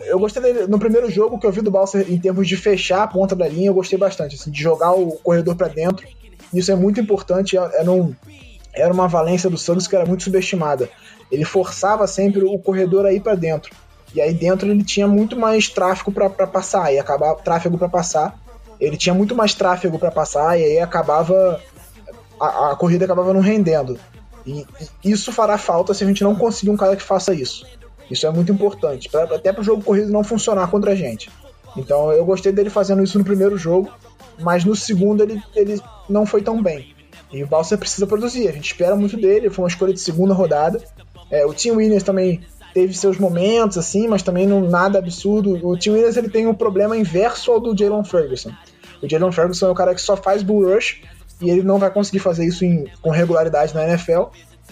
Eu 0.05 0.19
gostei 0.19 0.41
dele 0.41 0.67
no 0.67 0.79
primeiro 0.79 1.09
jogo 1.09 1.37
que 1.39 1.45
eu 1.45 1.51
vi 1.51 1.61
do 1.61 1.71
Balser 1.71 2.05
em 2.09 2.17
termos 2.17 2.47
de 2.47 2.55
fechar 2.55 3.03
a 3.03 3.07
ponta 3.07 3.35
da 3.35 3.47
linha, 3.47 3.67
eu 3.67 3.73
gostei 3.73 3.97
bastante, 3.97 4.35
assim, 4.35 4.49
de 4.49 4.61
jogar 4.61 4.93
o 4.93 5.11
corredor 5.23 5.55
para 5.55 5.67
dentro. 5.67 6.07
Isso 6.53 6.71
é 6.71 6.75
muito 6.75 6.99
importante. 7.01 7.57
Era, 7.57 7.71
é, 7.73 7.89
um, 7.89 8.15
era 8.73 8.93
uma 8.93 9.07
valência 9.07 9.49
do 9.49 9.57
Santos 9.57 9.87
que 9.87 9.95
era 9.95 10.05
muito 10.05 10.23
subestimada. 10.23 10.89
Ele 11.29 11.43
forçava 11.43 12.07
sempre 12.07 12.43
o 12.43 12.57
corredor 12.57 13.05
a 13.05 13.11
ir 13.11 13.19
para 13.19 13.35
dentro. 13.35 13.75
E 14.15 14.21
aí 14.21 14.33
dentro 14.33 14.69
ele 14.69 14.83
tinha 14.83 15.07
muito 15.07 15.37
mais 15.37 15.67
tráfego 15.67 16.11
para 16.13 16.29
passar, 16.29 16.93
e 16.93 16.97
acabava 16.97 17.35
tráfego 17.41 17.77
para 17.77 17.89
passar. 17.89 18.39
Ele 18.79 18.95
tinha 18.95 19.13
muito 19.13 19.35
mais 19.35 19.53
tráfego 19.53 19.99
para 19.99 20.11
passar 20.11 20.57
e 20.57 20.63
aí 20.63 20.79
acabava 20.79 21.59
a, 22.39 22.71
a 22.71 22.75
corrida 22.75 23.05
acabava 23.05 23.33
não 23.33 23.41
rendendo. 23.41 23.99
E, 24.47 24.65
isso 25.03 25.31
fará 25.31 25.57
falta 25.57 25.93
se 25.93 26.03
a 26.03 26.07
gente 26.07 26.23
não 26.23 26.33
conseguir 26.33 26.71
um 26.71 26.77
cara 26.77 26.95
que 26.95 27.03
faça 27.03 27.33
isso. 27.33 27.65
Isso 28.09 28.25
é 28.25 28.31
muito 28.31 28.51
importante, 28.51 29.09
pra, 29.09 29.23
até 29.23 29.51
para 29.51 29.61
o 29.61 29.63
jogo 29.63 29.83
corrido 29.83 30.11
não 30.11 30.23
funcionar 30.23 30.71
contra 30.71 30.91
a 30.91 30.95
gente. 30.95 31.29
Então 31.75 32.11
eu 32.11 32.25
gostei 32.25 32.53
dele 32.53 32.69
fazendo 32.69 33.03
isso 33.03 33.19
no 33.19 33.25
primeiro 33.25 33.57
jogo, 33.57 33.91
mas 34.39 34.63
no 34.63 34.75
segundo 34.75 35.21
ele, 35.21 35.43
ele 35.53 35.81
não 36.09 36.25
foi 36.25 36.41
tão 36.41 36.63
bem. 36.63 36.95
E 37.31 37.43
o 37.43 37.47
Balser 37.47 37.77
precisa 37.77 38.07
produzir, 38.07 38.47
a 38.47 38.53
gente 38.53 38.71
espera 38.71 38.95
muito 38.95 39.17
dele, 39.17 39.49
foi 39.49 39.63
uma 39.63 39.69
escolha 39.69 39.93
de 39.93 39.99
segunda 39.99 40.33
rodada. 40.33 40.81
É, 41.29 41.45
o 41.45 41.53
Tim 41.53 41.71
Williams 41.71 42.03
também 42.03 42.41
teve 42.73 42.93
seus 42.93 43.17
momentos, 43.17 43.77
assim, 43.77 44.07
mas 44.07 44.23
também 44.23 44.47
não 44.47 44.61
nada 44.61 44.97
absurdo. 44.99 45.59
O 45.67 45.77
Tim 45.77 45.89
Williams 45.89 46.15
ele 46.15 46.29
tem 46.29 46.47
um 46.47 46.53
problema 46.53 46.95
inverso 46.95 47.51
ao 47.51 47.59
do 47.59 47.77
Jalen 47.77 48.05
Ferguson. 48.05 48.51
O 49.03 49.09
Jalen 49.09 49.31
Ferguson 49.33 49.67
é 49.67 49.71
o 49.71 49.75
cara 49.75 49.93
que 49.93 50.01
só 50.01 50.15
faz 50.15 50.41
bull 50.41 50.73
rush 50.73 51.01
e 51.41 51.49
ele 51.49 51.63
não 51.63 51.77
vai 51.77 51.89
conseguir 51.89 52.19
fazer 52.19 52.45
isso 52.45 52.65
em, 52.65 52.85
com 53.01 53.09
regularidade 53.09 53.73
na 53.73 53.87
NFL. 53.87 54.23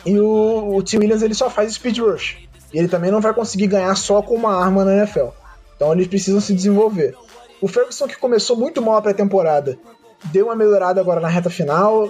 E 0.05 0.19
o, 0.19 0.77
o 0.77 0.77
Williams 0.77 1.21
ele 1.21 1.33
só 1.33 1.49
faz 1.49 1.73
speed 1.73 1.99
rush. 1.99 2.37
E 2.73 2.77
ele 2.77 2.87
também 2.87 3.11
não 3.11 3.21
vai 3.21 3.33
conseguir 3.33 3.67
ganhar 3.67 3.95
só 3.95 4.21
com 4.21 4.35
uma 4.35 4.55
arma 4.55 4.83
na 4.83 4.95
NFL. 4.97 5.27
Então 5.75 5.91
eles 5.93 6.07
precisam 6.07 6.41
se 6.41 6.53
desenvolver. 6.53 7.15
O 7.61 7.67
Ferguson, 7.67 8.07
que 8.07 8.17
começou 8.17 8.55
muito 8.57 8.81
mal 8.81 8.95
a 8.95 9.01
pré-temporada, 9.01 9.77
deu 10.25 10.47
uma 10.47 10.55
melhorada 10.55 10.99
agora 10.99 11.19
na 11.19 11.27
reta 11.27 11.49
final, 11.49 12.09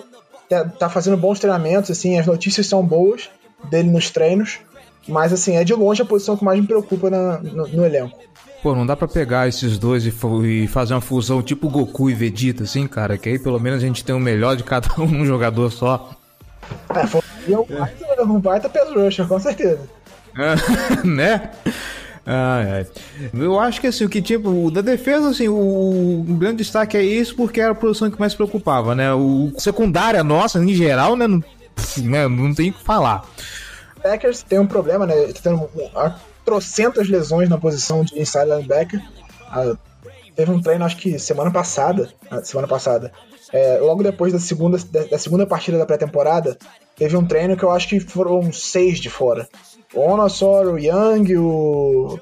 tá, 0.50 0.66
tá, 0.66 0.90
fazendo 0.90 1.18
bons 1.18 1.40
treinamentos, 1.40 1.92
assim, 1.92 2.18
as 2.18 2.26
notícias 2.26 2.68
são 2.68 2.86
boas 2.86 3.30
dele 3.70 3.90
nos 3.90 4.10
treinos, 4.10 4.60
mas 5.08 5.32
assim, 5.32 5.56
é 5.56 5.64
de 5.64 5.74
longe 5.74 6.02
a 6.02 6.06
posição 6.06 6.36
que 6.36 6.44
mais 6.44 6.60
me 6.60 6.68
preocupa 6.68 7.10
na, 7.10 7.38
no, 7.40 7.68
no 7.68 7.86
elenco. 7.86 8.18
Pô, 8.66 8.74
não 8.74 8.84
dá 8.84 8.96
pra 8.96 9.08
pegar 9.08 9.48
esses 9.48 9.78
dois 9.78 10.08
e, 10.08 10.14
e 10.44 10.68
fazer 10.68 10.96
uma 10.96 11.00
fusão 11.00 11.40
tipo 11.44 11.70
Goku 11.70 12.10
e 12.10 12.16
Vegeta, 12.16 12.64
assim, 12.64 12.88
cara, 12.88 13.16
que 13.16 13.30
aí 13.30 13.38
pelo 13.38 13.60
menos 13.60 13.84
a 13.84 13.86
gente 13.86 14.04
tem 14.04 14.16
o 14.16 14.20
melhor 14.20 14.56
de 14.56 14.64
cada 14.64 14.88
um 14.98 15.06
num 15.06 15.24
jogador 15.24 15.72
só. 15.72 16.10
É, 16.90 17.06
foi 17.06 17.22
baita, 17.48 18.24
um 18.24 18.40
baita 18.40 18.68
pass 18.68 18.90
rusher, 18.90 19.28
com 19.28 19.40
certeza. 19.40 19.82
né? 21.06 21.52
Ai, 22.26 22.72
ai. 22.72 22.88
Eu 23.36 23.60
acho 23.60 23.80
que 23.80 23.86
assim, 23.86 24.04
o 24.04 24.10
que 24.10 24.20
tipo, 24.20 24.50
o 24.50 24.72
da 24.72 24.82
defesa, 24.82 25.30
assim, 25.30 25.48
o, 25.48 26.26
grande 26.28 26.58
destaque 26.64 26.98
é 26.98 27.04
isso 27.04 27.36
porque 27.36 27.62
era 27.62 27.74
a 27.74 27.76
posição 27.76 28.10
que 28.10 28.20
mais 28.20 28.34
preocupava, 28.34 28.96
né? 28.96 29.14
O 29.14 29.54
secundária 29.60 30.24
nossa, 30.24 30.58
em 30.58 30.74
geral, 30.74 31.16
né? 31.16 31.28
Não, 31.28 31.44
né, 31.98 32.28
não 32.28 32.52
tem 32.56 32.72
o 32.72 32.74
que 32.74 32.84
falar. 32.84 33.30
Packers 34.02 34.42
tem 34.42 34.58
um 34.58 34.66
problema, 34.66 35.06
né? 35.06 35.14
Tá 35.34 35.40
tendo 35.44 35.70
trocentas 36.46 37.10
lesões 37.10 37.50
na 37.50 37.58
posição 37.58 38.04
de 38.04 38.18
inside 38.20 38.46
linebacker. 38.46 39.02
Ah, 39.50 39.76
teve 40.36 40.52
um 40.52 40.62
treino, 40.62 40.86
acho 40.86 40.98
que 40.98 41.18
semana 41.18 41.52
passada. 41.52 42.10
ah, 42.30 42.44
semana 42.44 42.68
passada. 42.68 43.12
É, 43.52 43.80
logo 43.80 44.04
depois 44.04 44.34
da 44.34 44.40
segunda, 44.40 44.78
da, 44.92 45.04
da 45.04 45.18
segunda 45.18 45.46
partida 45.46 45.78
da 45.78 45.86
pré-temporada, 45.86 46.58
teve 46.96 47.16
um 47.16 47.26
treino 47.26 47.56
que 47.56 47.64
eu 47.64 47.72
acho 47.72 47.88
que 47.88 48.00
foram 48.00 48.52
seis 48.52 49.00
de 49.00 49.10
fora. 49.10 49.48
O 49.94 50.02
Onosor, 50.02 50.68
o 50.68 50.80
Young, 50.80 51.38
o. 51.38 52.20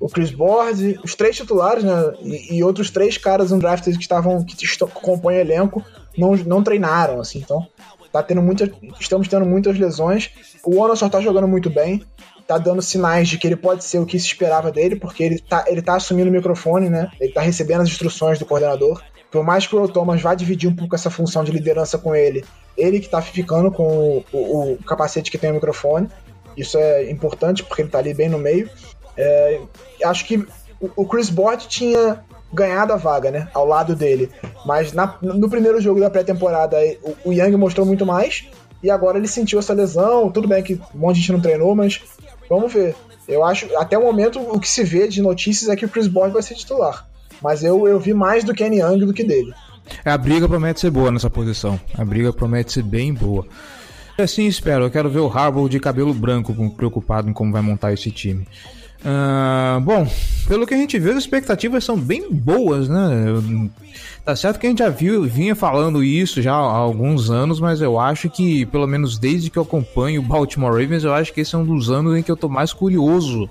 O 0.00 0.08
Chris 0.08 0.30
Board, 0.30 0.98
os 1.04 1.14
três 1.14 1.36
titulares, 1.36 1.84
né? 1.84 1.92
E, 2.22 2.56
e 2.56 2.64
outros 2.64 2.90
três 2.90 3.18
caras 3.18 3.52
undrafted 3.52 3.98
que 3.98 4.02
estavam. 4.02 4.42
que 4.42 4.56
compõem 4.94 5.36
o 5.36 5.40
elenco, 5.40 5.84
não, 6.16 6.34
não 6.36 6.64
treinaram, 6.64 7.20
assim. 7.20 7.38
Então, 7.38 7.68
tá 8.10 8.22
tendo 8.22 8.40
muita, 8.40 8.72
estamos 8.98 9.28
tendo 9.28 9.44
muitas 9.44 9.78
lesões. 9.78 10.30
O 10.64 10.80
Onosor 10.80 11.10
tá 11.10 11.20
jogando 11.20 11.46
muito 11.46 11.68
bem, 11.68 12.02
tá 12.50 12.58
dando 12.58 12.82
sinais 12.82 13.28
de 13.28 13.38
que 13.38 13.46
ele 13.46 13.54
pode 13.54 13.84
ser 13.84 14.00
o 14.00 14.04
que 14.06 14.18
se 14.18 14.26
esperava 14.26 14.72
dele, 14.72 14.96
porque 14.96 15.22
ele 15.22 15.38
tá, 15.38 15.64
ele 15.68 15.80
tá 15.80 15.94
assumindo 15.94 16.28
o 16.28 16.32
microfone, 16.32 16.90
né? 16.90 17.08
Ele 17.20 17.32
tá 17.32 17.40
recebendo 17.40 17.82
as 17.82 17.88
instruções 17.88 18.40
do 18.40 18.44
coordenador. 18.44 19.00
Por 19.30 19.44
mais 19.44 19.68
que 19.68 19.76
o 19.76 19.86
Thomas 19.86 20.20
vá 20.20 20.34
dividir 20.34 20.68
um 20.68 20.74
pouco 20.74 20.96
essa 20.96 21.08
função 21.10 21.44
de 21.44 21.52
liderança 21.52 21.96
com 21.96 22.12
ele, 22.12 22.44
ele 22.76 22.98
que 22.98 23.08
tá 23.08 23.22
ficando 23.22 23.70
com 23.70 23.84
o, 23.86 24.24
o- 24.32 24.72
o 24.72 24.78
capacete 24.84 25.30
que 25.30 25.38
tem 25.38 25.50
o 25.52 25.54
microfone. 25.54 26.08
Isso 26.56 26.76
é 26.76 27.08
importante 27.08 27.62
porque 27.62 27.82
ele 27.82 27.88
tá 27.90 27.98
ali 27.98 28.12
bem 28.12 28.28
no 28.28 28.38
meio. 28.38 28.68
É, 29.16 29.60
acho 30.04 30.24
que 30.26 30.38
o- 30.80 30.90
o 30.96 31.06
Chris 31.06 31.30
Board 31.30 31.68
tinha 31.68 32.24
ganhado 32.52 32.92
a 32.92 32.96
vaga, 32.96 33.30
né? 33.30 33.48
Ao 33.54 33.64
lado 33.64 33.94
dele. 33.94 34.28
Mas 34.66 34.92
na- 34.92 35.16
no 35.22 35.48
primeiro 35.48 35.80
jogo 35.80 36.00
da 36.00 36.10
pré-temporada, 36.10 36.76
o, 37.24 37.28
o 37.30 37.32
Young 37.32 37.56
mostrou 37.56 37.86
muito 37.86 38.04
mais. 38.04 38.48
E 38.82 38.90
agora 38.90 39.18
ele 39.18 39.28
sentiu 39.28 39.58
essa 39.60 39.72
lesão. 39.74 40.32
Tudo 40.32 40.48
bem 40.48 40.62
que 40.64 40.74
um 40.94 40.98
monte 40.98 41.16
de 41.16 41.20
gente 41.20 41.32
não 41.32 41.40
treinou, 41.40 41.76
mas 41.76 42.00
vamos 42.50 42.72
ver. 42.72 42.96
Eu 43.28 43.44
acho, 43.44 43.66
até 43.76 43.96
o 43.96 44.02
momento, 44.02 44.40
o 44.40 44.58
que 44.58 44.68
se 44.68 44.82
vê 44.82 45.06
de 45.06 45.22
notícias 45.22 45.70
é 45.70 45.76
que 45.76 45.84
o 45.84 45.88
Chris 45.88 46.08
Board 46.08 46.32
vai 46.32 46.42
ser 46.42 46.56
titular. 46.56 47.08
Mas 47.40 47.62
eu, 47.62 47.86
eu 47.86 47.98
vi 47.98 48.12
mais 48.12 48.42
do 48.42 48.52
Kenny 48.52 48.80
Young 48.80 49.06
do 49.06 49.14
que 49.14 49.22
dele. 49.22 49.54
A 50.04 50.18
briga 50.18 50.48
promete 50.48 50.80
ser 50.80 50.90
boa 50.90 51.10
nessa 51.10 51.30
posição. 51.30 51.80
A 51.96 52.04
briga 52.04 52.32
promete 52.32 52.72
ser 52.72 52.82
bem 52.82 53.14
boa. 53.14 53.46
Assim 54.18 54.46
espero. 54.46 54.84
Eu 54.84 54.90
quero 54.90 55.08
ver 55.08 55.20
o 55.20 55.28
Harbaugh 55.28 55.68
de 55.68 55.80
cabelo 55.80 56.12
branco, 56.12 56.54
preocupado 56.70 57.30
em 57.30 57.32
como 57.32 57.52
vai 57.52 57.62
montar 57.62 57.92
esse 57.92 58.10
time. 58.10 58.46
Ah, 59.04 59.80
bom, 59.82 60.06
pelo 60.46 60.66
que 60.66 60.74
a 60.74 60.76
gente 60.76 60.98
vê, 60.98 61.10
as 61.12 61.18
expectativas 61.18 61.84
são 61.84 61.98
bem 61.98 62.30
boas, 62.30 62.88
né? 62.88 63.00
Tá 64.24 64.36
certo 64.36 64.60
que 64.60 64.66
a 64.66 64.70
gente 64.70 64.80
já 64.80 64.90
viu, 64.90 65.22
vinha 65.24 65.56
falando 65.56 66.04
isso 66.04 66.42
já 66.42 66.52
há 66.52 66.56
alguns 66.56 67.30
anos, 67.30 67.58
mas 67.58 67.80
eu 67.80 67.98
acho 67.98 68.28
que, 68.28 68.66
pelo 68.66 68.86
menos 68.86 69.18
desde 69.18 69.48
que 69.48 69.58
eu 69.58 69.62
acompanho 69.62 70.20
o 70.20 70.24
Baltimore 70.24 70.72
Ravens, 70.72 71.04
eu 71.04 71.14
acho 71.14 71.32
que 71.32 71.40
esse 71.40 71.54
é 71.54 71.58
um 71.58 71.64
dos 71.64 71.90
anos 71.90 72.16
em 72.16 72.22
que 72.22 72.30
eu 72.30 72.36
tô 72.36 72.48
mais 72.48 72.72
curioso 72.72 73.48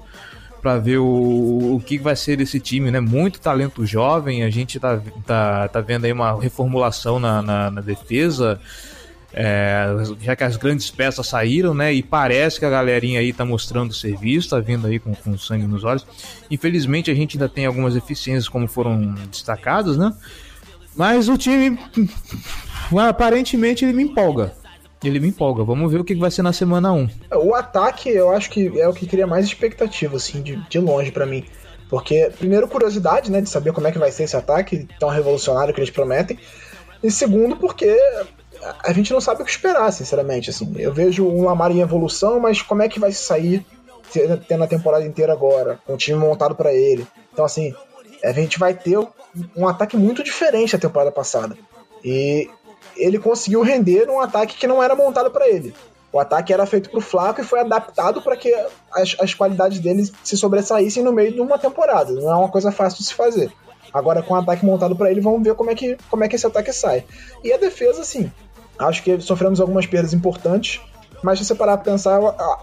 para 0.61 0.77
ver 0.77 0.97
o, 0.99 1.75
o 1.75 1.81
que 1.83 1.97
vai 1.97 2.15
ser 2.15 2.37
desse 2.37 2.59
time, 2.59 2.91
né? 2.91 2.99
Muito 2.99 3.39
talento 3.39 3.85
jovem, 3.85 4.43
a 4.43 4.49
gente 4.49 4.79
tá, 4.79 5.01
tá, 5.25 5.67
tá 5.67 5.81
vendo 5.81 6.05
aí 6.05 6.11
uma 6.11 6.39
reformulação 6.39 7.19
na, 7.19 7.41
na, 7.41 7.71
na 7.71 7.81
defesa, 7.81 8.59
é, 9.41 9.85
já 10.19 10.35
que 10.35 10.43
as 10.43 10.57
grandes 10.57 10.91
peças 10.91 11.25
saíram, 11.25 11.73
né? 11.73 11.93
E 11.93 12.03
parece 12.03 12.59
que 12.59 12.65
a 12.65 12.69
galerinha 12.69 13.21
aí 13.21 13.31
tá 13.31 13.45
mostrando 13.45 13.93
serviço, 13.93 14.49
tá 14.49 14.59
vindo 14.59 14.85
aí 14.85 14.99
com, 14.99 15.15
com 15.15 15.37
sangue 15.37 15.65
nos 15.65 15.85
olhos. 15.85 16.05
Infelizmente 16.51 17.09
a 17.09 17.13
gente 17.13 17.37
ainda 17.37 17.47
tem 17.47 17.65
algumas 17.65 17.93
deficiências 17.93 18.49
como 18.49 18.67
foram 18.67 19.15
destacadas, 19.31 19.97
né? 19.97 20.13
Mas 20.93 21.29
o 21.29 21.37
time, 21.37 21.79
aparentemente, 23.07 23.85
ele 23.85 23.93
me 23.93 24.03
empolga. 24.03 24.51
Ele 25.01 25.21
me 25.21 25.29
empolga. 25.29 25.63
Vamos 25.63 25.89
ver 25.89 26.01
o 26.01 26.03
que 26.03 26.15
vai 26.15 26.29
ser 26.29 26.41
na 26.41 26.51
semana 26.51 26.91
1. 26.91 27.09
O 27.35 27.55
ataque, 27.55 28.09
eu 28.09 28.31
acho 28.31 28.49
que 28.49 28.77
é 28.77 28.89
o 28.89 28.93
que 28.93 29.07
cria 29.07 29.25
mais 29.25 29.45
expectativa, 29.45 30.17
assim, 30.17 30.41
de, 30.41 30.57
de 30.67 30.79
longe 30.79 31.13
pra 31.13 31.25
mim. 31.25 31.45
Porque, 31.89 32.29
primeiro, 32.37 32.67
curiosidade, 32.67 33.31
né, 33.31 33.39
de 33.39 33.49
saber 33.49 33.71
como 33.71 33.87
é 33.87 33.91
que 33.93 33.97
vai 33.97 34.11
ser 34.11 34.23
esse 34.23 34.35
ataque 34.35 34.85
tão 34.99 35.07
revolucionário 35.07 35.73
que 35.73 35.79
eles 35.79 35.89
prometem. 35.89 36.37
E 37.01 37.09
segundo, 37.09 37.55
porque 37.55 37.97
a 38.83 38.93
gente 38.93 39.13
não 39.13 39.21
sabe 39.21 39.41
o 39.41 39.45
que 39.45 39.51
esperar, 39.51 39.91
sinceramente, 39.91 40.49
assim. 40.49 40.73
Eu 40.77 40.93
vejo 40.93 41.25
um 41.27 41.45
Lamar 41.45 41.71
em 41.71 41.81
evolução, 41.81 42.39
mas 42.39 42.61
como 42.61 42.81
é 42.81 42.89
que 42.89 42.99
vai 42.99 43.11
sair 43.11 43.65
tendo 44.47 44.63
a 44.63 44.67
temporada 44.67 45.05
inteira 45.05 45.31
agora, 45.31 45.79
com 45.85 45.93
o 45.93 45.97
time 45.97 46.17
montado 46.17 46.55
pra 46.55 46.73
ele. 46.73 47.05
Então, 47.31 47.45
assim, 47.45 47.73
a 48.23 48.31
gente 48.31 48.57
vai 48.57 48.73
ter 48.73 48.97
um 49.55 49.67
ataque 49.67 49.95
muito 49.95 50.23
diferente 50.23 50.73
da 50.73 50.79
temporada 50.79 51.11
passada. 51.11 51.57
E 52.03 52.49
ele 52.95 53.19
conseguiu 53.19 53.61
render 53.61 54.09
um 54.09 54.19
ataque 54.19 54.57
que 54.57 54.67
não 54.67 54.81
era 54.81 54.95
montado 54.95 55.29
para 55.31 55.47
ele. 55.47 55.73
O 56.11 56.19
ataque 56.19 56.51
era 56.51 56.65
feito 56.65 56.89
pro 56.89 57.01
Flaco 57.01 57.39
e 57.39 57.43
foi 57.43 57.59
adaptado 57.59 58.21
para 58.21 58.35
que 58.35 58.51
as, 58.91 59.15
as 59.19 59.33
qualidades 59.33 59.79
dele 59.79 60.11
se 60.23 60.35
sobressaíssem 60.35 61.03
no 61.03 61.13
meio 61.13 61.31
de 61.31 61.39
uma 61.39 61.59
temporada. 61.59 62.11
Não 62.13 62.31
é 62.31 62.35
uma 62.35 62.49
coisa 62.49 62.71
fácil 62.71 62.99
de 62.99 63.05
se 63.05 63.13
fazer. 63.13 63.51
Agora, 63.93 64.21
com 64.21 64.33
o 64.33 64.37
ataque 64.37 64.65
montado 64.65 64.95
para 64.95 65.11
ele, 65.11 65.21
vamos 65.21 65.43
ver 65.43 65.55
como 65.55 65.71
é, 65.71 65.75
que, 65.75 65.97
como 66.09 66.23
é 66.23 66.27
que 66.27 66.35
esse 66.35 66.45
ataque 66.45 66.71
sai. 66.71 67.03
E 67.43 67.51
a 67.51 67.57
defesa, 67.57 68.01
assim, 68.01 68.31
acho 68.79 69.03
que 69.03 69.19
sofremos 69.19 69.59
algumas 69.59 69.85
perdas 69.85 70.13
importantes, 70.13 70.81
mas 71.21 71.39
se 71.39 71.45
você 71.45 71.55
parar 71.55 71.77
pra 71.77 71.91
pensar, 71.91 72.19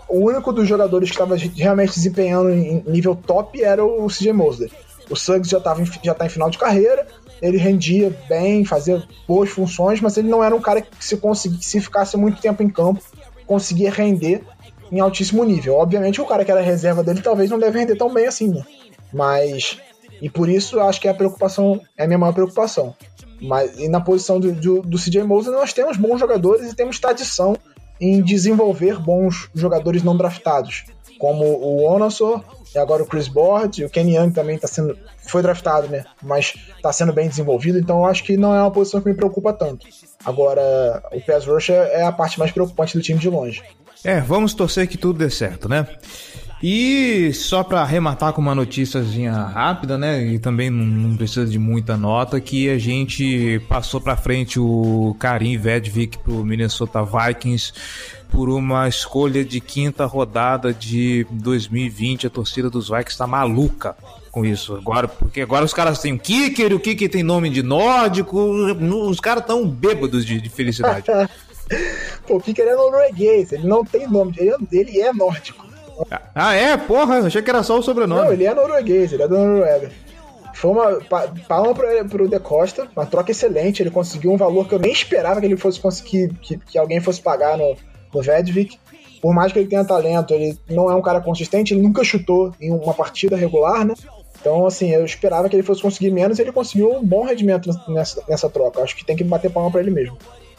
o 0.08 0.18
único 0.18 0.52
dos 0.52 0.66
jogadores 0.66 1.10
que 1.10 1.14
estava 1.14 1.36
realmente 1.36 1.94
desempenhando 1.94 2.50
em 2.50 2.82
nível 2.86 3.14
top 3.14 3.62
era 3.62 3.84
o 3.84 4.06
CJ 4.08 4.32
Mosley. 4.32 4.70
O 5.10 5.14
Suggs 5.14 5.50
já, 5.50 5.60
tava 5.60 5.82
em, 5.82 5.86
já 6.02 6.14
tá 6.14 6.26
em 6.26 6.30
final 6.30 6.50
de 6.50 6.58
carreira, 6.58 7.06
ele 7.40 7.58
rendia 7.58 8.16
bem, 8.28 8.64
fazia 8.64 9.02
boas 9.28 9.50
funções, 9.50 10.00
mas 10.00 10.16
ele 10.16 10.28
não 10.28 10.42
era 10.42 10.54
um 10.54 10.60
cara 10.60 10.80
que 10.80 11.04
se, 11.04 11.16
conseguir, 11.18 11.62
se 11.62 11.80
ficasse 11.80 12.16
muito 12.16 12.40
tempo 12.40 12.62
em 12.62 12.68
campo, 12.68 13.02
conseguia 13.46 13.90
render 13.90 14.42
em 14.90 15.00
altíssimo 15.00 15.44
nível. 15.44 15.76
Obviamente 15.76 16.20
o 16.20 16.26
cara 16.26 16.44
que 16.44 16.50
era 16.50 16.60
reserva 16.60 17.04
dele 17.04 17.20
talvez 17.20 17.50
não 17.50 17.58
deve 17.58 17.78
render 17.78 17.96
tão 17.96 18.12
bem 18.12 18.26
assim, 18.26 18.48
né? 18.48 18.64
Mas. 19.12 19.78
E 20.20 20.30
por 20.30 20.48
isso 20.48 20.80
acho 20.80 21.00
que 21.00 21.08
a 21.08 21.14
preocupação 21.14 21.80
é 21.96 22.04
a 22.04 22.06
minha 22.06 22.18
maior 22.18 22.32
preocupação. 22.32 22.94
Mas 23.40 23.78
e 23.78 23.88
na 23.88 24.00
posição 24.00 24.40
do, 24.40 24.52
do, 24.52 24.82
do 24.82 24.98
CJ 24.98 25.24
Mosley 25.24 25.54
nós 25.54 25.72
temos 25.72 25.96
bons 25.96 26.18
jogadores 26.18 26.72
e 26.72 26.74
temos 26.74 26.98
tradição 26.98 27.56
em 28.00 28.22
desenvolver 28.22 28.98
bons 28.98 29.48
jogadores 29.54 30.02
não 30.02 30.16
draftados, 30.16 30.84
como 31.18 31.44
o 31.44 31.84
Onassor 31.84 32.42
e 32.74 32.78
agora 32.78 33.02
o 33.02 33.06
Chris 33.06 33.28
Board, 33.28 33.80
e 33.80 33.84
o 33.84 33.90
Kenny 33.90 34.16
Young 34.16 34.32
também 34.32 34.58
tá 34.58 34.68
sendo 34.68 34.96
foi 35.26 35.42
draftado, 35.42 35.88
né? 35.88 36.04
Mas 36.22 36.54
está 36.76 36.92
sendo 36.92 37.12
bem 37.12 37.28
desenvolvido, 37.28 37.78
então 37.78 37.98
eu 37.98 38.06
acho 38.06 38.22
que 38.22 38.36
não 38.36 38.54
é 38.54 38.60
uma 38.60 38.70
posição 38.70 39.00
que 39.00 39.08
me 39.08 39.14
preocupa 39.14 39.52
tanto. 39.52 39.86
Agora, 40.24 41.02
o 41.12 41.20
pass 41.20 41.46
rush 41.46 41.70
é 41.70 42.02
a 42.02 42.12
parte 42.12 42.38
mais 42.38 42.52
preocupante 42.52 42.96
do 42.96 43.02
time 43.02 43.18
de 43.18 43.28
longe. 43.28 43.62
É, 44.04 44.20
vamos 44.20 44.54
torcer 44.54 44.86
que 44.86 44.96
tudo 44.96 45.18
dê 45.18 45.30
certo, 45.30 45.68
né? 45.68 45.86
E 46.62 47.32
só 47.34 47.62
para 47.62 47.82
arrematar 47.82 48.32
com 48.32 48.40
uma 48.40 48.54
noticiazinha 48.54 49.32
rápida, 49.32 49.98
né? 49.98 50.24
E 50.24 50.38
também 50.38 50.70
não 50.70 51.16
precisa 51.16 51.44
de 51.46 51.58
muita 51.58 51.96
nota, 51.96 52.40
que 52.40 52.70
a 52.70 52.78
gente 52.78 53.60
passou 53.68 54.00
para 54.00 54.16
frente 54.16 54.58
o 54.58 55.14
Karim 55.18 55.58
Vedvik 55.58 56.18
pro 56.18 56.44
Minnesota 56.44 57.02
Vikings 57.04 57.72
por 58.30 58.48
uma 58.48 58.88
escolha 58.88 59.44
de 59.44 59.60
quinta 59.60 60.06
rodada 60.06 60.72
de 60.72 61.26
2020. 61.30 62.26
A 62.26 62.30
torcida 62.30 62.70
dos 62.70 62.88
Vikings 62.88 63.18
tá 63.18 63.26
maluca 63.26 63.94
com 64.30 64.44
isso 64.44 64.74
agora, 64.74 65.08
porque 65.08 65.40
agora 65.40 65.64
os 65.64 65.72
caras 65.72 65.98
têm 65.98 66.14
o 66.14 66.18
kicker, 66.18 66.74
o 66.74 66.80
kicker 66.80 67.10
tem 67.10 67.22
nome 67.22 67.50
de 67.50 67.62
nórdico, 67.62 68.38
os 68.38 69.20
caras 69.20 69.44
tão 69.44 69.66
bêbados 69.66 70.24
de, 70.24 70.40
de 70.40 70.48
felicidade. 70.48 71.06
Pô, 72.26 72.36
o 72.36 72.40
kicker 72.40 72.66
é 72.66 72.74
norueguês, 72.74 73.52
ele 73.52 73.66
não 73.66 73.84
tem 73.84 74.06
nome, 74.06 74.34
ele, 74.38 74.54
ele 74.72 75.00
é 75.00 75.12
nórdico. 75.12 75.65
Ah, 76.34 76.54
é? 76.54 76.76
Porra, 76.76 77.18
achei 77.18 77.42
que 77.42 77.50
era 77.50 77.62
só 77.62 77.78
o 77.78 77.82
sobrenome. 77.82 78.22
Não, 78.22 78.32
ele 78.32 78.44
é 78.44 78.54
norueguês, 78.54 79.12
ele 79.12 79.22
é 79.22 79.28
da 79.28 79.36
Noruega. 79.36 79.90
Foi 80.54 80.70
uma 80.70 81.00
pa, 81.04 81.28
palma 81.46 81.74
pro, 81.74 82.08
pro 82.08 82.28
De 82.28 82.40
Costa, 82.40 82.88
uma 82.96 83.04
troca 83.04 83.30
excelente. 83.30 83.82
Ele 83.82 83.90
conseguiu 83.90 84.32
um 84.32 84.36
valor 84.36 84.66
que 84.66 84.74
eu 84.74 84.78
nem 84.78 84.92
esperava 84.92 85.40
que 85.40 85.46
ele 85.46 85.56
fosse 85.56 85.78
conseguir, 85.78 86.32
que, 86.40 86.56
que 86.58 86.78
alguém 86.78 87.00
fosse 87.00 87.20
pagar 87.20 87.58
no, 87.58 87.76
no 88.12 88.22
Vedvik. 88.22 88.78
Por 89.20 89.34
mais 89.34 89.52
que 89.52 89.58
ele 89.58 89.68
tenha 89.68 89.84
talento, 89.84 90.32
ele 90.32 90.58
não 90.68 90.90
é 90.90 90.94
um 90.94 91.02
cara 91.02 91.20
consistente, 91.20 91.74
ele 91.74 91.82
nunca 91.82 92.04
chutou 92.04 92.52
em 92.60 92.72
uma 92.72 92.94
partida 92.94 93.36
regular, 93.36 93.84
né? 93.84 93.94
Então, 94.40 94.64
assim, 94.64 94.90
eu 94.90 95.04
esperava 95.04 95.48
que 95.48 95.56
ele 95.56 95.62
fosse 95.62 95.82
conseguir 95.82 96.10
menos 96.10 96.38
e 96.38 96.42
ele 96.42 96.52
conseguiu 96.52 96.92
um 96.92 97.04
bom 97.04 97.24
rendimento 97.24 97.68
nessa, 97.88 98.22
nessa 98.28 98.48
troca. 98.48 98.80
Acho 98.80 98.96
que 98.96 99.04
tem 99.04 99.16
que 99.16 99.24
bater 99.24 99.50
palma 99.50 99.70
pra 99.70 99.80
ele 99.80 99.90
mesmo. 99.90 100.16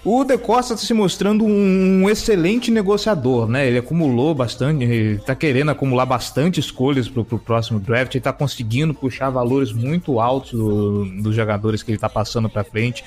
O 0.10 0.24
De 0.24 0.38
Costa 0.38 0.74
está 0.74 0.86
se 0.88 0.94
mostrando 0.94 1.44
um 1.44 2.10
excelente 2.10 2.72
negociador, 2.72 3.46
né? 3.46 3.68
Ele 3.68 3.80
acumulou 3.80 4.34
bastante, 4.34 4.86
ele 4.86 5.18
tá 5.20 5.36
querendo 5.36 5.70
acumular 5.70 6.06
bastante 6.06 6.62
escolhas 6.62 7.10
pro, 7.10 7.26
pro 7.26 7.38
próximo 7.38 7.78
draft, 7.78 8.16
ele 8.16 8.22
tá 8.24 8.32
conseguindo 8.32 8.94
puxar 8.94 9.30
valores 9.30 9.74
muito 9.74 10.22
altos 10.22 10.52
do- 10.54 11.04
dos 11.22 11.36
jogadores 11.36 11.84
que 11.84 11.92
ele 11.92 11.98
tá 11.98 12.08
passando 12.08 12.48
pra 12.50 12.64
frente. 12.64 13.04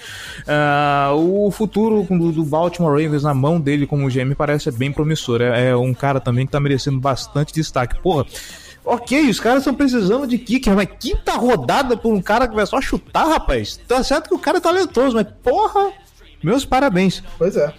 Ah, 0.47 1.11
o 1.15 1.51
futuro 1.51 2.07
do, 2.11 2.33
do 2.33 2.45
Baltimore 2.45 2.91
Ravens 3.03 3.23
na 3.23 3.33
mão 3.33 3.59
dele 3.59 3.87
como 3.87 4.11
GM 4.11 4.35
parece 4.37 4.71
bem 4.71 4.93
promissor. 4.93 5.41
É, 5.41 5.71
é 5.71 5.77
um 5.77 5.95
cara 5.95 6.21
também 6.21 6.45
que 6.45 6.53
tá 6.53 6.61
merecendo 6.61 7.01
bastante 7.01 7.51
destaque. 7.55 7.99
Porra. 8.03 8.27
Ok, 8.85 9.29
os 9.29 9.39
caras 9.39 9.59
estão 9.59 9.75
precisando 9.75 10.27
de 10.27 10.39
kicker, 10.39 10.75
mas 10.75 10.89
quinta 10.99 11.33
rodada 11.35 11.97
por 11.99 12.13
um 12.15 12.21
cara 12.21 12.49
que 12.49 12.55
vai 12.55 12.67
só 12.67 12.81
chutar, 12.81 13.27
rapaz. 13.29 13.79
Tá 13.87 14.03
certo 14.03 14.29
que 14.31 14.35
o 14.35 14.39
cara 14.39 14.57
é 14.57 14.61
talentoso, 14.61 15.15
mas 15.17 15.27
porra, 15.43 15.93
meus 16.43 16.65
parabéns. 16.65 17.23
Pois 17.39 17.57
é. 17.57 17.73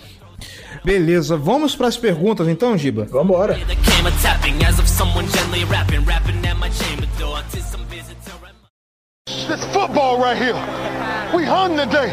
Beleza, 0.83 1.37
vamos 1.37 1.75
para 1.75 1.87
as 1.87 1.97
perguntas 1.97 2.47
então, 2.47 2.77
Giba? 2.77 3.05
Vambora. 3.05 3.55
This 9.47 9.63
football 9.73 10.17
right 10.17 10.37
here. 10.37 10.55
We 11.35 11.45
hung 11.45 11.75
today. 11.77 12.09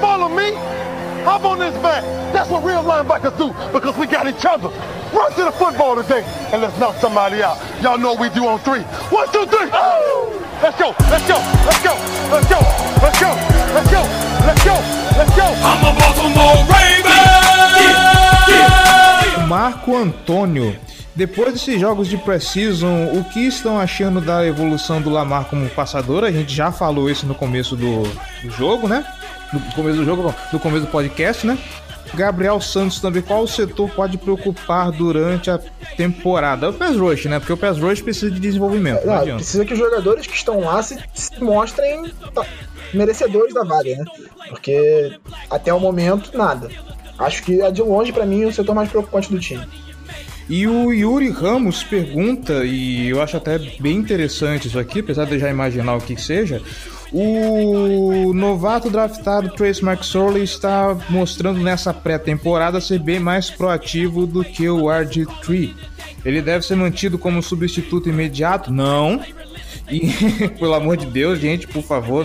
Follow 0.00 0.28
me. 0.28 0.52
Hop 1.24 1.44
on 1.44 1.58
this 1.58 1.74
back. 1.82 2.02
That's 2.32 2.50
what 2.50 2.64
real 2.64 2.82
linebackers 2.82 3.36
do 3.38 3.54
because 3.72 3.96
we 3.96 4.06
got 4.06 4.26
each 4.26 4.44
other. 4.44 4.68
Run 5.12 5.30
to 5.34 5.44
the 5.44 5.52
football 5.52 5.94
today 5.94 6.24
and 6.52 6.60
let's 6.60 6.76
knock 6.78 6.96
somebody 6.96 7.42
out. 7.42 7.58
Y'all 7.80 7.98
know 7.98 8.14
what 8.14 8.20
we 8.20 8.28
do 8.30 8.46
on 8.46 8.58
three. 8.60 8.82
One, 9.10 9.30
two, 9.32 9.46
three. 9.46 9.70
Let's 10.62 10.78
go. 10.78 10.94
Let's 11.10 11.26
go. 11.28 11.38
Let's 11.66 11.82
go. 11.82 11.94
Let's 12.30 12.48
go. 12.48 12.58
Let's 13.02 13.20
go. 13.20 13.30
Let's 13.74 13.90
go. 13.90 14.02
Let's 14.46 14.64
go. 14.64 14.74
Let's 15.16 15.36
go. 15.36 15.46
I'm 15.62 15.84
a 15.84 15.92
Baltimore 15.98 16.66
Raven! 16.66 17.12
Marco 19.48 19.96
Antônio. 19.96 20.76
Depois 21.14 21.52
desses 21.52 21.78
jogos 21.78 22.08
de 22.08 22.16
Precision, 22.16 23.08
o 23.12 23.22
que 23.24 23.46
estão 23.46 23.78
achando 23.78 24.18
da 24.20 24.46
evolução 24.46 25.02
do 25.02 25.10
Lamar 25.10 25.44
como 25.44 25.68
passador? 25.68 26.24
A 26.24 26.32
gente 26.32 26.54
já 26.54 26.72
falou 26.72 27.10
isso 27.10 27.26
no 27.26 27.34
começo 27.34 27.76
do, 27.76 28.02
do 28.42 28.50
jogo, 28.50 28.88
né? 28.88 29.04
No 29.52 29.60
começo 29.74 29.96
do 29.98 30.04
jogo, 30.04 30.22
não, 30.22 30.34
no 30.52 30.58
começo 30.60 30.86
do 30.86 30.90
podcast, 30.90 31.46
né? 31.46 31.58
Gabriel 32.14 32.60
Santos 32.60 33.00
também, 33.00 33.22
qual 33.22 33.46
setor 33.46 33.88
pode 33.90 34.18
preocupar 34.18 34.90
durante 34.92 35.50
a 35.50 35.58
temporada? 35.96 36.66
É 36.66 36.68
o 36.68 36.72
Pass 36.72 36.96
Rush, 36.96 37.24
né? 37.26 37.38
Porque 37.38 37.52
o 37.52 37.56
Pass 37.56 37.78
Rush 37.78 38.02
precisa 38.02 38.30
de 38.30 38.38
desenvolvimento, 38.38 39.06
não 39.06 39.14
Não, 39.14 39.20
adianta. 39.20 39.36
precisa 39.36 39.64
que 39.64 39.72
os 39.72 39.78
jogadores 39.78 40.26
que 40.26 40.34
estão 40.34 40.60
lá 40.60 40.82
se, 40.82 40.98
se 41.14 41.42
mostrem 41.42 42.10
tá, 42.34 42.44
merecedores 42.92 43.54
da 43.54 43.64
vaga, 43.64 43.96
né? 43.96 44.04
Porque 44.48 45.12
até 45.50 45.72
o 45.72 45.80
momento, 45.80 46.36
nada. 46.36 46.68
Acho 47.18 47.42
que 47.42 47.60
é 47.62 47.70
de 47.70 47.80
longe, 47.82 48.12
pra 48.12 48.26
mim, 48.26 48.44
o 48.44 48.52
setor 48.52 48.74
mais 48.74 48.90
preocupante 48.90 49.30
do 49.30 49.38
time. 49.40 49.64
E 50.50 50.66
o 50.66 50.92
Yuri 50.92 51.30
Ramos 51.30 51.82
pergunta, 51.84 52.64
e 52.64 53.08
eu 53.08 53.22
acho 53.22 53.36
até 53.36 53.58
bem 53.80 53.96
interessante 53.96 54.68
isso 54.68 54.78
aqui, 54.78 55.00
apesar 55.00 55.24
de 55.24 55.34
eu 55.34 55.38
já 55.38 55.48
imaginar 55.48 55.94
o 55.96 56.00
que 56.00 56.20
seja. 56.20 56.60
O 57.12 58.32
novato 58.32 58.88
draftado 58.88 59.50
Trace 59.50 59.84
McSorley 59.84 60.44
está 60.44 60.96
mostrando 61.10 61.60
nessa 61.60 61.92
pré-temporada 61.92 62.80
ser 62.80 62.98
bem 62.98 63.20
mais 63.20 63.50
proativo 63.50 64.26
do 64.26 64.42
que 64.42 64.68
o 64.68 64.84
RG3. 64.84 65.74
Ele 66.24 66.40
deve 66.40 66.64
ser 66.64 66.76
mantido 66.76 67.18
como 67.18 67.42
substituto 67.42 68.08
imediato? 68.08 68.72
Não. 68.72 69.20
E, 69.90 70.48
pelo 70.58 70.74
amor 70.74 70.96
de 70.96 71.06
Deus, 71.06 71.38
gente, 71.38 71.66
por 71.66 71.82
favor, 71.82 72.24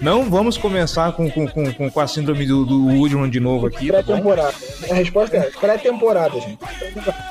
não 0.00 0.28
vamos 0.28 0.58
começar 0.58 1.12
com, 1.12 1.30
com, 1.30 1.46
com, 1.46 1.90
com 1.90 2.00
a 2.00 2.06
síndrome 2.06 2.44
do, 2.46 2.66
do 2.66 2.88
Woodron 2.88 3.28
de 3.28 3.40
novo 3.40 3.68
aqui. 3.68 3.86
tá? 3.86 4.02
Pré-temporada. 4.02 4.54
A 4.90 4.94
resposta 4.94 5.36
é 5.36 5.50
pré-temporada, 5.58 6.38
gente. 6.40 6.58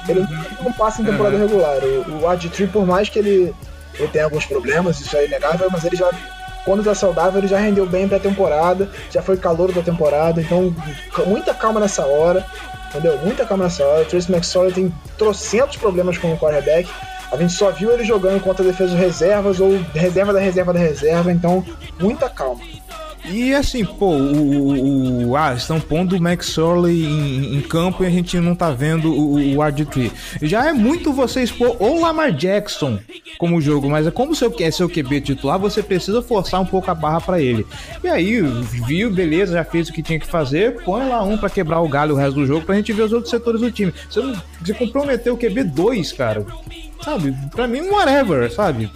Ele 0.08 0.26
não 0.64 0.72
passa 0.74 1.02
em 1.02 1.06
temporada 1.06 1.38
regular. 1.38 1.78
O, 1.84 2.16
o 2.16 2.22
Ad3, 2.22 2.72
por 2.72 2.86
mais 2.86 3.10
que 3.10 3.20
ele, 3.20 3.54
ele 3.96 4.08
tenha 4.08 4.24
alguns 4.26 4.46
problemas, 4.46 5.00
isso 5.00 5.16
é 5.16 5.26
inegável, 5.26 5.68
mas 5.72 5.84
ele 5.86 5.98
já, 5.98 6.10
quando 6.66 6.84
tá 6.84 6.94
saudável, 6.94 7.40
ele 7.40 7.48
já 7.48 7.58
rendeu 7.58 7.86
bem 7.86 8.08
pré-temporada, 8.08 8.90
já 9.12 9.22
foi 9.22 9.38
calor 9.38 9.72
da 9.72 9.82
temporada, 9.82 10.42
então 10.42 10.74
muita 11.26 11.54
calma 11.54 11.80
nessa 11.80 12.06
hora, 12.06 12.46
entendeu? 12.90 13.18
Muita 13.24 13.46
calma 13.46 13.66
nessa 13.66 13.84
hora. 13.84 14.04
O 14.04 14.06
Trace 14.06 14.32
McSorley 14.32 14.74
tem 14.74 14.94
trocentos 15.18 15.78
problemas 15.78 16.18
com 16.18 16.34
o 16.34 16.38
quarterback. 16.38 16.90
A 17.32 17.38
gente 17.38 17.54
só 17.54 17.70
viu 17.70 17.92
ele 17.92 18.04
jogando 18.04 18.42
contra 18.42 18.66
defesas 18.66 18.98
reservas 18.98 19.60
ou 19.60 19.78
reserva 19.94 20.34
da 20.34 20.40
reserva 20.40 20.74
da 20.74 20.80
reserva, 20.80 21.32
então 21.32 21.64
muita 22.00 22.28
calma. 22.28 22.62
E 23.26 23.54
assim, 23.54 23.86
pô, 23.86 24.08
o, 24.12 25.28
o- 25.30 25.36
ah, 25.38 25.54
estão 25.54 25.80
pondo 25.80 26.16
o 26.16 26.22
Max 26.22 26.58
Orley 26.58 27.06
em, 27.06 27.58
em 27.58 27.62
campo 27.62 28.04
e 28.04 28.08
a 28.08 28.10
gente 28.10 28.40
não 28.40 28.56
tá 28.56 28.72
vendo 28.72 29.12
o, 29.14 29.36
o 29.36 29.58
RG3. 29.58 30.12
Já 30.42 30.68
é 30.68 30.74
muito 30.74 31.14
você 31.14 31.44
expor 31.44 31.76
o 31.82 32.02
Lamar 32.02 32.32
Jackson 32.32 32.98
como 33.38 33.62
jogo, 33.62 33.90
mas 33.90 34.08
é 34.08 34.12
como 34.12 34.34
seu, 34.34 34.54
é 34.60 34.72
seu 34.72 34.90
QB 34.90 35.22
titular, 35.22 35.60
você 35.60 35.84
precisa 35.84 36.22
forçar 36.22 36.60
um 36.62 36.66
pouco 36.66 36.90
a 36.90 36.96
barra 36.96 37.22
pra 37.22 37.40
ele. 37.42 37.68
E 38.04 38.08
aí, 38.08 38.42
viu, 38.42 39.12
beleza, 39.12 39.54
já 39.54 39.64
fez 39.64 39.90
o 39.90 39.94
que 39.94 40.02
tinha 40.02 40.20
que 40.20 40.26
fazer, 40.28 40.82
põe 40.84 41.08
lá 41.08 41.22
um 41.24 41.38
pra 41.38 41.50
quebrar 41.50 41.82
o 41.82 41.88
galho 41.90 42.16
o 42.16 42.18
resto 42.18 42.36
do 42.36 42.46
jogo 42.48 42.66
pra 42.66 42.76
gente 42.76 42.94
ver 42.94 43.04
os 43.04 43.14
outros 43.14 43.30
setores 43.30 43.62
do 43.62 43.70
time. 43.72 43.94
Você, 44.10 44.22
não, 44.22 44.34
você 44.64 44.74
comprometeu 44.74 45.34
o 45.34 45.38
QB 45.38 45.66
2, 45.66 46.14
cara. 46.14 46.46
Sabe? 47.04 47.34
Pra 47.52 47.68
mim, 47.68 47.82
whatever, 47.90 48.52
sabe? 48.52 48.90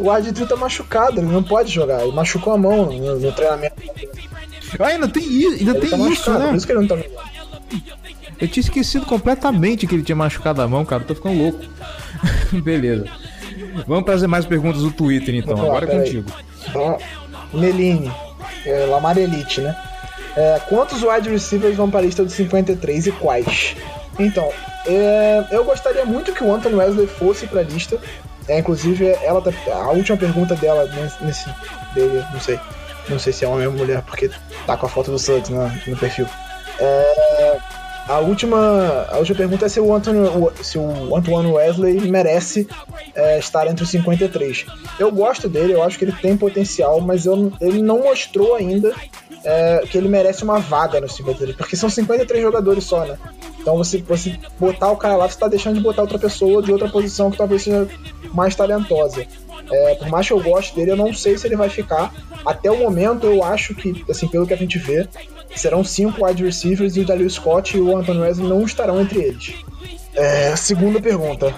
O 0.00 0.04
Ad3 0.04 0.48
tá 0.48 0.56
machucado, 0.56 1.20
ele 1.20 1.28
não 1.28 1.42
pode 1.42 1.70
jogar. 1.70 2.02
Ele 2.02 2.12
machucou 2.12 2.54
a 2.54 2.58
mão 2.58 2.86
no, 2.86 3.20
no 3.20 3.32
treinamento. 3.32 3.74
Ah, 4.78 4.86
ainda 4.86 5.08
tem 5.08 5.22
isso, 5.22 5.58
ainda 5.58 5.70
Ele 5.72 5.80
tem 5.80 5.90
tá 5.90 5.96
isso, 6.08 6.30
né? 6.30 6.46
por 6.46 6.56
isso 6.56 6.66
que 6.66 6.72
ele 6.72 6.80
não 6.80 6.88
tá 6.88 6.96
jogando. 6.96 7.30
Eu 8.40 8.48
tinha 8.48 8.62
esquecido 8.62 9.04
completamente 9.04 9.86
que 9.86 9.94
ele 9.94 10.02
tinha 10.02 10.16
machucado 10.16 10.62
a 10.62 10.68
mão, 10.68 10.84
cara. 10.84 11.04
Tô 11.04 11.14
ficando 11.14 11.36
louco. 11.36 11.60
Beleza. 12.62 13.04
Vamos 13.86 14.04
trazer 14.04 14.26
mais 14.26 14.46
perguntas 14.46 14.80
do 14.80 14.90
Twitter, 14.90 15.34
então. 15.34 15.56
Lá, 15.56 15.64
Agora 15.64 15.92
é 15.92 15.98
contigo. 15.98 16.30
Ó, 16.74 16.98
Meline, 17.52 18.10
é, 18.64 18.86
Lamar 18.86 19.18
Elite, 19.18 19.60
né? 19.60 19.76
É, 20.36 20.60
quantos 20.68 21.02
wide 21.02 21.28
receivers 21.28 21.76
vão 21.76 21.90
para 21.90 22.00
a 22.00 22.02
lista 22.02 22.24
dos 22.24 22.32
53 22.34 23.08
e 23.08 23.12
quais? 23.12 23.76
Então, 24.18 24.50
é, 24.86 25.44
eu 25.50 25.64
gostaria 25.64 26.04
muito 26.04 26.32
que 26.32 26.42
o 26.42 26.54
Anton 26.54 26.76
Wesley 26.76 27.06
fosse 27.06 27.46
para 27.46 27.60
a 27.60 27.64
lista. 27.64 27.98
É, 28.50 28.58
inclusive, 28.58 29.06
ela 29.22 29.40
tá, 29.40 29.52
a 29.72 29.90
última 29.90 30.18
pergunta 30.18 30.56
dela 30.56 30.84
nesse, 31.20 31.48
dele, 31.94 32.24
não 32.32 32.40
sei, 32.40 32.58
não 33.08 33.16
sei 33.16 33.32
se 33.32 33.44
é 33.44 33.48
homem 33.48 33.68
ou 33.68 33.72
mulher, 33.72 34.02
porque 34.02 34.28
tá 34.66 34.76
com 34.76 34.86
a 34.86 34.88
foto 34.88 35.12
do 35.12 35.18
Suggs 35.20 35.52
no, 35.52 35.70
no 35.86 35.96
perfil. 35.96 36.26
É, 36.80 37.58
a 38.10 38.18
última, 38.18 39.06
a 39.08 39.18
última 39.18 39.36
pergunta 39.38 39.66
é 39.66 39.68
se 39.68 39.80
o 39.80 39.94
Anthony, 39.94 40.18
se 40.62 40.78
o 40.78 41.16
Antoine 41.16 41.50
Wesley 41.52 42.00
merece 42.10 42.66
é, 43.14 43.38
estar 43.38 43.66
entre 43.66 43.84
os 43.84 43.90
53. 43.90 44.66
Eu 44.98 45.10
gosto 45.12 45.48
dele, 45.48 45.72
eu 45.74 45.82
acho 45.82 45.98
que 45.98 46.04
ele 46.04 46.12
tem 46.12 46.36
potencial, 46.36 47.00
mas 47.00 47.26
eu- 47.26 47.52
ele 47.60 47.80
não 47.82 48.00
mostrou 48.02 48.54
ainda 48.54 48.92
é, 49.44 49.82
que 49.90 49.96
ele 49.96 50.08
merece 50.08 50.44
uma 50.44 50.58
vaga 50.58 51.00
no 51.00 51.08
53, 51.08 51.56
porque 51.56 51.74
são 51.76 51.88
53 51.88 52.42
jogadores 52.42 52.84
só, 52.84 53.06
né? 53.06 53.16
Então 53.58 53.76
você, 53.76 53.98
você 53.98 54.38
botar 54.58 54.90
o 54.90 54.96
cara 54.96 55.16
lá, 55.16 55.28
você 55.28 55.38
tá 55.38 55.48
deixando 55.48 55.76
de 55.76 55.80
botar 55.80 56.02
outra 56.02 56.18
pessoa 56.18 56.62
de 56.62 56.70
outra 56.72 56.88
posição 56.90 57.30
que 57.30 57.38
talvez 57.38 57.62
seja 57.62 57.88
mais 58.34 58.54
talentosa. 58.54 59.24
É, 59.70 59.94
por 59.94 60.08
mais 60.08 60.26
que 60.26 60.32
eu 60.32 60.42
goste 60.42 60.74
dele, 60.74 60.90
eu 60.90 60.96
não 60.96 61.12
sei 61.14 61.38
se 61.38 61.46
ele 61.46 61.56
vai 61.56 61.68
ficar. 61.70 62.12
Até 62.44 62.70
o 62.70 62.76
momento, 62.78 63.26
eu 63.26 63.42
acho 63.44 63.74
que, 63.74 64.04
assim, 64.10 64.26
pelo 64.26 64.46
que 64.46 64.52
a 64.54 64.56
gente 64.56 64.78
vê, 64.78 65.06
serão 65.56 65.84
cinco 65.84 66.24
wide 66.24 66.44
receivers 66.44 66.96
e 66.96 67.00
o 67.00 67.06
Dalil 67.06 67.28
Scott 67.28 67.76
e 67.76 67.80
o 67.80 67.96
Anthony 67.96 68.20
Wesley 68.20 68.48
não 68.48 68.64
estarão 68.64 69.00
entre 69.00 69.20
eles. 69.20 69.54
É, 70.14 70.54
segunda 70.56 71.00
pergunta. 71.00 71.54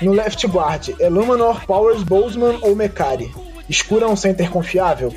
No 0.00 0.12
left 0.12 0.46
guard, 0.46 0.90
é 0.98 1.08
Luminor, 1.08 1.64
Powers, 1.66 2.02
Bozeman 2.02 2.58
ou 2.62 2.74
Mecari? 2.74 3.30
Escura 3.68 4.08
um 4.08 4.16
center 4.16 4.50
confiável? 4.50 5.12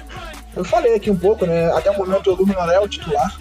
Eu 0.55 0.63
falei 0.63 0.95
aqui 0.95 1.09
um 1.09 1.15
pouco, 1.15 1.45
né? 1.45 1.71
Até 1.71 1.89
o 1.89 1.97
momento 1.97 2.31
o 2.31 2.35
Luminor 2.35 2.69
é 2.69 2.79
o 2.79 2.87
titular 2.87 3.35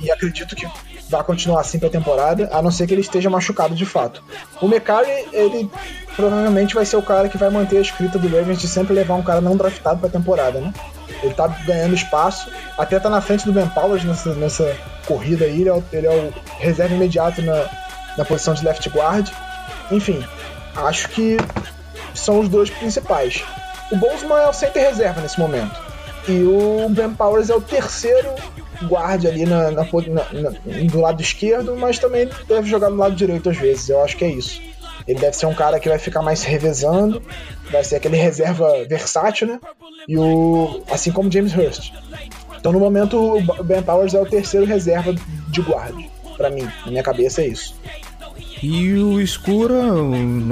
e 0.00 0.10
acredito 0.10 0.56
que 0.56 0.66
vai 1.08 1.22
continuar 1.22 1.60
assim 1.60 1.78
pra 1.78 1.88
temporada, 1.88 2.48
a 2.52 2.60
não 2.60 2.70
ser 2.70 2.86
que 2.86 2.94
ele 2.94 3.00
esteja 3.00 3.30
machucado 3.30 3.74
de 3.74 3.86
fato. 3.86 4.22
O 4.60 4.66
Mecari, 4.66 5.26
ele 5.32 5.70
provavelmente 6.16 6.74
vai 6.74 6.84
ser 6.84 6.96
o 6.96 7.02
cara 7.02 7.28
que 7.28 7.38
vai 7.38 7.50
manter 7.50 7.78
a 7.78 7.80
escrita 7.80 8.18
do 8.18 8.28
Ravens 8.28 8.60
de 8.60 8.66
sempre 8.66 8.94
levar 8.94 9.14
um 9.14 9.22
cara 9.22 9.40
não 9.40 9.56
draftado 9.56 10.00
pra 10.00 10.08
temporada, 10.08 10.60
né? 10.60 10.72
Ele 11.22 11.34
tá 11.34 11.48
ganhando 11.66 11.94
espaço, 11.94 12.50
até 12.78 12.98
tá 13.00 13.08
na 13.10 13.20
frente 13.20 13.44
do 13.44 13.52
Ben 13.52 13.66
Powers 13.68 14.04
nessa, 14.04 14.34
nessa 14.34 14.76
corrida 15.06 15.44
aí, 15.44 15.60
ele 15.62 15.68
é 15.68 15.72
o, 15.72 15.84
ele 15.92 16.06
é 16.06 16.10
o 16.10 16.32
reserva 16.58 16.94
imediato 16.94 17.40
na, 17.42 17.66
na 18.18 18.24
posição 18.24 18.54
de 18.54 18.64
left 18.64 18.88
guard. 18.90 19.28
Enfim, 19.90 20.24
acho 20.76 21.08
que 21.08 21.36
são 22.14 22.40
os 22.40 22.48
dois 22.48 22.70
principais. 22.70 23.42
O 23.90 23.96
Bozeman 23.96 24.36
é 24.38 24.48
o 24.48 24.52
center 24.52 24.82
reserva 24.82 25.20
nesse 25.20 25.38
momento. 25.38 25.74
E 26.28 26.42
o 26.42 26.88
Ben 26.90 27.10
Powers 27.14 27.50
é 27.50 27.54
o 27.54 27.60
terceiro 27.60 28.28
guard 28.88 29.24
ali 29.26 29.46
na, 29.46 29.70
na 29.70 29.84
na- 29.84 30.86
do 30.90 31.00
lado 31.00 31.22
esquerdo, 31.22 31.76
mas 31.76 31.98
também 31.98 32.28
deve 32.48 32.68
jogar 32.68 32.88
do 32.90 32.96
lado 32.96 33.14
direito 33.14 33.48
às 33.48 33.56
vezes. 33.56 33.88
Eu 33.88 34.02
acho 34.02 34.16
que 34.16 34.24
é 34.24 34.28
isso. 34.28 34.60
Ele 35.06 35.20
deve 35.20 35.36
ser 35.36 35.46
um 35.46 35.54
cara 35.54 35.78
que 35.78 35.88
vai 35.88 35.98
ficar 35.98 36.22
mais 36.22 36.42
revezando, 36.42 37.22
vai 37.70 37.84
ser 37.84 37.96
aquele 37.96 38.16
reserva 38.16 38.84
versátil, 38.88 39.46
né? 39.46 39.60
E 40.08 40.18
o. 40.18 40.82
Assim 40.90 41.12
como 41.12 41.30
James 41.30 41.56
Hurst. 41.56 41.92
Então, 42.58 42.72
no 42.72 42.80
momento, 42.80 43.16
o 43.16 43.64
Ben 43.64 43.82
Powers 43.82 44.14
é 44.14 44.20
o 44.20 44.26
terceiro 44.26 44.66
reserva 44.66 45.14
de 45.48 45.62
guarda. 45.62 46.02
Pra 46.36 46.50
mim, 46.50 46.68
na 46.84 46.90
minha 46.90 47.02
cabeça 47.02 47.42
é 47.42 47.46
isso. 47.46 47.74
E 48.62 48.94
o 48.94 49.20
Escura, 49.20 49.74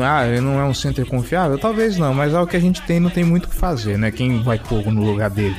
ah, 0.06 0.26
ele 0.26 0.40
não 0.40 0.60
é 0.60 0.64
um 0.64 0.74
center 0.74 1.06
confiável? 1.06 1.58
Talvez 1.58 1.96
não, 1.96 2.12
mas 2.12 2.34
é 2.34 2.40
o 2.40 2.46
que 2.46 2.56
a 2.56 2.60
gente 2.60 2.82
tem, 2.82 3.00
não 3.00 3.10
tem 3.10 3.24
muito 3.24 3.46
o 3.46 3.48
que 3.48 3.56
fazer, 3.56 3.98
né? 3.98 4.10
Quem 4.10 4.42
vai 4.42 4.58
pôr 4.58 4.92
no 4.92 5.02
lugar 5.02 5.30
dele? 5.30 5.56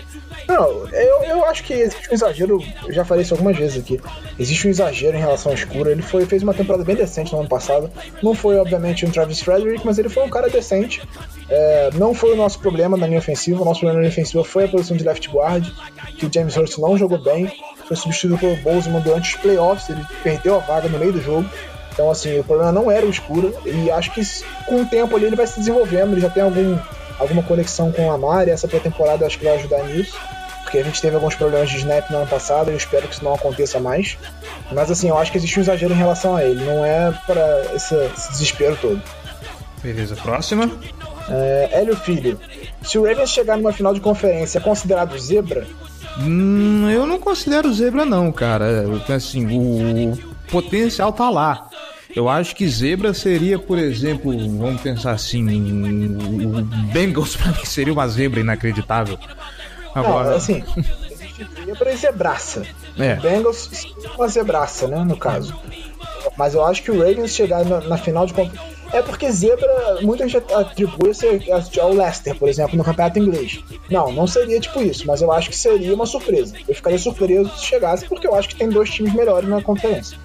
Não, 0.48 0.88
eu, 0.90 1.24
eu 1.24 1.46
acho 1.46 1.64
que 1.64 1.74
existe 1.74 2.10
um 2.10 2.14
exagero, 2.14 2.64
eu 2.86 2.94
já 2.94 3.04
falei 3.04 3.24
isso 3.24 3.34
algumas 3.34 3.58
vezes 3.58 3.82
aqui. 3.82 4.00
Existe 4.38 4.68
um 4.68 4.70
exagero 4.70 5.18
em 5.18 5.20
relação 5.20 5.52
ao 5.52 5.58
Escura. 5.58 5.92
Ele 5.92 6.04
foi, 6.04 6.26
fez 6.26 6.44
uma 6.44 6.54
temporada 6.54 6.84
bem 6.84 6.96
decente 6.96 7.34
no 7.34 7.40
ano 7.40 7.50
passado. 7.50 7.90
Não 8.22 8.36
foi, 8.36 8.58
obviamente, 8.58 9.06
um 9.06 9.10
Travis 9.10 9.42
Frederick, 9.42 9.84
mas 9.86 9.98
ele 9.98 10.10
foi 10.10 10.24
um 10.24 10.30
cara 10.30 10.48
decente. 10.48 11.02
É, 11.50 11.90
não 11.96 12.14
foi 12.14 12.34
o 12.34 12.36
nosso 12.36 12.60
problema 12.60 12.96
na 12.96 13.08
linha 13.08 13.20
ofensiva. 13.20 13.64
O 13.64 13.66
nosso 13.66 13.80
problema 13.80 14.00
na 14.00 14.08
linha 14.08 14.12
ofensiva 14.12 14.44
foi 14.44 14.66
a 14.66 14.68
posição 14.68 14.96
de 14.96 15.04
left 15.04 15.30
guard, 15.30 15.68
que 16.18 16.28
o 16.28 16.32
James 16.32 16.56
Hurst 16.56 16.78
não 16.78 16.96
jogou 16.96 17.18
bem. 17.18 17.52
Foi 17.88 17.96
substituído 17.96 18.38
pelo 18.38 18.56
Bozeman 18.58 19.02
durante 19.02 19.36
os 19.36 19.42
playoffs. 19.42 19.90
Ele 19.90 20.06
perdeu 20.22 20.56
a 20.56 20.60
vaga 20.60 20.88
no 20.88 21.00
meio 21.00 21.14
do 21.14 21.22
jogo. 21.22 21.50
Então, 21.96 22.12
assim, 22.12 22.38
o 22.40 22.44
problema 22.44 22.72
não 22.72 22.92
era 22.92 23.06
o 23.06 23.10
Escura. 23.10 23.52
E 23.66 23.90
acho 23.90 24.14
que 24.14 24.22
com 24.68 24.82
o 24.82 24.86
tempo 24.86 25.16
ali 25.16 25.26
ele 25.26 25.36
vai 25.36 25.48
se 25.48 25.58
desenvolvendo. 25.60 26.12
Ele 26.12 26.22
já 26.22 26.30
tem 26.30 26.44
algum, 26.44 26.78
alguma 27.18 27.42
conexão 27.42 27.92
com 27.92 28.08
o 28.08 28.12
Amari. 28.12 28.52
Essa 28.52 28.68
pré-temporada 28.68 29.26
acho 29.26 29.40
que 29.40 29.46
vai 29.46 29.56
ajudar 29.56 29.82
nisso 29.86 30.16
porque 30.66 30.80
a 30.80 30.84
gente 30.84 31.00
teve 31.02 31.16
alguns 31.16 31.36
problemas 31.36 31.70
de 31.70 31.78
snap 31.78 32.10
no 32.10 32.18
ano 32.18 32.28
passado 32.28 32.70
e 32.70 32.74
eu 32.74 32.78
espero 32.78 33.08
que 33.08 33.14
isso 33.14 33.24
não 33.24 33.36
aconteça 33.36 33.80
mais. 33.80 34.18
Mas 34.72 34.92
assim, 34.92 35.08
eu 35.08 35.18
acho 35.18 35.32
que 35.32 35.38
existe 35.38 35.60
um 35.60 35.62
exagero 35.62 35.94
em 35.94 35.98
relação 35.98 36.36
a 36.36 36.44
ele, 36.44 36.66
não 36.66 36.84
é 36.84 37.12
para 37.26 37.76
esse, 37.76 37.96
esse, 37.96 38.32
desespero 38.32 38.78
todo. 38.82 39.02
Beleza, 39.82 40.16
próxima. 40.16 40.70
É, 41.30 41.70
Hélio 41.72 41.96
Filho, 41.96 42.40
se 42.82 42.98
o 42.98 43.06
Ravens 43.06 43.30
chegar 43.30 43.58
numa 43.58 43.72
final 43.72 43.94
de 43.94 44.00
conferência, 44.00 44.58
é 44.58 44.62
considerado 44.62 45.18
zebra? 45.18 45.68
Hum, 46.20 46.90
eu 46.90 47.06
não 47.06 47.20
considero 47.20 47.72
zebra 47.72 48.04
não, 48.04 48.32
cara. 48.32 48.86
Assim, 49.14 49.46
o 49.46 50.35
potencial 50.48 51.12
tá 51.14 51.30
lá. 51.30 51.70
Eu 52.16 52.30
acho 52.30 52.56
que 52.56 52.68
zebra 52.68 53.14
seria, 53.14 53.60
por 53.60 53.78
exemplo, 53.78 54.32
vamos 54.58 54.82
pensar 54.82 55.12
assim, 55.12 55.44
o 55.44 56.62
Bengals 56.94 57.36
pra 57.36 57.52
mim 57.52 57.66
seria 57.66 57.92
uma 57.92 58.08
zebra 58.08 58.40
inacreditável. 58.40 59.20
Agora... 59.94 60.30
Não, 60.30 60.38
assim, 60.38 60.64
existe 61.12 61.48
zebra 61.66 61.92
e 61.92 61.98
zebraça. 61.98 62.66
É. 62.98 63.16
O 63.16 63.22
Bengals 63.22 63.70
uma 64.16 64.28
zebraça, 64.30 64.88
né, 64.88 65.04
no 65.04 65.18
caso. 65.18 65.54
Mas 66.38 66.54
eu 66.54 66.66
acho 66.66 66.84
que 66.84 66.92
o 66.92 67.00
Ravens 67.00 67.36
chegar 67.36 67.66
na, 67.66 67.82
na 67.82 67.98
final 67.98 68.26
de 68.26 68.34
é 68.96 69.02
porque 69.02 69.30
zebra, 69.30 70.00
muita 70.02 70.28
gente 70.28 70.54
atribui 70.54 71.12
ao 71.82 71.94
Leicester, 71.94 72.36
por 72.36 72.48
exemplo, 72.48 72.78
no 72.78 72.84
campeonato 72.84 73.20
inglês. 73.20 73.64
Não, 73.90 74.12
não 74.12 74.26
seria 74.26 74.60
tipo 74.60 74.82
isso, 74.82 75.06
mas 75.06 75.22
eu 75.22 75.32
acho 75.32 75.50
que 75.50 75.58
seria 75.58 75.94
uma 75.94 76.06
surpresa. 76.06 76.56
Eu 76.68 76.74
ficaria 76.74 76.98
surpreso 76.98 77.50
se 77.58 77.66
chegasse, 77.66 78.06
porque 78.06 78.26
eu 78.26 78.34
acho 78.34 78.50
que 78.50 78.56
tem 78.56 78.70
dois 78.70 78.90
times 78.90 79.14
melhores 79.14 79.50
na 79.50 79.62
conferência. 79.62 80.18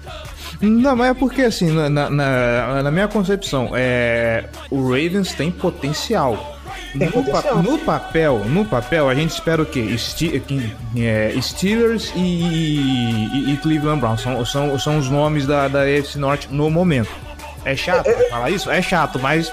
Não, 0.61 0.95
mas 0.95 1.11
é 1.11 1.13
porque 1.13 1.41
assim, 1.41 1.71
na, 1.71 1.89
na, 1.89 2.83
na 2.83 2.91
minha 2.91 3.07
concepção, 3.07 3.71
é, 3.73 4.45
o 4.69 4.81
Ravens 4.83 5.33
tem 5.33 5.51
potencial. 5.51 6.57
No, 6.93 7.23
pa 7.23 7.53
no, 7.55 7.77
papel, 7.79 8.39
no 8.45 8.65
papel, 8.65 9.07
a 9.07 9.15
gente 9.15 9.31
espera 9.31 9.61
o 9.61 9.65
quê? 9.65 9.97
Ste 9.97 10.43
é, 10.97 11.33
Steelers 11.41 12.11
e, 12.15 12.19
e, 12.19 13.53
e, 13.53 13.57
Cleveland 13.57 14.01
Browns 14.01 14.21
são, 14.21 14.45
são, 14.45 14.77
são 14.77 14.97
os 14.97 15.09
nomes 15.09 15.47
da, 15.47 15.69
da 15.69 15.83
AFC 15.83 16.17
Norte 16.17 16.49
no 16.51 16.69
momento. 16.69 17.09
É 17.65 17.75
chato 17.75 18.07
é, 18.07 18.11
é, 18.11 18.29
falar 18.29 18.49
isso? 18.49 18.69
É 18.69 18.81
chato, 18.81 19.19
mas. 19.19 19.51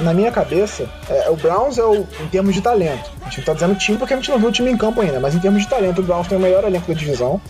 Na 0.00 0.12
minha 0.12 0.30
cabeça, 0.30 0.86
é, 1.08 1.30
o 1.30 1.36
Browns 1.36 1.78
é 1.78 1.84
o, 1.84 2.06
em 2.20 2.28
termos 2.30 2.54
de 2.54 2.60
talento. 2.60 3.10
A 3.22 3.30
gente 3.30 3.46
tá 3.46 3.54
dizendo 3.54 3.74
time 3.76 3.96
porque 3.96 4.12
a 4.12 4.16
gente 4.16 4.30
não 4.30 4.38
viu 4.38 4.50
o 4.50 4.52
time 4.52 4.70
em 4.70 4.76
campo 4.76 5.00
ainda, 5.00 5.18
mas 5.18 5.34
em 5.34 5.38
termos 5.38 5.62
de 5.62 5.68
talento, 5.68 6.00
o 6.00 6.04
Browns 6.04 6.28
tem 6.28 6.36
o 6.36 6.40
melhor 6.40 6.64
elenco 6.64 6.86
da 6.86 6.92
divisão. 6.92 7.40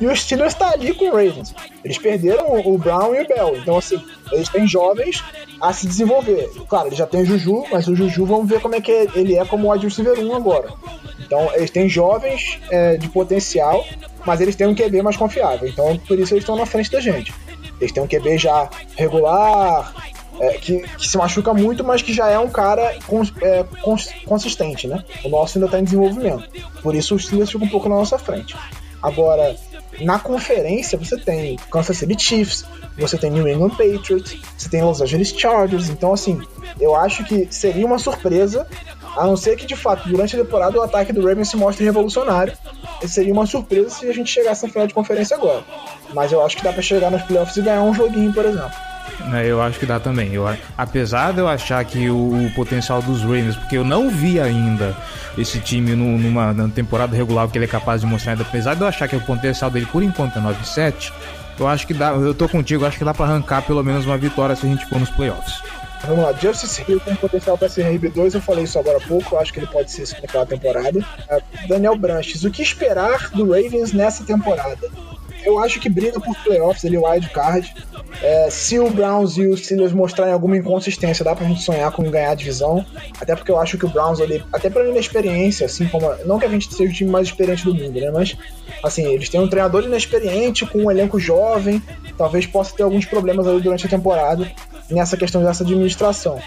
E 0.00 0.06
o 0.06 0.16
Steelers 0.16 0.52
está 0.52 0.70
ali 0.70 0.92
com 0.92 1.04
o 1.04 1.10
Ravens. 1.10 1.54
Eles 1.84 1.98
perderam 1.98 2.60
o 2.66 2.76
Brown 2.76 3.14
e 3.14 3.22
o 3.22 3.28
Bell. 3.28 3.56
Então, 3.56 3.78
assim, 3.78 4.02
eles 4.32 4.48
têm 4.48 4.66
jovens 4.66 5.22
a 5.60 5.72
se 5.72 5.86
desenvolver. 5.86 6.50
Claro, 6.68 6.88
eles 6.88 6.98
já 6.98 7.06
têm 7.06 7.22
o 7.22 7.26
Juju, 7.26 7.64
mas 7.70 7.86
o 7.86 7.94
Juju 7.94 8.26
vamos 8.26 8.48
ver 8.48 8.60
como 8.60 8.74
é 8.74 8.80
que 8.80 8.90
ele 9.14 9.36
é 9.36 9.44
como 9.44 9.68
o 9.68 9.72
wide 9.72 9.86
receiver 9.86 10.18
1 10.18 10.34
agora. 10.34 10.68
Então, 11.20 11.48
eles 11.54 11.70
têm 11.70 11.88
jovens 11.88 12.58
é, 12.70 12.96
de 12.96 13.08
potencial, 13.08 13.84
mas 14.26 14.40
eles 14.40 14.56
têm 14.56 14.66
um 14.66 14.74
QB 14.74 15.02
mais 15.02 15.16
confiável. 15.16 15.68
Então, 15.68 15.96
por 16.08 16.18
isso 16.18 16.34
eles 16.34 16.42
estão 16.42 16.56
na 16.56 16.66
frente 16.66 16.90
da 16.90 17.00
gente. 17.00 17.32
Eles 17.80 17.92
têm 17.92 18.02
um 18.02 18.06
QB 18.06 18.38
já 18.38 18.68
regular, 18.96 19.92
é, 20.40 20.54
que, 20.54 20.80
que, 20.82 21.08
se 21.08 21.16
machuca 21.16 21.54
muito, 21.54 21.84
mas 21.84 22.02
que 22.02 22.12
já 22.12 22.28
é 22.28 22.38
um 22.38 22.48
cara 22.48 22.96
cons, 23.06 23.32
é, 23.40 23.64
cons, 23.82 24.08
consistente, 24.26 24.86
né? 24.86 25.04
O 25.24 25.28
nosso 25.28 25.58
ainda 25.58 25.66
está 25.66 25.78
em 25.78 25.84
desenvolvimento. 25.84 26.48
Por 26.82 26.94
isso 26.94 27.14
os 27.14 27.26
Steelers 27.26 27.50
ficam 27.50 27.66
um 27.66 27.70
pouco 27.70 27.88
na 27.88 27.96
nossa 27.96 28.18
frente. 28.18 28.56
Agora, 29.02 29.54
na 30.00 30.18
conferência 30.18 30.98
você 30.98 31.16
tem 31.16 31.56
Kansas 31.70 31.98
City 31.98 32.20
Chiefs, 32.20 32.64
você 32.96 33.18
tem 33.18 33.30
New 33.30 33.46
England 33.46 33.70
Patriots, 33.70 34.36
você 34.56 34.68
tem 34.68 34.82
Los 34.82 35.00
Angeles 35.00 35.28
Chargers. 35.36 35.88
Então, 35.88 36.12
assim, 36.12 36.40
eu 36.80 36.94
acho 36.94 37.24
que 37.24 37.46
seria 37.50 37.86
uma 37.86 37.98
surpresa, 37.98 38.66
a 39.16 39.24
não 39.24 39.36
ser 39.36 39.56
que 39.56 39.66
de 39.66 39.76
fato 39.76 40.08
durante 40.08 40.36
a 40.36 40.44
temporada 40.44 40.78
o 40.78 40.82
ataque 40.82 41.12
do 41.12 41.26
Ravens 41.26 41.48
se 41.48 41.56
mostre 41.56 41.84
revolucionário. 41.84 42.52
Seria 43.06 43.32
uma 43.32 43.46
surpresa 43.46 43.90
se 43.90 44.08
a 44.08 44.12
gente 44.12 44.30
chegasse 44.30 44.64
na 44.64 44.72
final 44.72 44.86
de 44.86 44.94
conferência 44.94 45.36
agora. 45.36 45.62
Mas 46.12 46.32
eu 46.32 46.44
acho 46.44 46.56
que 46.56 46.64
dá 46.64 46.72
para 46.72 46.82
chegar 46.82 47.10
nos 47.10 47.22
playoffs 47.22 47.56
e 47.56 47.62
ganhar 47.62 47.82
um 47.82 47.94
joguinho, 47.94 48.32
por 48.32 48.44
exemplo. 48.44 48.72
É, 49.32 49.46
eu 49.46 49.62
acho 49.62 49.78
que 49.78 49.86
dá 49.86 50.00
também. 50.00 50.32
Eu, 50.32 50.44
apesar 50.76 51.32
de 51.32 51.38
eu 51.38 51.48
achar 51.48 51.84
que 51.84 52.08
o, 52.10 52.46
o, 52.46 52.50
potencial 52.54 53.00
dos 53.00 53.22
Ravens, 53.22 53.56
porque 53.56 53.76
eu 53.76 53.84
não 53.84 54.10
vi 54.10 54.40
ainda 54.40 54.96
esse 55.36 55.60
time 55.60 55.94
no, 55.94 56.18
numa, 56.18 56.52
numa 56.52 56.68
temporada 56.68 57.16
regular 57.16 57.48
que 57.48 57.58
ele 57.58 57.64
é 57.64 57.68
capaz 57.68 58.00
de 58.00 58.06
mostrar, 58.06 58.40
apesar 58.40 58.74
de 58.74 58.80
eu 58.80 58.86
achar 58.86 59.08
que 59.08 59.16
o 59.16 59.20
potencial 59.20 59.70
dele 59.70 59.86
por 59.86 60.02
enquanto 60.02 60.38
é 60.38 60.42
9-7, 60.42 61.12
eu 61.58 61.68
acho 61.68 61.86
que 61.86 61.94
dá, 61.94 62.10
eu 62.10 62.34
tô 62.34 62.48
contigo, 62.48 62.84
acho 62.84 62.98
que 62.98 63.04
dá 63.04 63.14
para 63.14 63.26
arrancar 63.26 63.62
pelo 63.62 63.82
menos 63.82 64.04
uma 64.04 64.18
vitória 64.18 64.56
se 64.56 64.66
a 64.66 64.68
gente 64.68 64.84
for 64.86 64.98
nos 64.98 65.10
playoffs. 65.10 65.62
Vamos 66.06 66.24
lá, 66.24 66.32
Justice 66.32 66.84
Hill 66.86 67.00
tem 67.00 67.14
potencial 67.14 67.56
para 67.56 67.68
ser 67.68 67.86
RB2, 67.86 68.34
eu 68.34 68.40
falei 68.40 68.64
isso 68.64 68.78
agora 68.78 68.98
há 68.98 69.00
pouco, 69.00 69.36
acho 69.36 69.52
que 69.52 69.58
ele 69.58 69.66
pode 69.66 69.90
ser 69.90 70.02
isso 70.02 70.16
naquela 70.20 70.44
temporada. 70.44 70.98
Uh, 70.98 71.68
Daniel 71.68 71.96
Branches, 71.96 72.44
o 72.44 72.50
que 72.50 72.62
esperar 72.62 73.30
do 73.30 73.44
Ravens 73.50 73.92
nessa 73.92 74.22
temporada? 74.24 74.90
Eu 75.44 75.58
acho 75.58 75.78
que 75.78 75.88
briga 75.88 76.18
por 76.20 76.34
playoffs, 76.42 76.84
ele 76.84 76.96
é 76.96 76.98
wild 76.98 77.28
card. 77.30 77.74
É, 78.22 78.48
se 78.48 78.78
o 78.78 78.88
Browns 78.88 79.36
e 79.36 79.46
os 79.46 79.60
Steelers 79.60 79.92
mostrarem 79.92 80.32
alguma 80.32 80.56
inconsistência, 80.56 81.24
dá 81.24 81.34
pra 81.34 81.46
gente 81.46 81.62
sonhar 81.62 81.90
com 81.92 82.02
ganhar 82.10 82.30
a 82.30 82.34
divisão. 82.34 82.84
Até 83.20 83.36
porque 83.36 83.50
eu 83.50 83.58
acho 83.58 83.76
que 83.76 83.84
o 83.84 83.88
Browns 83.88 84.20
ali, 84.20 84.42
até 84.50 84.70
pela 84.70 84.88
inexperiência, 84.88 85.66
assim 85.66 85.86
como. 85.86 86.14
Não 86.24 86.38
que 86.38 86.46
a 86.46 86.48
gente 86.48 86.72
seja 86.72 86.90
o 86.90 86.94
time 86.94 87.10
mais 87.10 87.26
experiente 87.26 87.64
do 87.64 87.74
mundo, 87.74 88.00
né? 88.00 88.10
Mas, 88.10 88.34
assim, 88.82 89.04
eles 89.12 89.28
têm 89.28 89.40
um 89.40 89.48
treinador 89.48 89.84
inexperiente, 89.84 90.64
com 90.64 90.84
um 90.84 90.90
elenco 90.90 91.18
jovem, 91.18 91.82
talvez 92.16 92.46
possa 92.46 92.74
ter 92.74 92.82
alguns 92.82 93.04
problemas 93.04 93.46
ali 93.46 93.60
durante 93.60 93.84
a 93.84 93.90
temporada 93.90 94.50
nessa 94.90 95.16
questão 95.16 95.42
dessa 95.42 95.62
administração. 95.62 96.40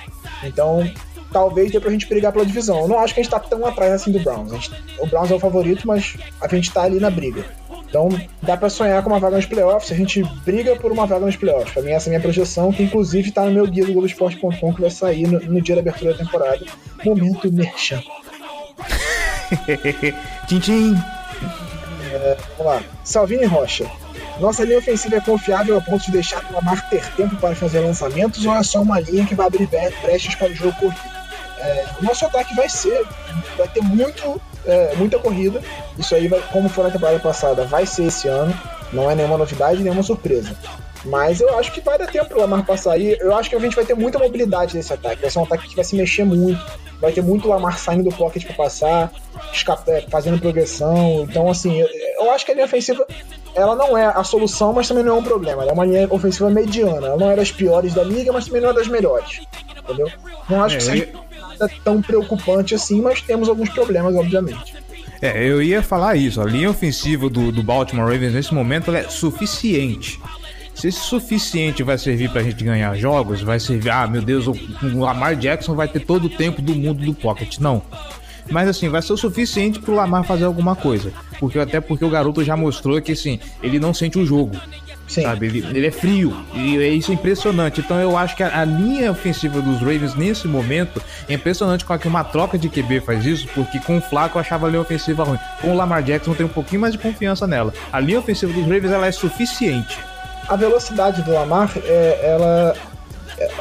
Então, 0.44 0.90
talvez 1.32 1.72
dê 1.72 1.80
pra 1.80 1.92
gente 1.92 2.08
brigar 2.08 2.32
pela 2.32 2.46
divisão. 2.46 2.80
Eu 2.82 2.88
não 2.88 3.00
acho 3.00 3.14
que 3.14 3.20
a 3.20 3.24
gente 3.24 3.32
tá 3.32 3.40
tão 3.40 3.66
atrás 3.66 3.94
assim 3.94 4.12
do 4.12 4.20
Browns. 4.20 4.52
Gente, 4.52 4.72
o 5.00 5.08
Browns 5.08 5.32
é 5.32 5.36
o 5.36 5.40
favorito, 5.40 5.88
mas 5.88 6.16
a 6.42 6.48
gente 6.48 6.72
tá 6.72 6.84
ali 6.84 7.00
na 7.00 7.10
briga. 7.10 7.46
Então 7.90 8.10
dá 8.42 8.58
para 8.58 8.70
sonhar 8.70 9.02
com 9.02 9.10
uma 9.10 9.20
vaga 9.20 9.38
nos 9.38 9.46
playoffs, 9.46 9.92
a 9.92 9.96
gente 9.96 10.22
briga 10.44 10.76
por 10.76 10.92
uma 10.92 11.06
vaga 11.06 11.26
nos 11.26 11.36
playoffs. 11.36 11.74
Pra 11.74 11.82
mim, 11.82 11.92
essa 11.92 12.08
é 12.08 12.10
a 12.10 12.12
minha 12.12 12.22
projeção, 12.22 12.72
que 12.72 12.84
inclusive 12.84 13.32
tá 13.32 13.46
no 13.46 13.52
meu 13.52 13.66
guia 13.66 13.86
do 13.86 13.94
Globoesporte.com, 13.94 14.74
que 14.74 14.82
vai 14.82 14.90
sair 14.90 15.28
no, 15.28 15.40
no, 15.40 15.62
dia 15.62 15.76
da 15.76 15.82
abertura 15.82 16.14
da 16.14 16.20
temporada. 16.20 16.66
Momento 17.04 17.52
merchan. 17.52 18.02
tchim, 20.48 20.60
tchim. 20.60 20.96
É, 22.12 22.38
vamos 22.58 22.74
lá. 22.74 22.84
Salvini 23.04 23.46
Rocha. 23.46 23.90
Nossa 24.40 24.64
linha 24.64 24.80
ofensiva 24.80 25.18
é 25.18 25.22
confiável 25.22 25.78
a 25.78 25.82
ponto 25.82 26.06
de 26.06 26.12
deixar 26.12 26.44
o 26.50 26.54
Lamar 26.54 26.90
ter 26.90 27.06
tempo 27.14 27.36
para 27.38 27.56
fazer 27.56 27.80
lançamentos 27.80 28.46
ou 28.46 28.54
é 28.54 28.64
só 28.64 28.82
uma 28.82 29.00
linha 29.00 29.26
que 29.26 29.36
vai 29.36 29.48
abrir 29.48 29.68
brechas 29.68 30.36
para 30.36 30.52
o 30.52 30.56
jogo 30.56 30.74
corrido? 30.74 31.18
É, 31.60 31.86
o 32.00 32.06
nosso 32.06 32.26
ataque 32.26 32.56
vai 32.56 32.70
ser, 32.70 33.04
vai 33.58 33.68
ter 33.68 33.82
muito 33.82 34.40
é, 34.68 34.94
muita 34.96 35.18
corrida. 35.18 35.62
Isso 35.98 36.14
aí, 36.14 36.28
vai, 36.28 36.42
como 36.52 36.70
foi 36.70 36.84
na 36.84 36.92
temporada 36.92 37.20
passada, 37.20 37.66
vai 37.66 37.86
ser 37.86 38.04
esse 38.04 38.28
ano. 38.28 38.54
Não 38.94 39.10
é 39.10 39.16
nenhuma 39.16 39.38
novidade, 39.38 39.82
nenhuma 39.82 40.04
surpresa. 40.04 40.56
Mas 41.06 41.40
eu 41.40 41.58
acho 41.58 41.72
que 41.72 41.82
vai 41.82 41.98
dar 41.98 42.08
tempo 42.08 42.26
pro 42.26 42.40
Lamar 42.40 42.66
passar. 42.66 42.98
E 42.98 43.18
eu 43.20 43.36
acho 43.36 43.50
que 43.50 43.56
a 43.56 43.60
gente 43.60 43.76
vai 43.76 43.86
ter 43.86 43.96
muita 43.96 44.20
mobilidade 44.20 44.76
nesse 44.76 44.94
ataque. 44.94 45.22
Vai 45.22 45.30
ser 45.30 45.40
um 45.40 45.44
ataque 45.44 45.70
que 45.70 45.76
vai 45.76 45.86
se 45.86 45.96
mexer 45.96 46.26
muito. 46.26 46.60
Vai 47.00 47.12
ter 47.12 47.22
muito 47.22 47.48
Lamar 47.48 47.78
saindo 47.78 48.10
do 48.10 48.16
pocket 48.16 48.46
para 48.46 48.56
passar, 48.56 49.12
é, 49.88 50.02
fazendo 50.10 50.40
progressão. 50.40 51.26
Então, 51.30 51.50
assim, 51.50 51.80
eu, 51.80 51.88
eu 52.20 52.32
acho 52.32 52.46
que 52.46 52.52
a 52.52 52.56
linha 52.56 52.66
ofensiva 52.66 53.06
ela 53.58 53.76
não 53.76 53.98
é 53.98 54.06
a 54.06 54.24
solução, 54.24 54.72
mas 54.72 54.88
também 54.88 55.04
não 55.04 55.18
é 55.18 55.20
um 55.20 55.24
problema. 55.24 55.64
Ela 55.64 55.72
é 55.72 55.74
uma 55.74 55.86
linha 55.86 56.08
ofensiva 56.10 56.50
mediana. 56.50 57.08
Ela 57.08 57.18
não 57.18 57.32
é 57.32 57.36
das 57.36 57.52
piores 57.52 57.94
da 57.94 58.04
liga, 58.04 58.32
mas 58.32 58.46
também 58.46 58.62
não 58.62 58.70
é 58.70 58.74
das 58.74 58.88
melhores. 58.88 59.42
Entendeu? 59.84 60.10
Não 60.50 60.64
acho 60.64 60.76
é, 60.76 60.78
que 60.78 60.84
seja 60.84 61.10
nada 61.60 61.72
tão 61.84 62.02
preocupante 62.02 62.76
assim, 62.76 63.02
mas 63.02 63.22
temos 63.22 63.50
alguns 63.50 63.70
problemas, 63.70 64.16
obviamente. 64.16 64.76
É, 65.22 65.44
eu 65.44 65.62
ia 65.62 65.82
falar 65.82 66.16
isso. 66.16 66.40
A 66.40 66.46
linha 66.46 66.70
ofensiva 66.70 67.30
do, 67.30 67.52
do 67.52 67.64
Baltimore 67.64 68.12
Ravens 68.12 68.34
nesse 68.34 68.54
momento 68.54 68.94
é 68.96 69.04
suficiente. 69.10 70.20
Se 70.76 70.90
esse 70.90 71.00
suficiente 71.00 71.82
vai 71.82 71.98
servir 71.98 72.30
pra 72.30 72.44
gente 72.44 72.64
ganhar 72.64 72.96
jogos, 72.96 73.42
vai 73.42 73.60
servir. 73.60 73.90
Ah, 73.90 74.06
meu 74.06 74.22
Deus, 74.22 74.46
o 74.46 74.56
Lamar 75.00 75.36
Jackson 75.36 75.74
vai 75.74 75.88
ter 75.88 76.02
todo 76.02 76.26
o 76.26 76.30
tempo 76.30 76.62
do 76.62 76.76
mundo 76.76 77.04
do 77.04 77.16
pocket. 77.16 77.58
Não. 77.58 77.82
Mas 78.50 78.68
assim, 78.68 78.90
vai 78.90 79.02
ser 79.02 79.14
o 79.14 79.18
suficiente 79.18 79.80
pro 79.80 79.94
Lamar 79.94 80.24
fazer 80.24 80.46
alguma 80.46 80.76
coisa. 80.76 81.12
Porque 81.40 81.60
até 81.60 81.80
porque 81.80 82.04
o 82.04 82.10
garoto 82.10 82.44
já 82.44 82.56
mostrou 82.56 83.02
que 83.02 83.12
assim, 83.12 83.40
ele 83.62 83.80
não 83.80 83.94
sente 83.94 84.18
o 84.18 84.26
jogo. 84.26 84.56
Sim. 85.08 85.22
Sabe, 85.22 85.46
ele, 85.46 85.60
ele 85.60 85.88
é 85.88 85.92
frio 85.92 86.36
e 86.54 86.78
é 86.78 86.90
isso 86.90 87.12
é 87.12 87.14
impressionante. 87.14 87.80
Então 87.80 87.98
eu 87.98 88.18
acho 88.18 88.36
que 88.36 88.44
a, 88.44 88.60
a 88.60 88.66
linha 88.66 89.10
ofensiva 89.10 89.62
dos 89.62 89.80
Ravens 89.80 90.16
nesse 90.16 90.48
momento 90.48 91.02
é 91.30 91.34
impressionante 91.34 91.86
com 91.86 91.94
a 91.94 91.98
que 91.98 92.08
uma 92.08 92.26
troca 92.26 92.58
de 92.58 92.68
QB 92.68 93.00
faz 93.02 93.26
isso, 93.26 93.48
porque 93.56 93.80
com 93.80 93.98
o 93.98 94.02
Flaco 94.02 94.38
eu 94.38 94.42
achava 94.42 94.68
a 94.68 94.70
linha 94.70 94.82
ofensiva 94.82 95.24
ruim. 95.24 95.40
Com 95.62 95.72
o 95.72 95.76
Lamar 95.76 96.04
Jackson 96.04 96.32
eu 96.32 96.36
tenho 96.36 96.50
um 96.50 96.52
pouquinho 96.52 96.82
mais 96.82 96.94
de 96.94 97.00
confiança 97.00 97.48
nela. 97.48 97.74
A 97.92 98.00
linha 98.02 98.20
ofensiva 98.20 98.52
dos 98.52 98.64
Ravens 98.64 98.92
ela 98.92 99.08
é 99.08 99.12
suficiente. 99.12 99.98
A 100.50 100.56
velocidade 100.56 101.22
do 101.24 101.32
Lamar, 101.32 101.72
é, 101.84 102.20
ela 102.24 102.74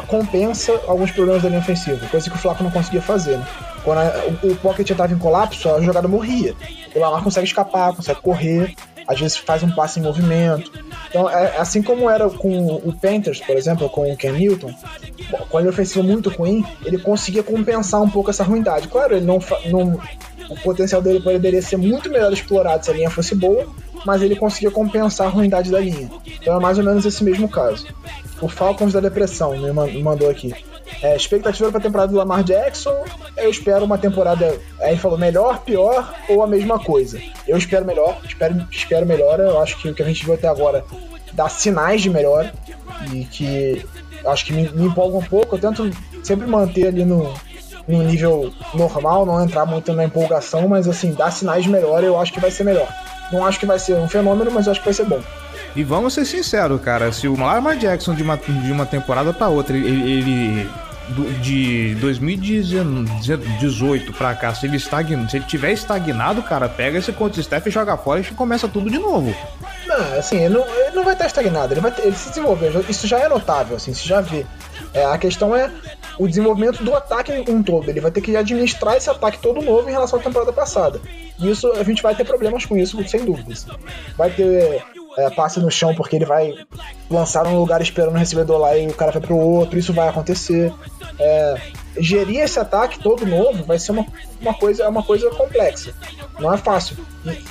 compensa 0.06 0.72
alguns 0.86 1.10
problemas 1.10 1.42
da 1.42 1.48
linha 1.48 1.60
ofensiva, 1.60 2.06
coisa 2.08 2.30
que 2.30 2.36
o 2.36 2.38
Flaco 2.38 2.62
não 2.62 2.70
conseguia 2.70 3.02
fazer, 3.02 3.36
né? 3.38 3.46
Quando 3.84 3.98
a- 3.98 4.24
o, 4.42 4.52
o 4.52 4.56
pocket 4.56 4.88
estava 4.90 5.12
em 5.12 5.18
colapso, 5.18 5.68
a 5.70 5.80
jogada 5.80 6.08
morria. 6.08 6.54
O 6.94 6.98
Lamar 6.98 7.22
consegue 7.22 7.46
escapar, 7.46 7.94
consegue 7.94 8.20
correr, 8.20 8.74
às 9.06 9.20
vezes 9.20 9.36
faz 9.36 9.62
um 9.62 9.70
passe 9.70 10.00
em 10.00 10.02
movimento. 10.02 10.72
Então, 11.08 11.28
é, 11.30 11.56
assim 11.58 11.82
como 11.82 12.10
era 12.10 12.28
com 12.28 12.66
o 12.76 12.92
Panthers, 13.00 13.40
por 13.40 13.56
exemplo, 13.56 13.88
com 13.88 14.10
o 14.10 14.16
Ken 14.16 14.32
Newton, 14.32 14.74
com 15.48 15.56
a 15.58 15.60
linha 15.60 15.70
ofensiva 15.70 16.02
muito 16.02 16.30
ruim, 16.30 16.64
ele 16.84 16.98
conseguia 16.98 17.42
compensar 17.42 18.02
um 18.02 18.08
pouco 18.10 18.30
essa 18.30 18.42
ruindade. 18.42 18.88
Claro, 18.88 19.14
ele 19.16 19.24
não, 19.24 19.38
não 19.66 20.00
o 20.48 20.56
potencial 20.60 21.02
dele 21.02 21.20
poderia 21.20 21.60
ser 21.62 21.76
muito 21.76 22.08
melhor 22.10 22.32
explorado 22.32 22.84
se 22.84 22.90
a 22.90 22.94
linha 22.94 23.10
fosse 23.10 23.34
boa, 23.34 23.66
mas 24.06 24.22
ele 24.22 24.36
conseguia 24.36 24.70
compensar 24.70 25.26
a 25.26 25.30
ruindade 25.30 25.70
da 25.70 25.80
linha. 25.80 26.08
Então 26.40 26.56
é 26.56 26.60
mais 26.60 26.78
ou 26.78 26.84
menos 26.84 27.04
esse 27.04 27.22
mesmo 27.24 27.48
caso. 27.48 27.86
O 28.40 28.48
Falcons 28.48 28.92
da 28.92 29.00
depressão 29.00 29.56
me 29.58 29.72
man- 29.72 29.86
me 29.86 30.02
mandou 30.02 30.30
aqui. 30.30 30.54
É, 31.02 31.16
expectativa 31.16 31.68
para 31.70 31.78
a 31.78 31.82
temporada 31.82 32.12
do 32.12 32.16
Lamar 32.18 32.44
Jackson, 32.44 32.94
eu 33.36 33.50
espero 33.50 33.84
uma 33.84 33.98
temporada. 33.98 34.56
Aí 34.80 34.96
falou 34.96 35.18
melhor, 35.18 35.58
pior 35.62 36.14
ou 36.28 36.42
a 36.42 36.46
mesma 36.46 36.78
coisa. 36.78 37.20
Eu 37.46 37.56
espero 37.58 37.84
melhor, 37.84 38.18
espero, 38.24 38.66
espero 38.70 39.04
melhor. 39.04 39.40
Eu 39.40 39.60
acho 39.60 39.76
que 39.78 39.88
o 39.88 39.94
que 39.94 40.02
a 40.02 40.06
gente 40.06 40.24
viu 40.24 40.34
até 40.34 40.46
agora 40.46 40.84
dá 41.32 41.48
sinais 41.48 42.00
de 42.00 42.08
melhor 42.08 42.50
e 43.12 43.24
que 43.24 43.84
acho 44.26 44.46
que 44.46 44.52
me, 44.52 44.68
me 44.70 44.86
empolga 44.86 45.18
um 45.18 45.22
pouco. 45.22 45.56
Eu 45.56 45.60
tento 45.60 45.90
sempre 46.22 46.46
manter 46.46 46.86
ali 46.88 47.04
no, 47.04 47.34
no 47.88 48.02
nível 48.04 48.52
normal, 48.72 49.26
não 49.26 49.42
entrar 49.42 49.66
muito 49.66 49.92
na 49.92 50.04
empolgação, 50.04 50.68
mas 50.68 50.86
assim, 50.88 51.12
dá 51.12 51.30
sinais 51.30 51.64
de 51.64 51.70
melhor. 51.70 52.04
Eu 52.04 52.18
acho 52.18 52.32
que 52.32 52.40
vai 52.40 52.50
ser 52.50 52.62
melhor. 52.64 52.88
Não 53.32 53.44
acho 53.44 53.58
que 53.58 53.66
vai 53.66 53.78
ser 53.78 53.94
um 53.94 54.08
fenômeno, 54.08 54.50
mas 54.50 54.66
eu 54.66 54.72
acho 54.72 54.80
que 54.80 54.86
vai 54.86 54.94
ser 54.94 55.04
bom. 55.04 55.20
E 55.74 55.82
vamos 55.84 56.14
ser 56.14 56.24
sinceros, 56.24 56.80
cara. 56.80 57.12
Se 57.12 57.28
o 57.28 57.38
Lamar 57.38 57.76
Jackson 57.76 58.14
de 58.14 58.22
uma, 58.22 58.36
de 58.36 58.72
uma 58.72 58.86
temporada 58.86 59.32
pra 59.32 59.48
outra, 59.48 59.76
ele, 59.76 60.10
ele- 60.10 60.70
de 61.40 61.94
2018 62.00 64.12
pra 64.12 64.34
cá, 64.34 64.52
se 64.54 64.66
ele 64.66 64.76
estagna, 64.76 65.28
se 65.28 65.36
ele 65.36 65.44
tiver 65.44 65.72
estagnado, 65.72 66.42
cara, 66.42 66.68
pega 66.68 66.98
esse 66.98 67.12
contra 67.12 67.40
Steph 67.42 67.66
e 67.66 67.70
joga 67.70 67.96
fora 67.96 68.20
e 68.20 68.24
começa 68.34 68.66
tudo 68.68 68.90
de 68.90 68.98
novo. 68.98 69.34
Não, 69.86 70.18
assim, 70.18 70.44
ele 70.44 70.54
não, 70.54 70.66
ele 70.66 70.90
não 70.96 71.04
vai 71.04 71.12
estar 71.14 71.26
estagnado, 71.26 71.72
ele 71.72 71.80
vai 71.80 71.90
ter- 71.92 72.02
ele 72.06 72.16
se 72.16 72.28
desenvolver, 72.30 72.72
isso 72.88 73.06
já 73.06 73.18
é 73.20 73.28
notável, 73.28 73.76
assim, 73.76 73.94
você 73.94 74.04
já 74.06 74.20
vê. 74.20 74.44
É, 74.92 75.04
a 75.04 75.16
questão 75.18 75.54
é 75.54 75.70
o 76.18 76.26
desenvolvimento 76.26 76.82
do 76.82 76.94
ataque 76.94 77.32
um 77.48 77.62
todo, 77.62 77.88
ele 77.88 78.00
vai 78.00 78.10
ter 78.10 78.20
que 78.20 78.36
administrar 78.36 78.96
esse 78.96 79.10
ataque 79.10 79.38
todo 79.38 79.62
novo 79.62 79.88
em 79.88 79.92
relação 79.92 80.18
à 80.18 80.22
temporada 80.22 80.52
passada. 80.52 81.00
E 81.38 81.50
isso, 81.50 81.70
a 81.72 81.82
gente 81.82 82.02
vai 82.02 82.14
ter 82.14 82.24
problemas 82.24 82.64
com 82.64 82.76
isso, 82.76 83.02
sem 83.08 83.24
dúvidas. 83.24 83.66
Vai 84.16 84.30
ter 84.30 84.82
é, 85.16 85.30
passe 85.30 85.58
no 85.60 85.70
chão 85.70 85.94
porque 85.94 86.16
ele 86.16 86.26
vai 86.26 86.54
lançar 87.10 87.44
num 87.44 87.58
lugar 87.58 87.80
esperando 87.80 88.14
o 88.14 88.18
recebedor 88.18 88.58
lá 88.58 88.76
e 88.76 88.86
o 88.86 88.94
cara 88.94 89.12
vai 89.12 89.22
pro 89.22 89.36
outro, 89.36 89.78
isso 89.78 89.92
vai 89.92 90.08
acontecer. 90.08 90.72
É, 91.18 91.60
gerir 91.98 92.40
esse 92.40 92.58
ataque 92.58 92.98
todo 92.98 93.26
novo 93.26 93.64
vai 93.64 93.78
ser 93.78 93.92
uma, 93.92 94.06
uma, 94.40 94.54
coisa, 94.54 94.84
é 94.84 94.88
uma 94.88 95.02
coisa 95.02 95.30
complexa. 95.30 95.92
Não 96.38 96.52
é 96.52 96.56
fácil. 96.56 96.96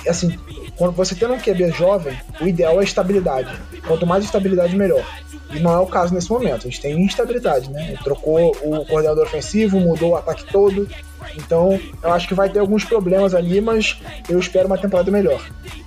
E, 0.04 0.08
assim, 0.08 0.38
quando 0.76 0.92
você 0.92 1.14
tem 1.14 1.28
um 1.28 1.38
QB 1.38 1.72
jovem, 1.72 2.18
o 2.40 2.46
ideal 2.46 2.80
é 2.80 2.84
estabilidade. 2.84 3.50
Quanto 3.86 4.06
mais 4.06 4.24
estabilidade, 4.24 4.76
melhor. 4.76 5.04
E 5.50 5.60
não 5.60 5.72
é 5.72 5.78
o 5.78 5.86
caso 5.86 6.12
nesse 6.14 6.30
momento. 6.30 6.66
A 6.66 6.70
gente 6.70 6.80
tem 6.80 7.00
instabilidade, 7.00 7.70
né? 7.70 7.88
Ele 7.88 7.98
trocou 7.98 8.50
o 8.62 8.84
coordenador 8.84 9.24
ofensivo, 9.26 9.78
mudou 9.78 10.10
o 10.10 10.16
ataque 10.16 10.44
todo. 10.50 10.88
Então, 11.36 11.80
eu 12.02 12.12
acho 12.12 12.28
que 12.28 12.34
vai 12.34 12.48
ter 12.48 12.58
alguns 12.58 12.84
problemas 12.84 13.34
ali, 13.34 13.60
mas 13.60 14.00
eu 14.28 14.38
espero 14.38 14.66
uma 14.66 14.78
temporada 14.78 15.10
melhor. 15.10 15.40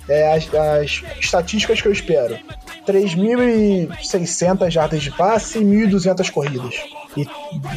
É, 0.08 0.32
as, 0.34 0.52
as 0.54 1.02
estatísticas 1.20 1.80
que 1.80 1.88
eu 1.88 1.92
espero: 1.92 2.38
3.600 2.86 4.70
jardas 4.70 5.02
de 5.02 5.10
passe 5.10 5.58
e 5.58 5.62
1.200 5.62 6.30
corridas. 6.30 6.74
E 7.16 7.26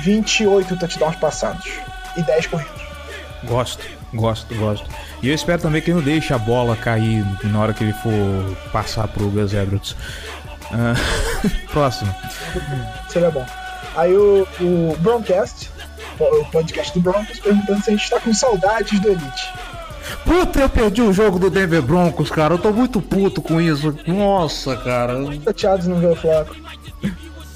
28 0.01 0.77
touchdowns 0.77 1.15
passados. 1.15 1.67
E 2.15 2.21
10 2.21 2.47
corridas. 2.47 2.81
Gosto, 3.43 3.85
gosto, 4.13 4.55
gosto. 4.55 4.89
E 5.21 5.29
eu 5.29 5.35
espero 5.35 5.61
também 5.61 5.81
que 5.81 5.91
ele 5.91 5.97
não 5.97 6.03
deixe 6.03 6.33
a 6.33 6.37
bola 6.37 6.75
cair 6.75 7.25
na 7.43 7.59
hora 7.59 7.73
que 7.73 7.83
ele 7.83 7.93
for 7.93 8.57
passar 8.71 9.07
pro 9.07 9.29
Gus 9.29 9.53
Edwards. 9.53 9.95
Ah, 10.71 10.95
próximo. 11.71 12.13
Seria 13.09 13.31
bom. 13.31 13.45
Aí 13.95 14.13
o, 14.15 14.47
o 14.59 14.97
Broncast, 14.99 15.69
o 16.19 16.45
podcast 16.45 16.93
do 16.93 17.01
Broncos, 17.01 17.39
perguntando 17.39 17.83
se 17.83 17.89
a 17.91 17.95
gente 17.95 18.09
tá 18.09 18.19
com 18.19 18.33
saudades 18.33 18.99
do 18.99 19.09
Elite. 19.09 19.53
Puta, 20.23 20.59
eu 20.59 20.69
perdi 20.69 21.01
o 21.01 21.13
jogo 21.13 21.39
do 21.39 21.49
Denver 21.49 21.81
Broncos, 21.81 22.29
cara. 22.29 22.53
Eu 22.53 22.59
tô 22.59 22.71
muito 22.71 23.01
puto 23.01 23.41
com 23.41 23.59
isso. 23.59 23.95
Nossa, 24.07 24.75
cara. 24.77 25.15
Chateados 25.43 25.87
não 25.87 25.99
ver 25.99 26.11
o 26.11 26.15
Flaco. 26.15 26.55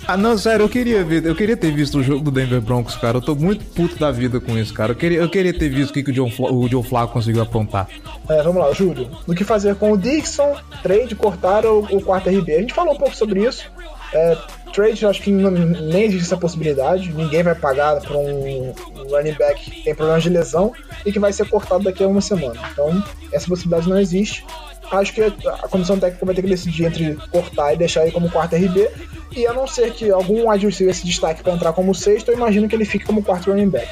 Ah, 0.08 0.16
não, 0.16 0.38
sério, 0.38 0.64
eu 0.64 0.70
queria 0.70 1.04
ver, 1.04 1.26
eu 1.26 1.36
queria 1.36 1.58
ter 1.58 1.70
visto 1.70 1.98
o 1.98 2.04
jogo 2.04 2.24
do 2.24 2.32
Denver 2.32 2.62
Broncos, 2.62 2.96
cara. 2.96 3.18
Eu 3.18 3.22
tô 3.22 3.36
muito 3.36 3.66
puto 3.66 4.00
da 4.00 4.10
vida 4.10 4.40
com 4.40 4.58
isso, 4.58 4.74
cara. 4.74 4.94
Eu 4.94 4.96
queria, 4.96 5.20
eu 5.20 5.30
queria 5.30 5.54
ter 5.54 5.68
visto 5.68 5.90
o 5.90 5.94
que, 5.94 6.02
que 6.02 6.12
o, 6.12 6.14
John 6.14 6.32
Fla, 6.32 6.50
o 6.50 6.66
Joe 6.70 6.82
Flacco 6.82 7.12
conseguiu 7.12 7.42
aprontar. 7.42 7.90
É, 8.30 8.42
vamos 8.42 8.62
lá, 8.62 8.72
Júlio. 8.72 9.10
No 9.28 9.36
que 9.36 9.44
fazer 9.44 9.76
com 9.76 9.92
o 9.92 9.98
Dixon, 9.98 10.56
trade, 10.82 11.14
cortar 11.14 11.66
o, 11.66 11.80
o 11.80 12.02
quarto 12.02 12.30
RB. 12.30 12.56
A 12.56 12.62
gente 12.62 12.74
falou 12.74 12.94
um 12.94 12.98
pouco 12.98 13.18
sobre 13.18 13.46
isso. 13.46 13.70
É, 14.14 14.38
trade, 14.74 15.04
eu 15.04 15.10
acho 15.10 15.22
que 15.22 15.32
não- 15.32 15.52
nem 15.52 16.04
existe 16.04 16.26
essa 16.26 16.38
possibilidade. 16.38 17.12
Ninguém 17.14 17.44
vai 17.44 17.56
pagar 17.56 18.00
para 18.02 18.18
um, 18.18 18.74
running 19.10 19.34
back 19.34 19.70
que 19.72 19.84
tem 19.84 19.96
problemas 19.96 20.24
de 20.24 20.30
lesão 20.30 20.72
e 21.06 21.12
que 21.12 21.20
vai 21.20 21.32
ser 21.34 21.48
cortado 21.50 21.84
daqui 21.84 22.04
a 22.04 22.08
uma 22.08 22.22
semana. 22.22 22.60
Então, 22.72 23.04
essa 23.32 23.48
possibilidade 23.48 23.90
não 23.90 24.00
existe. 24.00 24.46
Acho 24.90 25.14
que 25.14 25.22
a 25.22 25.68
comissão 25.68 26.00
técnica 26.00 26.26
vai 26.26 26.34
ter 26.34 26.42
que 26.42 26.48
decidir 26.48 26.86
entre 26.86 27.18
cortar 27.30 27.74
e 27.74 27.78
deixar 27.78 28.04
ele 28.04 28.12
como 28.12 28.30
quarto 28.30 28.56
RB. 28.56 28.90
E 29.36 29.46
a 29.46 29.52
não 29.54 29.68
ser 29.68 29.92
que 29.92 30.10
algum 30.10 30.48
receiver 30.50 30.96
se 30.96 31.06
destaque 31.06 31.44
para 31.44 31.54
entrar 31.54 31.74
como 31.74 31.94
sexto, 31.94 32.30
eu 32.30 32.36
imagino 32.38 32.70
que 32.70 32.76
ele 32.76 32.86
fique 32.86 33.04
como 33.06 33.22
quarto 33.22 33.52
running 33.52 33.70
back. 33.70 33.88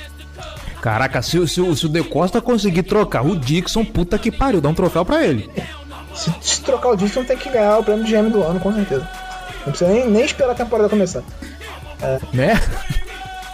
Caraca, 0.81 1.21
se, 1.21 1.37
o- 1.37 1.47
se, 1.47 1.75
se 1.75 1.85
o 1.85 1.89
De 1.89 2.03
Costa 2.03 2.41
conseguir 2.41 2.83
trocar 2.83 3.25
o 3.25 3.35
Dixon, 3.35 3.83
puta 3.83 4.17
que 4.17 4.31
pariu, 4.31 4.61
dá 4.61 4.69
um 4.69 4.73
troféu 4.73 5.03
pra 5.03 5.25
ele. 5.25 5.49
Se, 6.13 6.31
se 6.41 6.61
trocar 6.61 6.89
o 6.91 6.95
Dixon, 6.95 7.25
tem 7.25 7.35
que 7.35 7.49
ganhar 7.49 7.77
o 7.79 7.83
prêmio 7.83 8.05
de 8.05 8.11
GM 8.13 8.29
do 8.29 8.41
ano, 8.43 8.59
com 8.59 8.71
certeza. 8.73 9.05
Não 9.65 9.71
precisa 9.71 9.91
nem, 9.91 10.07
nem 10.07 10.23
esperar 10.23 10.51
a 10.51 10.55
temporada 10.55 10.89
começar. 10.89 11.23
Né? 12.33 12.59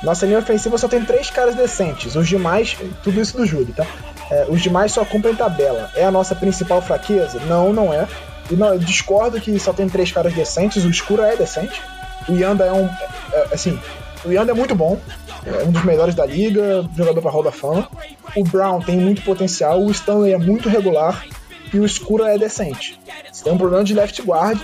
Nossa 0.04 0.26
linha 0.26 0.40
ofensiva 0.40 0.78
só 0.78 0.88
tem 0.88 1.06
três 1.06 1.30
caras 1.30 1.56
decentes. 1.56 2.16
Os 2.16 2.28
demais, 2.28 2.76
tudo 3.04 3.22
isso 3.22 3.38
do 3.38 3.46
Júlio, 3.46 3.74
tá? 3.74 3.86
É, 4.32 4.46
os 4.50 4.62
demais 4.62 4.92
só 4.92 5.06
cumprem 5.06 5.36
tabela. 5.36 5.92
É 5.96 6.04
a 6.04 6.12
nossa 6.12 6.34
principal 6.34 6.82
fraqueza? 6.82 7.40
Não, 7.42 7.72
não 7.72 7.94
é. 7.94 8.08
E 8.50 8.56
não, 8.56 8.74
eu 8.74 8.80
discordo 8.80 9.40
que 9.40 9.58
só 9.60 9.72
tem 9.72 9.88
três 9.88 10.12
caras 10.12 10.34
decentes. 10.34 10.84
O 10.84 10.90
Escuro 10.90 11.22
é 11.22 11.36
decente. 11.36 11.82
O 12.28 12.34
Yanda 12.34 12.66
é 12.66 12.72
um. 12.72 12.90
é, 13.34 13.48
assim, 13.54 13.80
o 14.26 14.32
Yanda 14.32 14.52
é 14.52 14.56
muito 14.56 14.74
bom. 14.74 15.00
É 15.46 15.64
um 15.64 15.72
dos 15.72 15.84
melhores 15.84 16.16
da 16.16 16.26
liga, 16.26 16.86
jogador 16.96 17.22
para 17.22 17.32
Hall 17.32 17.44
da 17.44 17.52
Fama. 17.52 17.88
O 18.36 18.44
Brown 18.44 18.80
tem 18.80 18.98
muito 18.98 19.22
potencial. 19.22 19.82
O 19.82 19.92
Stanley 19.92 20.34
é 20.34 20.38
muito 20.38 20.70
regular. 20.70 21.26
E 21.74 21.80
o 21.80 21.86
Escuro 21.86 22.24
é 22.26 22.38
decente. 22.38 23.00
Você 23.32 23.44
tem 23.44 23.54
um 23.54 23.58
problema 23.58 23.84
de 23.84 23.94
left 23.94 24.22
guard, 24.22 24.60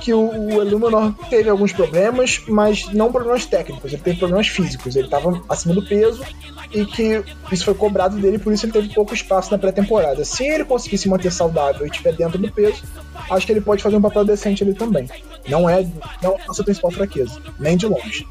que 0.00 0.14
o, 0.14 0.30
o 0.30 0.62
Illuminor 0.62 1.12
teve 1.28 1.50
alguns 1.50 1.72
problemas, 1.72 2.40
mas 2.46 2.86
não 2.92 3.10
problemas 3.10 3.46
técnicos, 3.46 3.92
ele 3.92 4.02
teve 4.02 4.18
problemas 4.18 4.48
físicos. 4.48 4.94
Ele 4.94 5.06
estava 5.06 5.42
acima 5.48 5.74
do 5.74 5.84
peso 5.84 6.22
e 6.72 6.86
que 6.86 7.22
isso 7.50 7.64
foi 7.64 7.74
cobrado 7.74 8.16
dele, 8.16 8.38
por 8.38 8.52
isso 8.52 8.64
ele 8.64 8.72
teve 8.72 8.94
pouco 8.94 9.12
espaço 9.12 9.50
na 9.50 9.58
pré-temporada. 9.58 10.24
Se 10.24 10.44
ele 10.44 10.64
conseguir 10.64 10.98
se 10.98 11.08
manter 11.08 11.32
saudável 11.32 11.84
e 11.84 11.90
estiver 11.90 12.14
dentro 12.14 12.38
do 12.38 12.50
peso, 12.50 12.82
acho 13.30 13.46
que 13.46 13.52
ele 13.52 13.60
pode 13.60 13.82
fazer 13.82 13.96
um 13.96 14.02
papel 14.02 14.24
decente 14.24 14.62
ali 14.62 14.74
também. 14.74 15.08
Não 15.48 15.68
é, 15.68 15.86
não 16.22 16.36
é 16.36 16.42
a 16.42 16.46
nossa 16.46 16.62
principal 16.62 16.90
fraqueza, 16.90 17.40
nem 17.58 17.76
de 17.76 17.86
longe. 17.86 18.26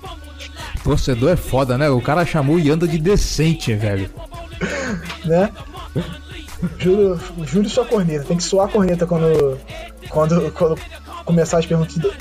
Torcedor 0.83 1.31
é 1.31 1.35
foda, 1.35 1.77
né? 1.77 1.89
O 1.89 2.01
cara 2.01 2.25
chamou 2.25 2.55
o 2.55 2.59
Yanda 2.59 2.87
de 2.87 2.97
decente, 2.97 3.73
velho. 3.75 4.09
né? 5.25 5.51
Juro, 6.77 7.19
juro 7.43 7.69
sua 7.69 7.85
corneta, 7.85 8.25
tem 8.25 8.37
que 8.37 8.43
soar 8.43 8.67
a 8.67 8.71
corneta 8.71 9.07
quando, 9.07 9.57
quando, 10.09 10.51
quando 10.51 10.79
começar 11.25 11.57
as 11.57 11.65
perguntas 11.65 11.97
dele. 11.97 12.15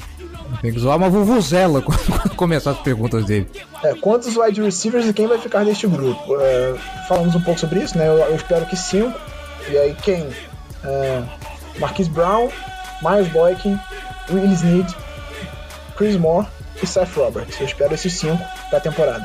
Tem 0.61 0.73
que 0.73 0.79
zoar 0.79 0.97
uma 0.97 1.09
vuvuzela 1.09 1.81
quando 1.83 2.37
começar 2.37 2.73
as 2.73 2.79
perguntas 2.79 3.25
dele. 3.25 3.49
É, 3.83 3.95
quantos 3.95 4.37
wide 4.37 4.61
receivers 4.61 5.07
e 5.07 5.13
quem 5.13 5.27
vai 5.27 5.39
ficar 5.39 5.65
neste 5.65 5.87
grupo? 5.87 6.37
É, 6.41 6.75
falamos 7.09 7.35
um 7.35 7.41
pouco 7.41 7.61
sobre 7.61 7.81
isso, 7.81 7.97
né? 7.97 8.09
Eu, 8.09 8.19
eu 8.19 8.37
espero 8.37 8.67
que 8.67 8.77
cinco. 8.77 9.19
E 9.69 9.77
aí 9.77 9.95
quem? 10.03 10.29
É, 10.85 11.23
Marquise 11.79 12.11
Brown, 12.11 12.49
Miles 13.03 13.29
Boykin, 13.29 13.79
Will 14.31 14.45
Snead, 14.53 14.95
Chris 15.97 16.17
Moore 16.17 16.47
e 16.83 16.87
Seth 16.87 17.15
Roberts. 17.15 17.59
Eu 17.61 17.67
espero 17.67 17.95
esses 17.95 18.13
cinco 18.19 18.43
pra 18.69 18.81
temporada. 18.81 19.25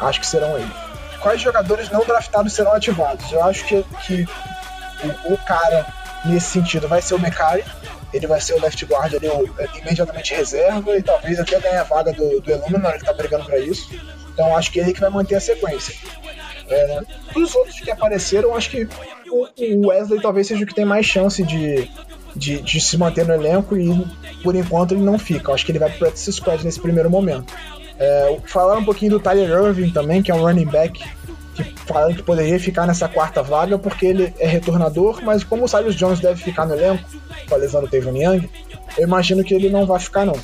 Acho 0.00 0.20
que 0.20 0.26
serão 0.26 0.56
eles. 0.56 0.72
quais 1.20 1.40
jogadores 1.40 1.90
não 1.90 2.04
draftados 2.04 2.52
serão 2.52 2.74
ativados. 2.74 3.30
Eu 3.30 3.42
acho 3.44 3.64
que, 3.66 3.84
que 4.06 4.26
o, 5.04 5.34
o 5.34 5.38
cara 5.38 5.86
nesse 6.24 6.46
sentido 6.46 6.88
vai 6.88 7.02
ser 7.02 7.14
o 7.14 7.18
Mecari. 7.18 7.64
Ele 8.12 8.26
vai 8.26 8.40
ser 8.40 8.54
o 8.54 8.60
left 8.60 8.84
guard 8.84 9.12
ali, 9.14 9.28
o, 9.28 9.48
imediatamente 9.80 10.34
reserva, 10.34 10.96
e 10.96 11.02
talvez 11.02 11.38
até 11.40 11.58
ganhe 11.58 11.76
a 11.76 11.82
vaga 11.82 12.12
do, 12.12 12.40
do 12.40 12.50
Illuminor, 12.50 12.92
que 12.92 13.04
tá 13.04 13.12
brigando 13.12 13.44
para 13.44 13.58
isso. 13.58 13.90
Então 14.32 14.56
acho 14.56 14.70
que 14.70 14.78
ele 14.78 14.92
que 14.92 15.00
vai 15.00 15.10
manter 15.10 15.34
a 15.34 15.40
sequência. 15.40 15.94
É, 16.68 17.00
os 17.36 17.54
outros 17.54 17.78
que 17.80 17.90
apareceram, 17.90 18.54
acho 18.54 18.70
que 18.70 18.88
o 19.30 19.88
Wesley 19.88 20.20
talvez 20.20 20.46
seja 20.46 20.64
o 20.64 20.66
que 20.66 20.74
tem 20.74 20.84
mais 20.84 21.04
chance 21.04 21.42
de, 21.42 21.90
de, 22.34 22.62
de, 22.62 22.80
se 22.80 22.96
manter 22.96 23.26
no 23.26 23.34
elenco 23.34 23.76
e 23.76 23.88
por 24.42 24.54
enquanto 24.54 24.92
ele 24.92 25.02
não 25.02 25.18
fica. 25.18 25.52
acho 25.52 25.64
que 25.64 25.72
ele 25.72 25.78
vai 25.78 25.90
pro 25.90 25.98
practice 26.00 26.32
squad 26.32 26.64
nesse 26.64 26.80
primeiro 26.80 27.10
momento. 27.10 27.52
É, 27.98 28.38
falaram 28.46 28.80
um 28.80 28.84
pouquinho 28.84 29.12
do 29.12 29.20
Tyler 29.20 29.50
Irving 29.50 29.90
também, 29.90 30.22
que 30.22 30.30
é 30.30 30.34
um 30.34 30.42
running 30.42 30.66
back 30.66 31.00
falaram 31.86 32.14
que 32.14 32.22
poderia 32.22 32.58
ficar 32.58 32.86
nessa 32.86 33.08
quarta 33.08 33.42
vaga 33.42 33.78
porque 33.78 34.06
ele 34.06 34.34
é 34.38 34.46
retornador, 34.46 35.22
mas 35.22 35.44
como 35.44 35.64
o 35.64 35.68
Cyrus 35.68 35.94
Jones 35.94 36.20
deve 36.20 36.42
ficar 36.42 36.66
no 36.66 36.74
elenco, 36.74 37.04
com 37.48 37.54
a 37.54 37.58
lesão 37.58 37.80
do 37.80 37.88
Tevin 37.88 38.22
Young, 38.22 38.48
eu 38.96 39.06
imagino 39.06 39.44
que 39.44 39.54
ele 39.54 39.68
não 39.68 39.86
vai 39.86 40.00
ficar 40.00 40.24
não. 40.24 40.38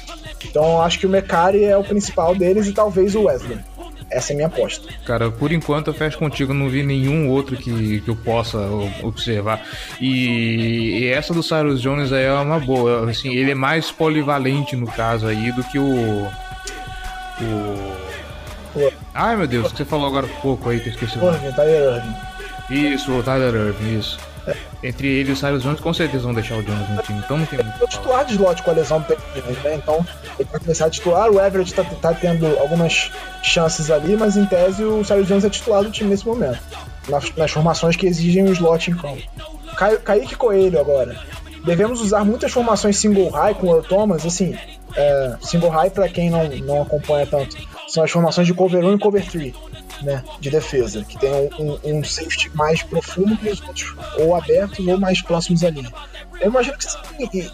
Então 0.45 0.81
acho 0.81 0.99
que 0.99 1.07
o 1.07 1.11
Mecari 1.11 1.65
é 1.65 1.77
o 1.77 1.85
principal 1.85 2.35
deles 2.35 2.67
e 2.67 2.73
talvez 2.73 3.15
o 3.15 3.25
Wesley. 3.25 3.59
Essa 4.11 4.33
é 4.33 4.35
a 4.35 4.37
minha 4.37 4.49
aposta. 4.49 4.89
Cara, 5.05 5.31
por 5.31 5.53
enquanto 5.53 5.87
eu 5.87 5.95
fecho 5.95 6.19
contigo, 6.19 6.53
não 6.53 6.69
vi 6.69 6.83
nenhum 6.83 7.29
outro 7.29 7.57
que, 7.57 8.01
que 8.01 8.11
eu 8.11 8.17
possa 8.17 8.59
observar. 9.03 9.65
E, 10.01 10.99
e 10.99 11.07
essa 11.07 11.33
do 11.33 11.45
Cyrus 11.45 11.81
Jones 11.81 12.13
aí 12.13 12.25
é 12.25 12.33
uma 12.33 12.59
boa. 12.59 13.09
Assim, 13.09 13.33
ele 13.33 13.53
é 13.53 13.55
mais 13.55 13.93
polivalente 13.93 14.75
no 14.75 14.89
caso 14.89 15.29
aí 15.29 15.53
do 15.53 15.63
que 15.63 15.79
o. 15.79 16.27
O. 17.41 18.11
Ai 19.15 19.37
meu 19.37 19.47
Deus, 19.47 19.69
o 19.69 19.71
que 19.71 19.79
você 19.79 19.85
falou 19.85 20.07
agora 20.07 20.27
há 20.27 20.41
pouco 20.41 20.69
aí 20.69 20.81
que 20.81 20.89
eu 20.89 20.93
esqueci. 20.93 21.19
Irving, 21.19 21.53
Tyler 21.53 21.97
Irving. 21.97 22.95
Isso, 22.95 23.13
o 23.13 23.23
Tyler 23.23 23.55
Irving, 23.55 23.99
isso. 23.99 24.19
Entre 24.83 25.07
ele 25.07 25.31
e 25.31 25.33
o 25.33 25.37
Cyrus 25.37 25.63
Jones, 25.63 25.81
com 25.81 25.93
certeza 25.93 26.25
vão 26.25 26.33
deixar 26.33 26.57
o 26.57 26.63
Jones 26.63 26.89
no 26.89 27.03
time, 27.03 27.19
então 27.19 27.37
não 27.37 27.47
tem 27.47 27.63
muito. 27.63 27.85
O 27.85 27.87
titular 27.87 28.25
de 28.25 28.33
slot 28.33 28.63
com 28.63 28.71
a 28.71 28.75
lesão 28.75 29.01
do 29.01 29.07
Tevin, 29.07 29.53
né? 29.63 29.75
Então 29.75 30.07
ele 30.39 30.49
vai 30.51 30.61
começar 30.61 30.87
a 30.87 30.91
titular. 30.91 31.31
O 31.31 31.41
Everett 31.41 31.75
tá, 31.75 31.85
tá, 31.85 32.15
tendo 32.15 32.47
algumas 32.59 33.13
chances 33.43 33.91
ali, 33.91 34.17
mas 34.17 34.37
em 34.37 34.47
tese 34.47 34.83
o 34.83 35.05
Cyrus 35.05 35.29
Jones 35.29 35.45
é 35.45 35.51
titular 35.51 35.83
do 35.83 35.91
time 35.91 36.11
nesse 36.11 36.27
momento. 36.27 36.59
Nas, 37.09 37.35
nas 37.37 37.51
formações 37.51 37.97
que 37.97 38.07
exigem 38.07 38.45
o 38.45 38.53
slot 38.53 38.91
em 38.91 38.97
campo. 38.97 39.23
Ca, 39.77 39.97
Kaique 39.97 40.37
Coelho 40.37 40.81
agora. 40.81 41.19
Devemos 41.65 42.01
usar 42.01 42.25
muitas 42.25 42.51
formações 42.51 42.97
single 42.97 43.29
high 43.29 43.55
com 43.55 43.67
o 43.67 43.71
Earl 43.71 43.83
Thomas, 43.87 44.25
assim. 44.25 44.57
É, 44.97 45.37
single 45.43 45.71
high, 45.71 45.91
para 45.91 46.09
quem 46.09 46.31
não, 46.31 46.49
não 46.49 46.83
acompanha 46.83 47.27
tanto, 47.27 47.57
são 47.91 48.05
as 48.05 48.11
formações 48.11 48.47
de 48.47 48.55
cover 48.55 48.85
1 48.85 48.95
e 48.95 48.99
cover 48.99 49.29
3 49.29 49.55
né, 50.03 50.23
de 50.41 50.51
defesa, 50.51 51.05
que 51.05 51.19
tem 51.19 51.31
um, 51.59 51.79
um, 51.85 52.05
safety 52.05 52.51
mais 52.55 52.83
profundo 52.83 53.37
que 53.37 53.49
os 53.49 53.61
outros, 53.61 53.95
ou 54.19 54.35
abertos 54.35 54.87
ou 54.87 54.99
mais 54.99 55.21
próximos 55.21 55.63
ali. 55.65 55.87
Eu 56.41 56.49
imagino 56.49 56.77
que 56.79 56.85
sim, 56.85 57.51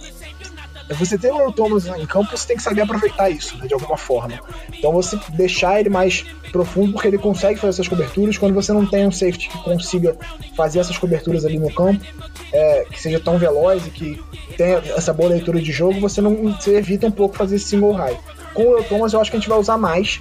você 0.94 1.18
tem 1.18 1.32
o 1.32 1.50
Thomas 1.50 1.86
em 1.86 2.06
campo, 2.06 2.30
você 2.36 2.46
tem 2.46 2.56
que 2.56 2.62
saber 2.62 2.82
aproveitar 2.82 3.28
isso, 3.28 3.56
né, 3.58 3.66
de 3.66 3.74
alguma 3.74 3.96
forma. 3.96 4.38
Então 4.72 4.92
você 4.92 5.18
deixar 5.30 5.80
ele 5.80 5.88
mais 5.88 6.24
profundo, 6.52 6.92
porque 6.92 7.08
ele 7.08 7.18
consegue 7.18 7.58
fazer 7.58 7.70
essas 7.70 7.88
coberturas. 7.88 8.38
Quando 8.38 8.54
você 8.54 8.72
não 8.72 8.86
tem 8.86 9.06
um 9.06 9.10
safety 9.10 9.48
que 9.48 9.58
consiga 9.58 10.16
fazer 10.56 10.78
essas 10.78 10.96
coberturas 10.96 11.44
ali 11.44 11.58
no 11.58 11.72
campo, 11.72 12.04
é, 12.52 12.84
que 12.84 13.00
seja 13.00 13.18
tão 13.18 13.36
veloz 13.36 13.86
e 13.86 13.90
que 13.90 14.22
tenha 14.56 14.76
essa 14.96 15.12
boa 15.12 15.30
leitura 15.30 15.60
de 15.60 15.72
jogo, 15.72 15.98
você 15.98 16.20
não 16.20 16.52
você 16.52 16.76
evita 16.76 17.08
um 17.08 17.10
pouco 17.10 17.36
fazer 17.36 17.56
esse 17.56 17.66
single 17.66 17.92
high. 17.92 18.16
Com 18.56 18.80
o 18.80 18.82
Thomas, 18.82 19.12
eu 19.12 19.20
acho 19.20 19.30
que 19.30 19.36
a 19.36 19.40
gente 19.40 19.48
vai 19.48 19.58
usar 19.58 19.76
mais, 19.76 20.18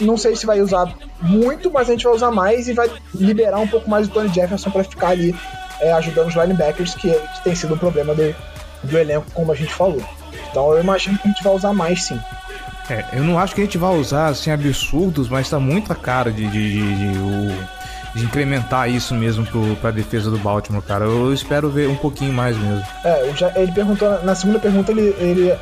não 0.00 0.16
sei 0.16 0.34
se 0.34 0.44
vai 0.44 0.60
usar 0.60 0.92
muito, 1.20 1.70
mas 1.70 1.88
a 1.88 1.92
gente 1.92 2.04
vai 2.04 2.12
usar 2.12 2.32
mais 2.32 2.66
e 2.66 2.72
vai 2.72 2.90
liberar 3.14 3.58
um 3.58 3.68
pouco 3.68 3.88
mais 3.88 4.08
o 4.08 4.10
Tony 4.10 4.28
Jefferson 4.34 4.70
para 4.70 4.82
ficar 4.82 5.10
ali 5.10 5.34
é, 5.80 5.92
ajudando 5.92 6.28
os 6.28 6.34
linebackers, 6.34 6.94
que, 6.94 7.10
que, 7.10 7.44
tem 7.44 7.54
sido 7.54 7.74
um 7.74 7.78
problema 7.78 8.14
do, 8.14 8.34
do 8.82 8.98
elenco, 8.98 9.26
como 9.32 9.52
a 9.52 9.54
gente 9.54 9.72
falou. 9.72 10.02
Então 10.50 10.72
eu 10.72 10.80
imagino 10.80 11.16
que 11.18 11.28
a 11.28 11.30
gente 11.30 11.44
vai 11.44 11.54
usar 11.54 11.72
mais 11.72 12.02
sim. 12.02 12.20
É, 12.90 13.04
eu 13.12 13.22
não 13.22 13.38
acho 13.38 13.54
que 13.54 13.60
a 13.60 13.64
gente 13.64 13.78
vai 13.78 13.94
usar 13.96 14.26
assim 14.26 14.50
absurdos, 14.50 15.28
mas 15.28 15.48
tá 15.48 15.60
muito 15.60 15.92
a 15.92 15.94
cara 15.94 16.32
de, 16.32 16.46
de, 16.48 16.72
de, 16.72 16.96
de, 16.96 17.54
de 18.16 18.24
incrementar 18.24 18.90
isso 18.90 19.14
mesmo 19.14 19.46
pro, 19.46 19.76
pra 19.76 19.90
defesa 19.90 20.30
do 20.30 20.38
Baltimore, 20.38 20.82
cara. 20.82 21.04
Eu 21.04 21.32
espero 21.32 21.70
ver 21.70 21.88
um 21.88 21.96
pouquinho 21.96 22.32
mais 22.32 22.56
mesmo. 22.56 22.84
É, 23.04 23.32
já, 23.36 23.52
ele 23.56 23.72
perguntou, 23.72 24.22
na 24.24 24.34
segunda 24.34 24.58
pergunta, 24.58 24.90
ele, 24.90 25.14
ele 25.18 25.54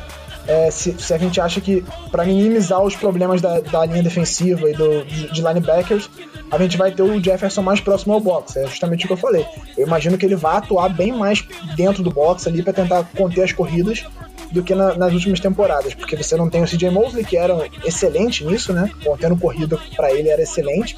é, 0.47 0.71
se, 0.71 0.95
se, 0.99 1.13
a 1.13 1.17
gente 1.17 1.39
acha 1.39 1.61
que 1.61 1.83
para 2.11 2.25
minimizar 2.25 2.81
os 2.81 2.95
problemas 2.95 3.41
da, 3.41 3.59
da 3.59 3.85
linha 3.85 4.01
defensiva 4.01 4.69
e 4.69 4.73
do, 4.73 5.03
de, 5.05 5.41
linebackers, 5.41 6.09
a 6.49 6.57
gente 6.57 6.77
vai 6.77 6.91
ter 6.91 7.03
o 7.03 7.23
Jefferson 7.23 7.61
mais 7.61 7.79
próximo 7.79 8.13
ao 8.13 8.19
box. 8.19 8.57
É 8.57 8.67
justamente 8.67 9.05
o 9.05 9.07
que 9.07 9.13
eu 9.13 9.17
falei. 9.17 9.45
Eu 9.77 9.85
imagino 9.85 10.17
que 10.17 10.25
ele 10.25 10.35
vai 10.35 10.57
atuar 10.57 10.89
bem 10.89 11.11
mais 11.11 11.43
dentro 11.75 12.03
do 12.03 12.11
box 12.11 12.47
ali 12.47 12.63
para 12.63 12.73
tentar 12.73 13.03
conter 13.15 13.43
as 13.43 13.53
corridas 13.53 14.03
do 14.51 14.61
que 14.61 14.75
na, 14.75 14.95
nas 14.95 15.13
últimas 15.13 15.39
temporadas, 15.39 15.93
porque 15.93 16.17
você 16.17 16.35
não 16.35 16.49
tem 16.49 16.61
o 16.61 16.67
CJ 16.67 16.89
Mosley, 16.89 17.23
que 17.23 17.37
era 17.37 17.69
excelente 17.85 18.43
nisso, 18.43 18.73
né? 18.73 18.89
Contendo 19.03 19.37
corrida 19.37 19.79
para 19.95 20.11
ele 20.11 20.27
era 20.27 20.41
excelente. 20.41 20.97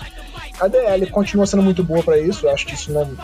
A 0.59 0.67
DL 0.67 1.05
continua 1.07 1.45
sendo 1.45 1.61
muito 1.61 1.83
boa 1.83 2.01
para 2.01 2.17
isso, 2.17 2.47
eu 2.47 2.51
acho 2.51 2.65
que 2.65 2.73
isso 2.73 2.91
não, 2.91 3.15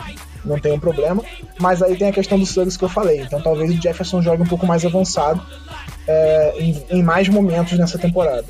não 0.44 0.58
tem 0.58 0.72
um 0.72 0.78
problema. 0.78 1.22
Mas 1.58 1.82
aí 1.82 1.96
tem 1.96 2.08
a 2.08 2.12
questão 2.12 2.38
dos 2.38 2.50
slugs 2.50 2.76
que 2.76 2.84
eu 2.84 2.88
falei. 2.88 3.22
Então 3.22 3.40
talvez 3.40 3.70
o 3.70 3.82
Jefferson 3.82 4.22
jogue 4.22 4.42
um 4.42 4.46
pouco 4.46 4.66
mais 4.66 4.84
avançado 4.84 5.44
é, 6.10 6.54
em, 6.58 6.84
em, 6.90 7.02
mais 7.02 7.28
momentos 7.28 7.78
nessa 7.78 7.98
temporada. 7.98 8.46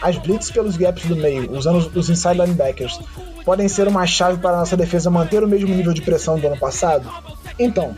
As 0.00 0.16
blitz 0.18 0.50
pelos 0.50 0.76
gaps 0.76 1.04
do 1.04 1.16
meio, 1.16 1.52
usando 1.52 1.78
os 1.94 2.08
inside 2.08 2.38
linebackers, 2.38 2.98
podem 3.44 3.68
ser 3.68 3.86
uma 3.86 4.06
chave 4.06 4.38
para 4.38 4.56
a 4.56 4.60
nossa 4.60 4.76
defesa 4.76 5.10
manter 5.10 5.42
o 5.42 5.48
mesmo 5.48 5.74
nível 5.74 5.92
de 5.92 6.02
pressão 6.02 6.38
do 6.38 6.46
ano 6.46 6.58
passado? 6.58 7.10
Então, 7.58 7.94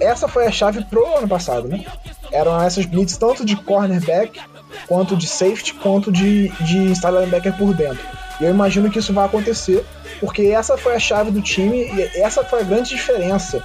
essa 0.00 0.28
foi 0.28 0.46
a 0.46 0.50
chave 0.50 0.84
pro 0.84 1.16
ano 1.16 1.28
passado, 1.28 1.68
né? 1.68 1.84
Eram 2.30 2.60
essas 2.62 2.86
blitz 2.86 3.16
tanto 3.16 3.44
de 3.44 3.56
cornerback, 3.56 4.40
quanto 4.86 5.16
de 5.16 5.26
safety, 5.26 5.74
quanto 5.74 6.10
de, 6.10 6.48
de 6.60 6.78
inside 6.78 7.12
linebacker 7.12 7.56
por 7.56 7.74
dentro. 7.74 8.04
E 8.40 8.44
eu 8.44 8.50
imagino 8.50 8.90
que 8.90 8.98
isso 8.98 9.12
vai 9.12 9.26
acontecer, 9.26 9.84
porque 10.20 10.42
essa 10.42 10.76
foi 10.76 10.94
a 10.94 10.98
chave 10.98 11.30
do 11.30 11.42
time 11.42 11.84
e 11.84 12.20
essa 12.20 12.42
foi 12.44 12.60
a 12.60 12.64
grande 12.64 12.90
diferença 12.90 13.62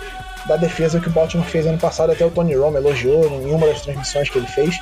da 0.48 0.56
defesa 0.56 1.00
que 1.00 1.08
o 1.08 1.12
Baltimore 1.12 1.48
fez 1.48 1.66
ano 1.66 1.78
passado. 1.78 2.12
Até 2.12 2.26
o 2.26 2.32
Tony 2.32 2.56
Romo 2.56 2.78
elogiou 2.78 3.26
em 3.42 3.54
uma 3.54 3.68
das 3.68 3.82
transmissões 3.82 4.30
que 4.30 4.38
ele 4.38 4.48
fez. 4.48 4.80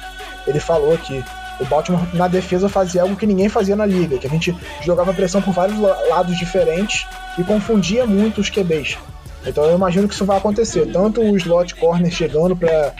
Ele 0.47 0.59
falou 0.59 0.97
que 0.97 1.24
o 1.59 1.66
Baltimore 1.66 2.01
na 2.13 2.28
defesa 2.28 2.70
fazia 2.70 3.01
algo 3.01 3.16
que 3.16 3.26
ninguém 3.26 3.49
fazia 3.49 3.76
na 3.76 3.86
liga, 3.86 4.18
que 4.18 4.28
a 4.28 4.30
gente 4.30 4.55
jogava 4.84 5.13
pressão 5.13 5.41
por 5.41 5.53
vários 5.53 5.80
lados 5.80 6.38
diferentes 6.38 7.07
e 7.38 7.43
confundia 7.43 8.05
muito 8.05 8.41
os 8.41 8.49
QBs. 8.49 8.97
Então 9.45 9.63
eu 9.66 9.76
imagino 9.76 10.07
que 10.07 10.13
isso 10.13 10.26
vai 10.26 10.38
acontecer, 10.38 10.91
tanto 10.91 11.22
o 11.22 11.38
slot 11.38 11.76
corner 11.76 12.11
chegando 12.11 12.55
para 12.55 12.93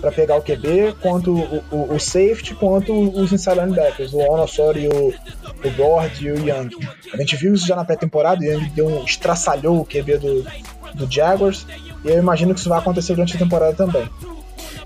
para 0.00 0.12
pegar 0.12 0.36
o 0.36 0.42
QB, 0.42 0.96
quanto 1.00 1.32
o, 1.32 1.64
o, 1.70 1.94
o, 1.94 1.98
safety, 1.98 2.54
quanto 2.54 2.92
os 2.92 3.32
inside 3.32 3.58
linebackers, 3.58 4.12
o 4.12 4.18
Onosori, 4.18 4.86
o, 4.86 5.14
o 5.66 5.70
Gord 5.74 6.26
e 6.26 6.30
o 6.30 6.36
Young. 6.36 6.68
A 7.10 7.16
gente 7.16 7.36
viu 7.36 7.54
isso 7.54 7.66
já 7.66 7.74
na 7.74 7.86
pré-temporada, 7.86 8.42
o 8.42 8.44
Young 8.44 8.68
deu 8.74 8.86
um, 8.86 9.04
estraçalhou 9.04 9.80
o 9.80 9.84
QB 9.86 10.18
do, 10.18 10.46
do 10.94 11.10
Jaguars, 11.10 11.66
e 12.04 12.08
eu 12.08 12.18
imagino 12.18 12.52
que 12.52 12.60
isso 12.60 12.68
vai 12.68 12.78
acontecer 12.78 13.14
durante 13.14 13.36
a 13.36 13.38
temporada 13.38 13.72
também. 13.74 14.08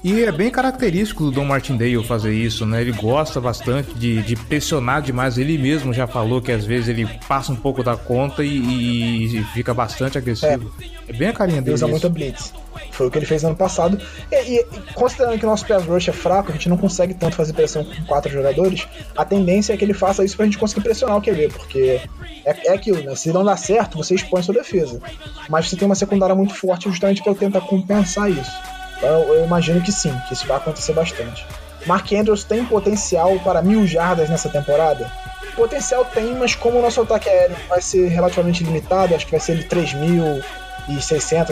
E 0.02 0.22
é 0.22 0.30
bem 0.30 0.50
característico 0.50 1.24
do 1.24 1.30
Don 1.32 1.44
Martindale 1.44 2.02
fazer 2.04 2.32
isso, 2.32 2.64
né? 2.64 2.80
Ele 2.80 2.92
gosta 2.92 3.40
bastante 3.40 3.92
de, 3.94 4.22
de, 4.22 4.36
pressionar 4.36 5.02
demais. 5.02 5.38
Ele 5.38 5.58
mesmo 5.58 5.92
já 5.92 6.06
falou 6.06 6.40
que 6.40 6.52
às 6.52 6.64
vezes 6.64 6.88
ele 6.88 7.06
passa 7.26 7.52
um 7.52 7.56
pouco 7.56 7.82
da 7.82 7.96
conta 7.96 8.44
e, 8.44 9.38
e 9.38 9.44
fica 9.54 9.74
bastante 9.74 10.16
agressivo. 10.16 10.72
É, 10.80 11.12
é 11.12 11.12
bem 11.12 11.28
a 11.28 11.32
carinha 11.32 11.60
dele. 11.60 11.70
Ele 11.70 11.74
usa 11.74 11.88
muito 11.88 12.08
blitz. 12.08 12.52
Foi 12.92 13.08
o 13.08 13.10
que 13.10 13.18
ele 13.18 13.26
fez 13.26 13.42
ano 13.44 13.56
passado. 13.56 14.00
E, 14.30 14.36
e, 14.36 14.64
considerando 14.94 15.38
que 15.38 15.44
o 15.44 15.48
nosso 15.48 15.66
pass 15.66 15.84
rush 15.84 16.08
é 16.08 16.12
fraco, 16.12 16.50
a 16.50 16.52
gente 16.52 16.68
não 16.68 16.76
consegue 16.76 17.14
tanto 17.14 17.34
fazer 17.34 17.52
pressão 17.52 17.84
com 17.84 18.04
quatro 18.04 18.30
jogadores, 18.30 18.86
a 19.16 19.24
tendência 19.24 19.72
é 19.72 19.76
que 19.76 19.84
ele 19.84 19.94
faça 19.94 20.24
isso 20.24 20.36
pra 20.36 20.44
gente 20.44 20.58
conseguir 20.58 20.82
pressionar 20.82 21.16
o 21.16 21.22
QB, 21.22 21.48
porque 21.48 22.00
é, 22.44 22.68
é 22.68 22.72
aquilo, 22.72 23.02
né? 23.02 23.14
Se 23.16 23.32
não 23.32 23.44
dá 23.44 23.56
certo, 23.56 23.96
você 23.96 24.14
expõe 24.14 24.42
sua 24.42 24.54
defesa. 24.54 25.00
Mas 25.48 25.68
você 25.68 25.76
tem 25.76 25.86
uma 25.86 25.94
secundária 25.94 26.34
muito 26.34 26.54
forte 26.54 26.88
justamente 26.88 27.22
para 27.22 27.34
tentar 27.34 27.62
compensar 27.62 28.30
isso. 28.30 28.77
Então 28.98 29.22
eu 29.34 29.44
imagino 29.44 29.80
que 29.80 29.90
sim, 29.90 30.14
que 30.26 30.34
isso 30.34 30.46
vai 30.46 30.58
acontecer 30.58 30.92
bastante. 30.92 31.46
Mark 31.86 32.12
Andrews 32.12 32.44
tem 32.44 32.64
potencial 32.64 33.38
para 33.40 33.62
mil 33.62 33.86
jardas 33.86 34.28
nessa 34.28 34.48
temporada? 34.48 35.10
Potencial 35.56 36.04
tem, 36.04 36.34
mas 36.34 36.54
como 36.54 36.78
o 36.78 36.82
nosso 36.82 37.00
ataque 37.00 37.28
aéreo 37.28 37.56
vai 37.68 37.80
ser 37.80 38.08
relativamente 38.08 38.62
limitado, 38.62 39.14
acho 39.14 39.24
que 39.24 39.32
vai 39.32 39.40
ser 39.40 39.56
de 39.56 39.64
3.600, 39.64 40.42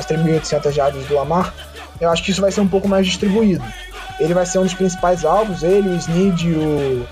3.800 0.04 0.72
jardas 0.72 1.06
do 1.06 1.14
Lamar, 1.14 1.54
eu 2.00 2.10
acho 2.10 2.22
que 2.22 2.30
isso 2.30 2.40
vai 2.40 2.52
ser 2.52 2.60
um 2.60 2.68
pouco 2.68 2.86
mais 2.86 3.06
distribuído. 3.06 3.64
Ele 4.18 4.34
vai 4.34 4.46
ser 4.46 4.58
um 4.58 4.62
dos 4.62 4.74
principais 4.74 5.24
alvos, 5.24 5.62
ele, 5.62 5.88
o 5.88 5.96
Snead 5.96 6.50
o, 6.52 7.06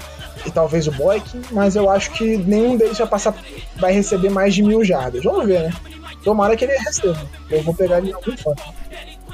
e 0.47 0.51
talvez 0.51 0.87
o 0.87 0.93
Boykin, 0.93 1.43
mas 1.51 1.77
eu 1.77 1.89
acho 1.91 2.11
que 2.11 2.37
nenhum 2.37 2.77
deles 2.77 2.99
vai 2.99 3.07
passar, 3.07 3.35
vai 3.77 3.93
receber 3.93 4.31
mais 4.31 4.55
de 4.55 4.63
mil 4.63 4.85
jardas. 4.85 5.23
Vamos 5.25 5.47
ver, 5.47 5.63
né? 5.65 5.73
Tomara 6.23 6.57
que 6.57 6.65
ele 6.65 6.77
receba. 6.79 7.21
Eu 7.51 7.63
vou 7.63 7.75
pegar 7.75 7.99
ele 7.99 8.11
em 8.11 8.15
algum 8.15 8.37
fã. 8.37 8.53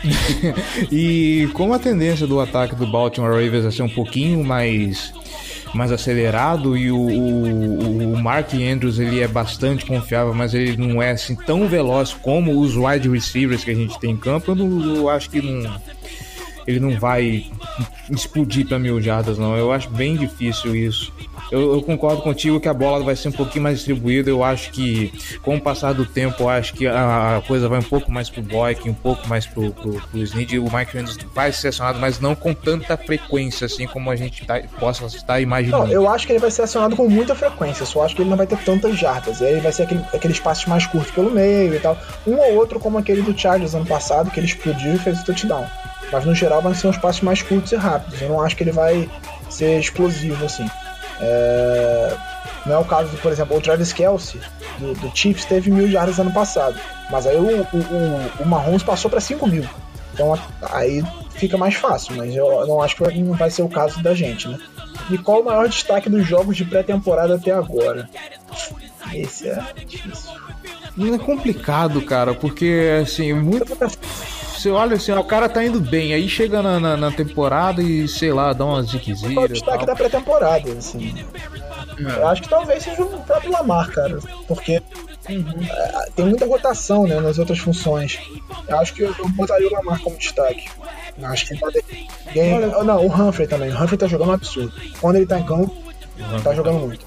e 0.91 1.49
como 1.53 1.75
a 1.75 1.79
tendência 1.79 2.27
do 2.27 2.41
ataque 2.41 2.75
do 2.75 2.87
Baltimore 2.87 3.31
Ravens 3.31 3.65
é 3.65 3.71
ser 3.71 3.83
um 3.83 3.89
pouquinho 3.89 4.43
mais 4.45 5.13
mais 5.75 5.93
acelerado 5.93 6.77
e 6.77 6.91
o, 6.91 6.99
o, 6.99 8.15
o, 8.15 8.19
Mark 8.21 8.53
Andrews 8.55 8.99
ele 8.99 9.21
é 9.21 9.29
bastante 9.29 9.87
confiável, 9.87 10.35
mas 10.35 10.53
ele 10.53 10.77
não 10.77 11.01
é 11.01 11.13
assim 11.13 11.37
tão 11.37 11.69
veloz 11.69 12.13
como 12.13 12.59
os 12.59 12.77
wide 12.77 13.09
receivers 13.09 13.63
que 13.63 13.71
a 13.71 13.75
gente 13.75 13.99
tem 14.01 14.11
em 14.11 14.17
campo. 14.17 14.51
Eu, 14.51 14.57
não, 14.57 14.97
eu 14.97 15.09
acho 15.09 15.31
que 15.31 15.41
não, 15.41 15.81
ele 16.67 16.81
não 16.81 16.99
vai 16.99 17.47
explodir 18.11 18.67
para 18.67 18.79
mil 18.79 19.01
jardas, 19.01 19.39
não. 19.39 19.57
Eu 19.57 19.73
acho 19.73 19.89
bem 19.91 20.17
difícil 20.17 20.75
isso. 20.75 21.13
Eu, 21.51 21.75
eu, 21.75 21.83
concordo 21.83 22.23
contigo 22.23 22.61
que 22.61 22.69
a 22.69 22.75
bola 22.75 23.05
vai 23.05 23.17
ser 23.17 23.29
um 23.29 23.33
pouquinho 23.33 23.65
mais 23.65 23.79
distribuída. 23.79 24.31
Eu 24.31 24.45
acho 24.45 24.71
que, 24.71 25.13
com 25.43 25.57
o 25.57 25.61
passar 25.61 25.93
do 25.93 26.07
tempo, 26.07 26.45
eu 26.45 26.49
acho 26.49 26.75
que 26.75 26.87
a, 26.87 27.39
a 27.39 27.43
coisa 27.43 27.69
vai 27.69 27.81
um 27.81 27.85
pouco 27.85 28.11
mais 28.11 28.31
pro 28.31 28.43
Boyk, 28.43 28.89
um 28.89 28.95
pouco 28.95 29.27
mais 29.29 29.47
pro, 29.47 29.73
pro, 29.73 29.93
pro. 29.93 30.21
O 30.21 30.77
Mike 30.77 30.99
Andrews 30.99 31.19
vai 31.35 31.51
ser 31.53 31.69
acionado, 31.69 31.99
mas 31.99 32.21
não 32.21 32.35
com 32.35 32.55
tanta 32.55 32.97
frequência, 32.97 33.67
assim 33.67 33.87
como 33.87 34.11
a 34.11 34.17
gente 34.17 34.47
tá, 34.47 34.61
possa 34.79 35.05
estar 35.07 35.41
imaginando. 35.41 35.87
Não, 35.87 35.93
eu 35.93 36.09
acho 36.09 36.27
que 36.27 36.33
ele 36.33 36.41
vai 36.41 36.51
ser 36.51 36.63
acionado 36.63 36.95
com 36.95 37.09
muita 37.09 37.35
frequência, 37.35 37.85
só 37.85 38.05
acho 38.05 38.15
que 38.15 38.23
ele 38.23 38.31
não 38.31 38.37
vai 38.37 38.47
ter 38.47 38.59
tantas 38.59 38.97
jardas. 38.97 39.43
Aí 39.43 39.59
vai 39.61 39.73
ser 39.73 39.85
aquele, 39.85 40.05
aqueles 40.15 40.39
passos 40.39 40.67
mais 40.67 40.87
curtos 40.87 41.11
pelo 41.11 41.31
meio 41.31 41.75
e 41.75 41.81
tal. 41.81 41.99
Um 42.27 42.37
ou 42.37 42.55
outro, 42.55 42.79
como 42.79 42.99
aquele 42.99 43.23
do 43.23 43.37
Chargers 43.37 43.75
ano 43.75 43.87
passado, 43.87 44.31
que 44.31 44.39
ele 44.39 44.47
explodiu 44.47 44.95
e 44.95 44.99
fez 44.99 45.21
o 45.21 45.25
touchdown. 45.25 45.67
Mas 46.13 46.25
no 46.25 46.35
geral 46.35 46.61
vai 46.61 46.75
ser 46.75 46.89
uns 46.89 46.99
passos 46.99 47.23
mais 47.23 47.43
curtos 47.43 47.73
e 47.73 47.77
rápidos. 47.77 48.21
Eu 48.21 48.29
não 48.29 48.41
acho 48.41 48.57
que 48.57 48.63
ele 48.63 48.73
vai 48.73 49.09
ser 49.49 49.79
explosivo 49.79 50.45
assim. 50.45 50.69
É... 51.21 52.17
Não 52.67 52.75
é 52.75 52.79
o 52.79 52.85
caso, 52.85 53.09
de, 53.09 53.17
por 53.17 53.33
exemplo, 53.33 53.57
o 53.57 53.61
Travis 53.61 53.93
Kelsey 53.93 54.41
do, 54.79 54.95
do 54.95 55.17
Chiefs 55.17 55.45
teve 55.45 55.71
mil 55.71 55.91
jardas 55.91 56.19
ano 56.19 56.33
passado. 56.33 56.79
Mas 57.11 57.27
aí 57.27 57.37
o, 57.37 57.63
o, 57.63 58.43
o, 58.43 58.47
Mahomes 58.47 58.83
passou 58.83 59.11
para 59.11 59.21
5 59.21 59.47
mil. 59.47 59.65
Então 60.13 60.39
aí 60.63 61.03
fica 61.31 61.57
mais 61.57 61.75
fácil, 61.75 62.17
mas 62.17 62.35
eu 62.35 62.67
não 62.67 62.83
acho 62.83 62.97
que 62.97 63.19
não 63.23 63.35
vai 63.35 63.51
ser 63.51 63.63
o 63.63 63.69
caso 63.69 64.03
da 64.03 64.15
gente, 64.15 64.49
né? 64.49 64.59
E 65.11 65.17
qual 65.17 65.41
o 65.41 65.45
maior 65.45 65.69
destaque 65.69 66.11
dos 66.11 66.27
jogos 66.27 66.57
de 66.57 66.65
pré-temporada 66.65 67.35
até 67.37 67.51
agora? 67.51 68.09
Esse 69.13 69.49
é 69.49 69.65
difícil. 69.87 70.31
Não 70.97 71.15
é 71.15 71.19
complicado, 71.19 72.03
cara, 72.03 72.35
porque 72.35 73.01
assim, 73.03 73.33
muito. 73.33 73.77
Você 74.61 74.69
olha 74.69 74.97
assim, 74.97 75.11
ó, 75.11 75.21
o 75.21 75.25
cara 75.25 75.49
tá 75.49 75.65
indo 75.65 75.81
bem, 75.81 76.13
aí 76.13 76.29
chega 76.29 76.63
na, 76.63 76.79
na, 76.79 76.95
na 76.95 77.11
temporada 77.11 77.83
e, 77.83 78.07
sei 78.07 78.31
lá, 78.31 78.53
dá 78.53 78.67
umas 78.67 78.91
ziqueziras. 78.91 79.35
É 79.35 79.41
o 79.41 79.49
destaque 79.49 79.87
da 79.87 79.97
pré-temporada, 79.97 80.71
assim. 80.73 81.25
É. 81.99 82.21
Eu 82.21 82.29
acho 82.29 82.43
que 82.43 82.49
talvez 82.51 82.83
seja 82.83 83.03
o 83.03 83.21
próprio 83.23 83.53
Lamar, 83.53 83.91
cara, 83.91 84.19
porque 84.47 84.83
uhum. 85.31 85.67
tem 86.15 86.27
muita 86.27 86.45
rotação 86.45 87.07
né, 87.07 87.19
nas 87.21 87.39
outras 87.39 87.59
funções. 87.59 88.21
Eu 88.69 88.79
acho 88.79 88.93
que 88.93 89.03
eu, 89.03 89.15
eu 89.19 89.29
botaria 89.31 89.67
o 89.67 89.73
Lamar 89.73 89.99
como 90.03 90.19
destaque. 90.19 90.69
Eu 91.19 91.27
acho 91.29 91.47
que 91.47 91.57
pode. 91.57 91.83
Game... 92.35 92.67
Não, 92.85 93.07
o 93.07 93.11
Humphrey 93.11 93.49
também. 93.49 93.71
O 93.71 93.83
Humphrey 93.83 93.97
tá 93.97 94.09
jogando 94.09 94.29
um 94.29 94.35
absurdo. 94.35 94.75
Quando 95.01 95.17
ele 95.17 95.27
tá 95.27 95.41
em 95.41 95.45
campo, 95.45 95.75
uhum. 96.19 96.41
tá 96.43 96.55
jogando 96.55 96.81
muito. 96.81 97.07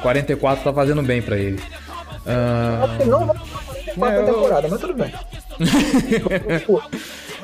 44 0.00 0.62
tá 0.62 0.72
fazendo 0.72 1.02
bem 1.02 1.20
pra 1.20 1.36
ele. 1.36 1.60
Uh... 2.24 3.04
Não, 3.04 3.26
não, 3.26 3.34
não 3.96 4.06
é, 4.06 4.22
temporada, 4.22 4.68
eu... 4.68 4.70
mas 4.70 4.80
tudo 4.80 4.94
bem. 4.94 5.12
Pô, 5.12 5.18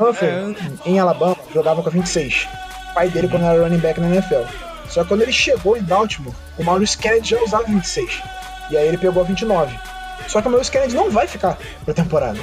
Humphrey, 0.01 0.31
é. 0.31 0.55
em 0.89 0.99
Alabama, 0.99 1.37
jogava 1.53 1.83
com 1.83 1.91
26. 1.91 2.49
O 2.91 2.95
pai 2.95 3.09
dele 3.09 3.29
quando 3.29 3.45
era 3.45 3.63
running 3.63 3.79
back 3.79 4.01
na 4.01 4.09
NFL. 4.09 4.43
Só 4.89 5.03
que 5.03 5.09
quando 5.09 5.23
ele 5.23 5.33
chegou 5.33 5.77
em 5.77 5.83
Baltimore, 5.83 6.35
o 6.59 6.65
Maurice 6.65 6.99
Kennedy 6.99 7.31
já 7.31 7.43
usava 7.43 7.65
26. 7.65 8.23
E 8.71 8.77
aí 8.77 8.89
ele 8.89 8.99
pegou 8.99 9.23
a 9.23 9.27
29. 9.27 9.79
Só 10.27 10.41
que 10.41 10.49
o 10.49 10.51
Maurice 10.51 10.71
Kennedy 10.71 10.95
não 10.95 11.11
vai 11.11 11.27
ficar 11.27 11.57
pra 11.85 11.95
temporada. 11.95 12.39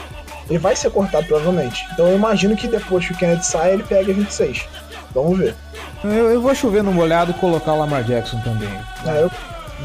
Ele 0.50 0.60
vai 0.60 0.76
ser 0.76 0.90
cortado 0.92 1.28
provavelmente. 1.28 1.86
Então 1.92 2.08
eu 2.08 2.16
imagino 2.16 2.56
que 2.56 2.68
depois 2.68 3.06
que 3.06 3.14
o 3.14 3.18
Kennedy 3.18 3.46
sai, 3.46 3.74
ele 3.74 3.84
pega 3.84 4.12
a 4.12 4.16
26. 4.16 4.66
Vamos 5.14 5.38
ver. 5.38 5.56
Eu, 6.04 6.32
eu 6.32 6.42
vou 6.42 6.54
chover 6.56 6.84
no 6.84 6.92
molhado 6.92 7.32
e 7.32 7.34
colocar 7.34 7.74
o 7.74 7.80
Lamar 7.80 8.04
Jackson 8.04 8.40
também. 8.42 8.70
É, 9.06 9.22
eu... 9.22 9.32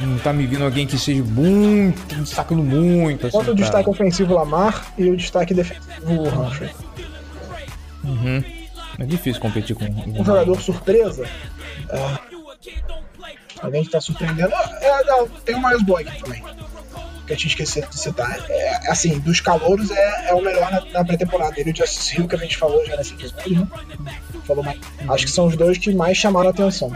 Não 0.01 0.19
tá 0.19 0.33
me 0.33 0.47
vindo 0.47 0.65
alguém 0.65 0.87
que 0.87 0.99
seja 0.99 1.23
muito, 1.23 2.15
destacando 2.17 2.63
muito. 2.63 3.27
Assim, 3.27 3.39
o 3.39 3.55
destaque 3.55 3.89
ofensivo 3.89 4.35
Lamar 4.35 4.93
e 4.97 5.11
o 5.11 5.17
destaque 5.17 5.53
defensivo 5.53 6.29
Humphrey. 6.29 6.71
Uhum. 8.03 8.43
É 8.99 9.05
difícil 9.05 9.41
competir 9.41 9.77
com 9.77 9.85
um 9.85 10.25
jogador 10.25 10.61
surpresa. 10.61 11.27
É... 11.91 12.33
Alguém 13.63 13.85
que 13.85 13.91
tá 13.91 14.01
surpreendendo. 14.01 14.53
É, 14.81 15.05
não, 15.05 15.29
tem 15.29 15.55
o 15.55 15.63
Miles 15.63 15.83
Boykin 15.83 16.19
também. 16.23 16.43
Que 17.27 17.35
eu 17.35 17.37
tinha 17.37 17.49
esquecido 17.49 17.89
de 17.89 17.99
citar. 17.99 18.45
É, 18.49 18.91
assim, 18.91 19.19
dos 19.21 19.41
calouros 19.41 19.91
é, 19.91 20.31
é 20.31 20.35
o 20.35 20.43
melhor 20.43 20.71
na, 20.71 20.85
na 20.87 21.05
pré-temporada. 21.05 21.59
Ele 21.61 21.71
e 21.71 21.73
o 21.73 21.77
Justice 21.77 22.17
Hill, 22.17 22.27
que 22.27 22.35
a 22.35 22.39
gente 22.39 22.57
falou 22.57 22.85
já 22.85 22.97
nesse 22.97 23.15
episódio, 23.15 23.69
né? 24.01 24.21
Falou 24.45 24.65
mais. 24.65 24.81
Acho 25.09 25.27
que 25.27 25.31
são 25.31 25.47
os 25.47 25.57
dois 25.57 25.79
que 25.79 25.95
mais 25.95 26.17
chamaram 26.17 26.49
a 26.49 26.51
atenção. 26.51 26.93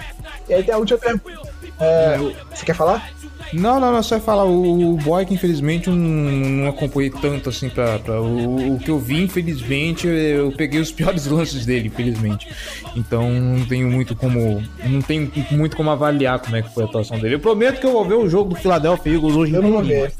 E 0.48 0.54
aí 0.54 0.64
tem 0.64 0.74
a 0.74 0.78
última 0.78 0.98
pergunta. 0.98 1.55
É, 1.78 2.16
você 2.50 2.64
quer 2.64 2.74
falar? 2.74 3.10
Não, 3.52 3.78
não, 3.78 3.92
não, 3.92 4.02
só 4.02 4.18
falar. 4.18 4.44
O, 4.44 4.94
o 4.94 4.96
Boy, 4.96 5.24
que 5.24 5.34
infelizmente 5.34 5.88
não, 5.88 5.96
não 5.96 6.68
acompanhei 6.68 7.10
tanto 7.10 7.48
assim 7.48 7.68
pra. 7.68 7.98
pra 7.98 8.20
o, 8.20 8.74
o, 8.74 8.78
que 8.78 8.90
eu 8.90 8.98
vi, 8.98 9.22
infelizmente, 9.22 10.06
eu 10.08 10.52
peguei 10.52 10.80
os 10.80 10.90
piores 10.92 11.26
lances 11.26 11.64
dele, 11.64 11.88
infelizmente. 11.88 12.48
Então 12.96 13.30
não 13.30 13.64
tenho 13.66 13.88
muito 13.88 14.16
como. 14.16 14.62
Não 14.84 15.00
tenho 15.02 15.30
muito 15.50 15.76
como 15.76 15.90
avaliar 15.90 16.38
como 16.38 16.56
é 16.56 16.62
que 16.62 16.72
foi 16.72 16.84
a 16.84 16.86
atuação 16.86 17.18
dele. 17.18 17.36
Eu 17.36 17.40
prometo 17.40 17.80
que 17.80 17.86
eu 17.86 17.92
vou 17.92 18.04
ver 18.04 18.14
o 18.14 18.28
jogo 18.28 18.50
do 18.50 18.56
Philadelphia 18.56 19.12
Eagles 19.14 19.36
hoje 19.36 19.54
Eu 19.54 19.62
não 19.62 19.72
vou 19.72 19.82
ver. 19.82 20.12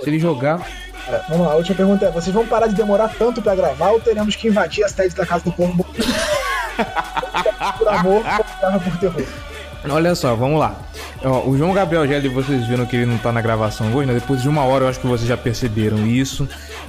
Se 0.00 0.08
ele 0.08 0.18
jogar. 0.18 0.66
É, 1.06 1.20
vamos 1.28 1.46
lá, 1.46 1.52
a 1.52 1.56
última 1.56 1.76
pergunta 1.76 2.06
é: 2.06 2.10
vocês 2.10 2.34
vão 2.34 2.46
parar 2.46 2.66
de 2.66 2.74
demorar 2.74 3.08
tanto 3.08 3.42
pra 3.42 3.54
gravar 3.54 3.90
ou 3.90 4.00
teremos 4.00 4.36
que 4.36 4.48
invadir 4.48 4.84
as 4.84 4.92
teses 4.92 5.12
da 5.12 5.26
casa 5.26 5.44
do 5.44 5.52
povo? 5.52 5.84
por 7.78 7.88
amor, 7.88 8.22
por 8.82 8.96
terror? 8.98 9.26
Olha 9.86 10.14
só, 10.14 10.34
vamos 10.34 10.58
lá. 10.58 10.83
Ó, 11.24 11.48
o 11.48 11.56
João 11.56 11.72
Gabriel 11.72 12.06
Gelli, 12.06 12.28
vocês 12.28 12.66
viram 12.66 12.84
que 12.84 12.96
ele 12.96 13.06
não 13.06 13.16
tá 13.16 13.32
na 13.32 13.40
gravação 13.40 13.94
hoje, 13.94 14.06
né? 14.06 14.12
Depois 14.12 14.42
de 14.42 14.48
uma 14.48 14.62
hora 14.64 14.84
eu 14.84 14.88
acho 14.88 15.00
que 15.00 15.06
vocês 15.06 15.26
já 15.26 15.36
perceberam 15.36 16.06
isso. 16.06 16.46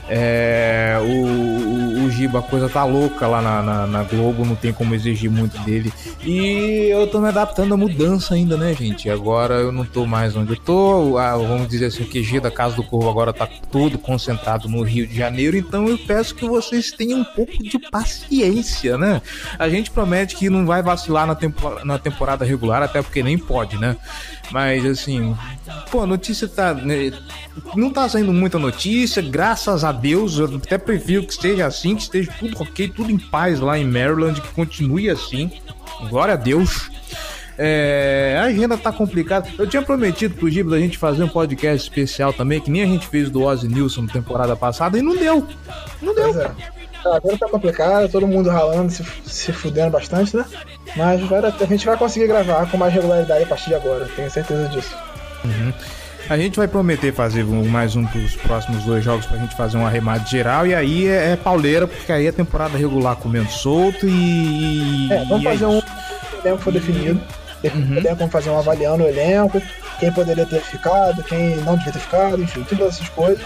É, 0.09 0.97
o, 1.01 2.01
o, 2.01 2.05
o 2.05 2.11
Giba, 2.11 2.39
a 2.39 2.41
coisa 2.41 2.67
tá 2.69 2.83
louca 2.83 3.27
lá 3.27 3.41
na, 3.41 3.63
na, 3.63 3.87
na, 3.87 4.03
Globo, 4.03 4.45
não 4.45 4.55
tem 4.55 4.73
como 4.73 4.93
exigir 4.93 5.31
muito 5.31 5.57
dele. 5.59 5.91
E 6.21 6.89
eu 6.91 7.07
tô 7.07 7.19
me 7.19 7.29
adaptando 7.29 7.73
à 7.73 7.77
mudança 7.77 8.35
ainda, 8.35 8.57
né, 8.57 8.73
gente? 8.73 9.09
Agora 9.09 9.55
eu 9.55 9.71
não 9.71 9.85
tô 9.85 10.05
mais 10.05 10.35
onde 10.35 10.51
eu 10.51 10.57
tô. 10.57 11.17
Ah, 11.17 11.37
vamos 11.37 11.69
dizer 11.69 11.85
assim, 11.85 12.03
o 12.03 12.07
QG 12.07 12.41
da 12.41 12.51
Casa 12.51 12.75
do 12.75 12.83
Corvo 12.83 13.09
agora 13.09 13.31
tá 13.31 13.47
todo 13.71 13.97
concentrado 13.97 14.67
no 14.67 14.83
Rio 14.83 15.07
de 15.07 15.15
Janeiro. 15.15 15.55
Então 15.57 15.87
eu 15.87 15.97
peço 15.97 16.35
que 16.35 16.45
vocês 16.45 16.91
tenham 16.91 17.21
um 17.21 17.23
pouco 17.23 17.63
de 17.63 17.79
paciência, 17.79 18.97
né? 18.97 19.21
A 19.57 19.69
gente 19.69 19.89
promete 19.89 20.35
que 20.35 20.49
não 20.49 20.65
vai 20.65 20.83
vacilar 20.83 21.25
na, 21.25 21.35
tempo, 21.35 21.83
na 21.85 21.97
temporada 21.97 22.43
regular, 22.43 22.83
até 22.83 23.01
porque 23.01 23.23
nem 23.23 23.37
pode, 23.37 23.77
né? 23.77 23.95
Mas 24.51 24.85
assim, 24.85 25.35
pô, 25.91 26.01
a 26.01 26.07
notícia 26.07 26.47
tá. 26.47 26.73
Né, 26.73 27.11
não 27.75 27.89
tá 27.89 28.07
saindo 28.07 28.33
muita 28.33 28.59
notícia, 28.59 29.21
graças 29.21 29.83
a 29.83 29.91
Deus. 29.91 30.37
Eu 30.37 30.55
até 30.55 30.77
prefiro 30.77 31.23
que 31.23 31.33
esteja 31.33 31.65
assim, 31.65 31.95
que 31.95 32.03
esteja 32.03 32.31
tudo 32.39 32.61
ok, 32.61 32.89
tudo 32.89 33.11
em 33.11 33.17
paz 33.17 33.59
lá 33.59 33.77
em 33.77 33.85
Maryland, 33.85 34.39
que 34.41 34.51
continue 34.53 35.09
assim. 35.09 35.51
Glória 36.09 36.33
a 36.33 36.37
Deus. 36.37 36.89
É, 37.57 38.37
a 38.39 38.43
agenda 38.45 38.77
tá 38.77 38.91
complicada. 38.91 39.47
Eu 39.57 39.67
tinha 39.67 39.81
prometido 39.81 40.35
pro 40.35 40.49
Gibbs 40.49 40.73
a 40.73 40.79
gente 40.79 40.97
fazer 40.97 41.23
um 41.23 41.29
podcast 41.29 41.87
especial 41.87 42.33
também, 42.33 42.59
que 42.59 42.69
nem 42.69 42.83
a 42.83 42.85
gente 42.85 43.07
fez 43.07 43.29
do 43.29 43.43
Ozzy 43.43 43.67
Nilson 43.67 44.05
temporada 44.07 44.55
passada, 44.55 44.97
e 44.97 45.01
não 45.01 45.15
deu. 45.15 45.47
Não 46.01 46.13
deu. 46.13 46.41
É. 46.41 46.74
Agora 47.05 47.37
tá 47.37 47.47
complicado, 47.47 48.09
todo 48.09 48.27
mundo 48.27 48.49
ralando, 48.49 48.91
se, 48.91 49.05
se 49.25 49.53
fudendo 49.53 49.91
bastante, 49.91 50.35
né? 50.35 50.45
Mas 50.95 51.21
vai, 51.21 51.39
a 51.39 51.65
gente 51.65 51.85
vai 51.85 51.97
conseguir 51.97 52.27
gravar 52.27 52.69
com 52.69 52.77
mais 52.77 52.93
regularidade 52.93 53.43
a 53.43 53.47
partir 53.47 53.69
de 53.69 53.75
agora, 53.75 54.07
tenho 54.15 54.29
certeza 54.31 54.67
disso. 54.69 54.95
Uhum. 55.43 55.73
A 56.27 56.37
gente 56.37 56.57
vai 56.57 56.67
prometer 56.67 57.13
fazer 57.13 57.43
mais 57.45 57.95
um 57.95 58.03
dos 58.05 58.35
próximos 58.37 58.83
dois 58.83 59.03
jogos 59.03 59.27
pra 59.27 59.37
gente 59.37 59.55
fazer 59.55 59.77
um 59.77 59.85
arremate 59.85 60.31
geral 60.31 60.65
e 60.65 60.73
aí 60.73 61.07
é, 61.07 61.33
é 61.33 61.35
pauleira, 61.35 61.87
porque 61.87 62.11
aí 62.11 62.27
a 62.27 62.33
temporada 62.33 62.75
regular 62.75 63.15
comendo 63.15 63.49
solto 63.51 64.07
e. 64.07 65.07
É, 65.11 65.23
vamos 65.25 65.41
e 65.41 65.43
fazer 65.43 65.65
é 65.65 65.67
um 65.67 65.81
elenco 66.43 66.63
for 66.63 66.73
definido. 66.73 67.21
Uhum. 67.63 68.01
Vamos 68.17 68.31
fazer 68.31 68.49
um 68.49 68.57
avaliando 68.57 69.03
o 69.03 69.07
elenco, 69.07 69.61
quem 69.99 70.11
poderia 70.11 70.45
ter 70.47 70.61
ficado, 70.61 71.23
quem 71.23 71.57
não 71.57 71.77
devia 71.77 71.93
ter 71.93 71.99
ficado, 71.99 72.41
enfim, 72.41 72.63
todas 72.63 72.95
essas 72.95 73.09
coisas. 73.09 73.45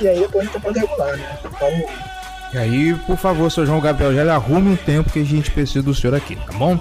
E 0.00 0.06
aí 0.06 0.20
depois 0.20 0.42
a 0.42 0.44
gente 0.44 0.52
temporada 0.52 0.80
regular, 0.80 1.16
né? 1.16 1.38
Então, 1.44 2.17
e 2.52 2.58
aí, 2.58 2.94
por 3.06 3.16
favor, 3.16 3.50
seu 3.50 3.66
João 3.66 3.80
Gabriel, 3.80 4.14
já 4.14 4.34
arrume 4.34 4.70
um 4.70 4.76
tempo 4.76 5.10
que 5.10 5.20
a 5.20 5.24
gente 5.24 5.50
precisa 5.50 5.82
do 5.82 5.94
senhor 5.94 6.14
aqui, 6.14 6.36
tá 6.36 6.52
bom? 6.52 6.78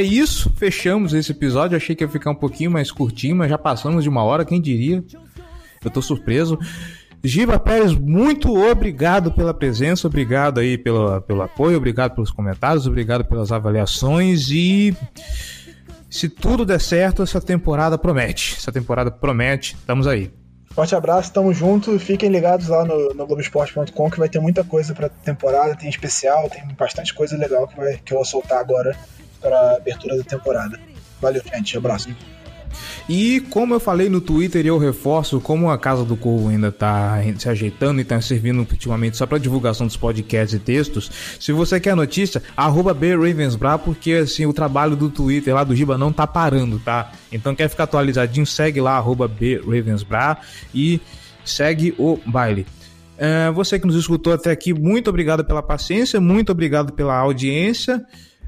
É 0.00 0.02
isso. 0.02 0.50
Fechamos 0.56 1.12
esse 1.12 1.32
episódio. 1.32 1.76
Achei 1.76 1.94
que 1.94 2.02
ia 2.02 2.08
ficar 2.08 2.30
um 2.30 2.34
pouquinho 2.34 2.70
mais 2.70 2.90
curtinho, 2.90 3.36
mas 3.36 3.50
já 3.50 3.58
passamos 3.58 4.02
de 4.02 4.08
uma 4.08 4.24
hora, 4.24 4.44
quem 4.44 4.60
diria? 4.60 5.04
Eu 5.84 5.90
tô 5.90 6.02
surpreso. 6.02 6.58
Giba 7.22 7.58
Pérez, 7.58 7.92
muito 7.94 8.56
obrigado 8.56 9.30
pela 9.30 9.52
presença, 9.52 10.06
obrigado 10.06 10.58
aí 10.58 10.78
pelo, 10.78 11.20
pelo 11.20 11.42
apoio, 11.42 11.76
obrigado 11.76 12.14
pelos 12.14 12.30
comentários, 12.30 12.86
obrigado 12.86 13.26
pelas 13.26 13.52
avaliações 13.52 14.48
e 14.48 14.96
se 16.08 16.30
tudo 16.30 16.64
der 16.64 16.80
certo, 16.80 17.22
essa 17.22 17.38
temporada 17.38 17.98
promete. 17.98 18.56
Essa 18.56 18.72
temporada 18.72 19.10
promete, 19.10 19.76
estamos 19.78 20.06
aí. 20.06 20.32
Forte 20.70 20.94
abraço, 20.94 21.32
tamo 21.32 21.52
junto. 21.52 21.98
Fiquem 21.98 22.30
ligados 22.30 22.68
lá 22.68 22.84
no, 22.84 23.12
no 23.12 23.26
Globoesporte.com 23.26 24.10
que 24.10 24.18
vai 24.18 24.28
ter 24.28 24.40
muita 24.40 24.64
coisa 24.64 24.94
pra 24.94 25.10
temporada, 25.10 25.76
tem 25.76 25.90
especial, 25.90 26.48
tem 26.48 26.66
bastante 26.74 27.12
coisa 27.12 27.36
legal 27.36 27.68
que, 27.68 27.76
vai, 27.76 28.00
que 28.02 28.14
eu 28.14 28.16
vou 28.16 28.24
soltar 28.24 28.60
agora 28.60 28.96
para 29.40 29.76
abertura 29.76 30.16
da 30.16 30.24
temporada. 30.24 30.78
Valeu, 31.20 31.42
gente. 31.52 31.76
Abraço. 31.76 32.08
E 33.08 33.40
como 33.50 33.74
eu 33.74 33.80
falei 33.80 34.08
no 34.08 34.20
Twitter 34.20 34.64
eu 34.64 34.78
reforço, 34.78 35.40
como 35.40 35.70
a 35.70 35.78
Casa 35.78 36.04
do 36.04 36.16
Corvo 36.16 36.48
ainda 36.48 36.70
tá 36.70 37.18
se 37.36 37.48
ajeitando 37.48 38.00
e 38.00 38.04
tá 38.04 38.20
servindo 38.20 38.60
ultimamente 38.60 39.16
só 39.16 39.26
para 39.26 39.38
divulgação 39.38 39.86
dos 39.86 39.96
podcasts 39.96 40.54
e 40.54 40.60
textos, 40.60 41.10
se 41.40 41.50
você 41.52 41.80
quer 41.80 41.96
notícia, 41.96 42.42
arroba 42.56 42.94
BRavensBra, 42.94 43.78
porque 43.78 44.12
assim, 44.12 44.46
o 44.46 44.52
trabalho 44.52 44.94
do 44.94 45.10
Twitter 45.10 45.54
lá 45.54 45.64
do 45.64 45.74
Giba 45.74 45.98
não 45.98 46.12
tá 46.12 46.26
parando, 46.26 46.78
tá? 46.78 47.12
Então 47.32 47.54
quer 47.54 47.68
ficar 47.68 47.84
atualizadinho, 47.84 48.46
segue 48.46 48.80
lá, 48.80 48.96
arroba 48.96 49.26
BRavensBra 49.26 50.38
e 50.72 51.00
segue 51.44 51.94
o 51.98 52.18
baile. 52.24 52.66
Uh, 53.18 53.52
você 53.52 53.78
que 53.78 53.86
nos 53.86 53.96
escutou 53.96 54.32
até 54.32 54.50
aqui, 54.50 54.72
muito 54.72 55.10
obrigado 55.10 55.44
pela 55.44 55.62
paciência, 55.62 56.20
muito 56.20 56.52
obrigado 56.52 56.92
pela 56.92 57.14
audiência. 57.16 58.02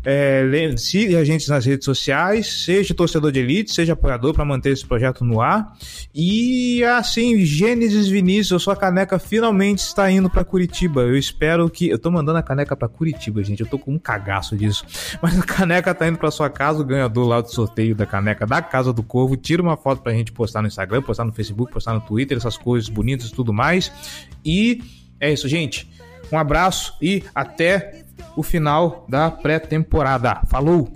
É, 0.04 0.74
siga 0.76 1.18
a 1.18 1.24
gente 1.24 1.48
nas 1.48 1.64
redes 1.64 1.84
sociais, 1.84 2.64
seja 2.64 2.92
torcedor 2.92 3.30
de 3.30 3.38
elite, 3.38 3.72
seja 3.72 3.92
apoiador 3.92 4.34
para 4.34 4.44
manter 4.44 4.70
esse 4.70 4.84
projeto 4.84 5.24
no 5.24 5.40
ar. 5.40 5.76
E 6.14 6.82
assim, 6.84 7.44
Gênesis 7.44 8.08
Vinícius, 8.08 8.62
sua 8.62 8.74
caneca 8.74 9.18
finalmente 9.18 9.78
está 9.78 10.10
indo 10.10 10.28
para 10.28 10.44
Curitiba. 10.44 11.02
Eu 11.02 11.16
espero 11.16 11.70
que. 11.70 11.88
Eu 11.88 11.98
tô 11.98 12.10
mandando 12.10 12.38
a 12.38 12.42
caneca 12.42 12.74
para 12.74 12.88
Curitiba, 12.88 13.42
gente. 13.44 13.60
Eu 13.60 13.66
tô 13.66 13.78
com 13.78 13.94
um 13.94 13.98
cagaço 13.98 14.56
disso. 14.56 14.84
Mas 15.22 15.38
a 15.38 15.42
caneca 15.42 15.94
tá 15.94 16.08
indo 16.08 16.18
para 16.18 16.30
sua 16.30 16.50
casa, 16.50 16.80
o 16.80 16.84
ganhador 16.84 17.26
lá 17.26 17.40
do 17.40 17.50
sorteio 17.50 17.94
da 17.94 18.04
caneca 18.06 18.46
da 18.46 18.60
Casa 18.60 18.92
do 18.92 19.02
Corvo. 19.02 19.36
Tira 19.36 19.62
uma 19.62 19.76
foto 19.76 20.02
pra 20.02 20.12
gente 20.12 20.32
postar 20.32 20.62
no 20.62 20.68
Instagram, 20.68 21.02
postar 21.02 21.24
no 21.24 21.32
Facebook, 21.32 21.72
postar 21.72 21.94
no 21.94 22.00
Twitter, 22.00 22.36
essas 22.36 22.56
coisas 22.56 22.88
bonitas 22.88 23.28
e 23.28 23.32
tudo 23.32 23.52
mais. 23.52 23.92
E 24.44 24.82
é 25.20 25.32
isso, 25.32 25.48
gente. 25.48 25.88
Um 26.32 26.38
abraço 26.38 26.94
e 27.00 27.22
até 27.34 28.01
o 28.36 28.42
final 28.42 29.04
da 29.08 29.30
pré-temporada. 29.30 30.42
Falou! 30.46 30.88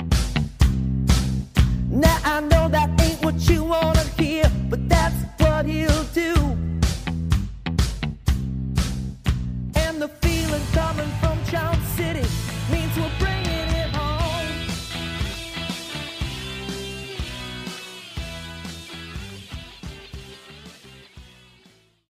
Now 1.91 2.19
I 2.25 2.41
know 2.41 2.57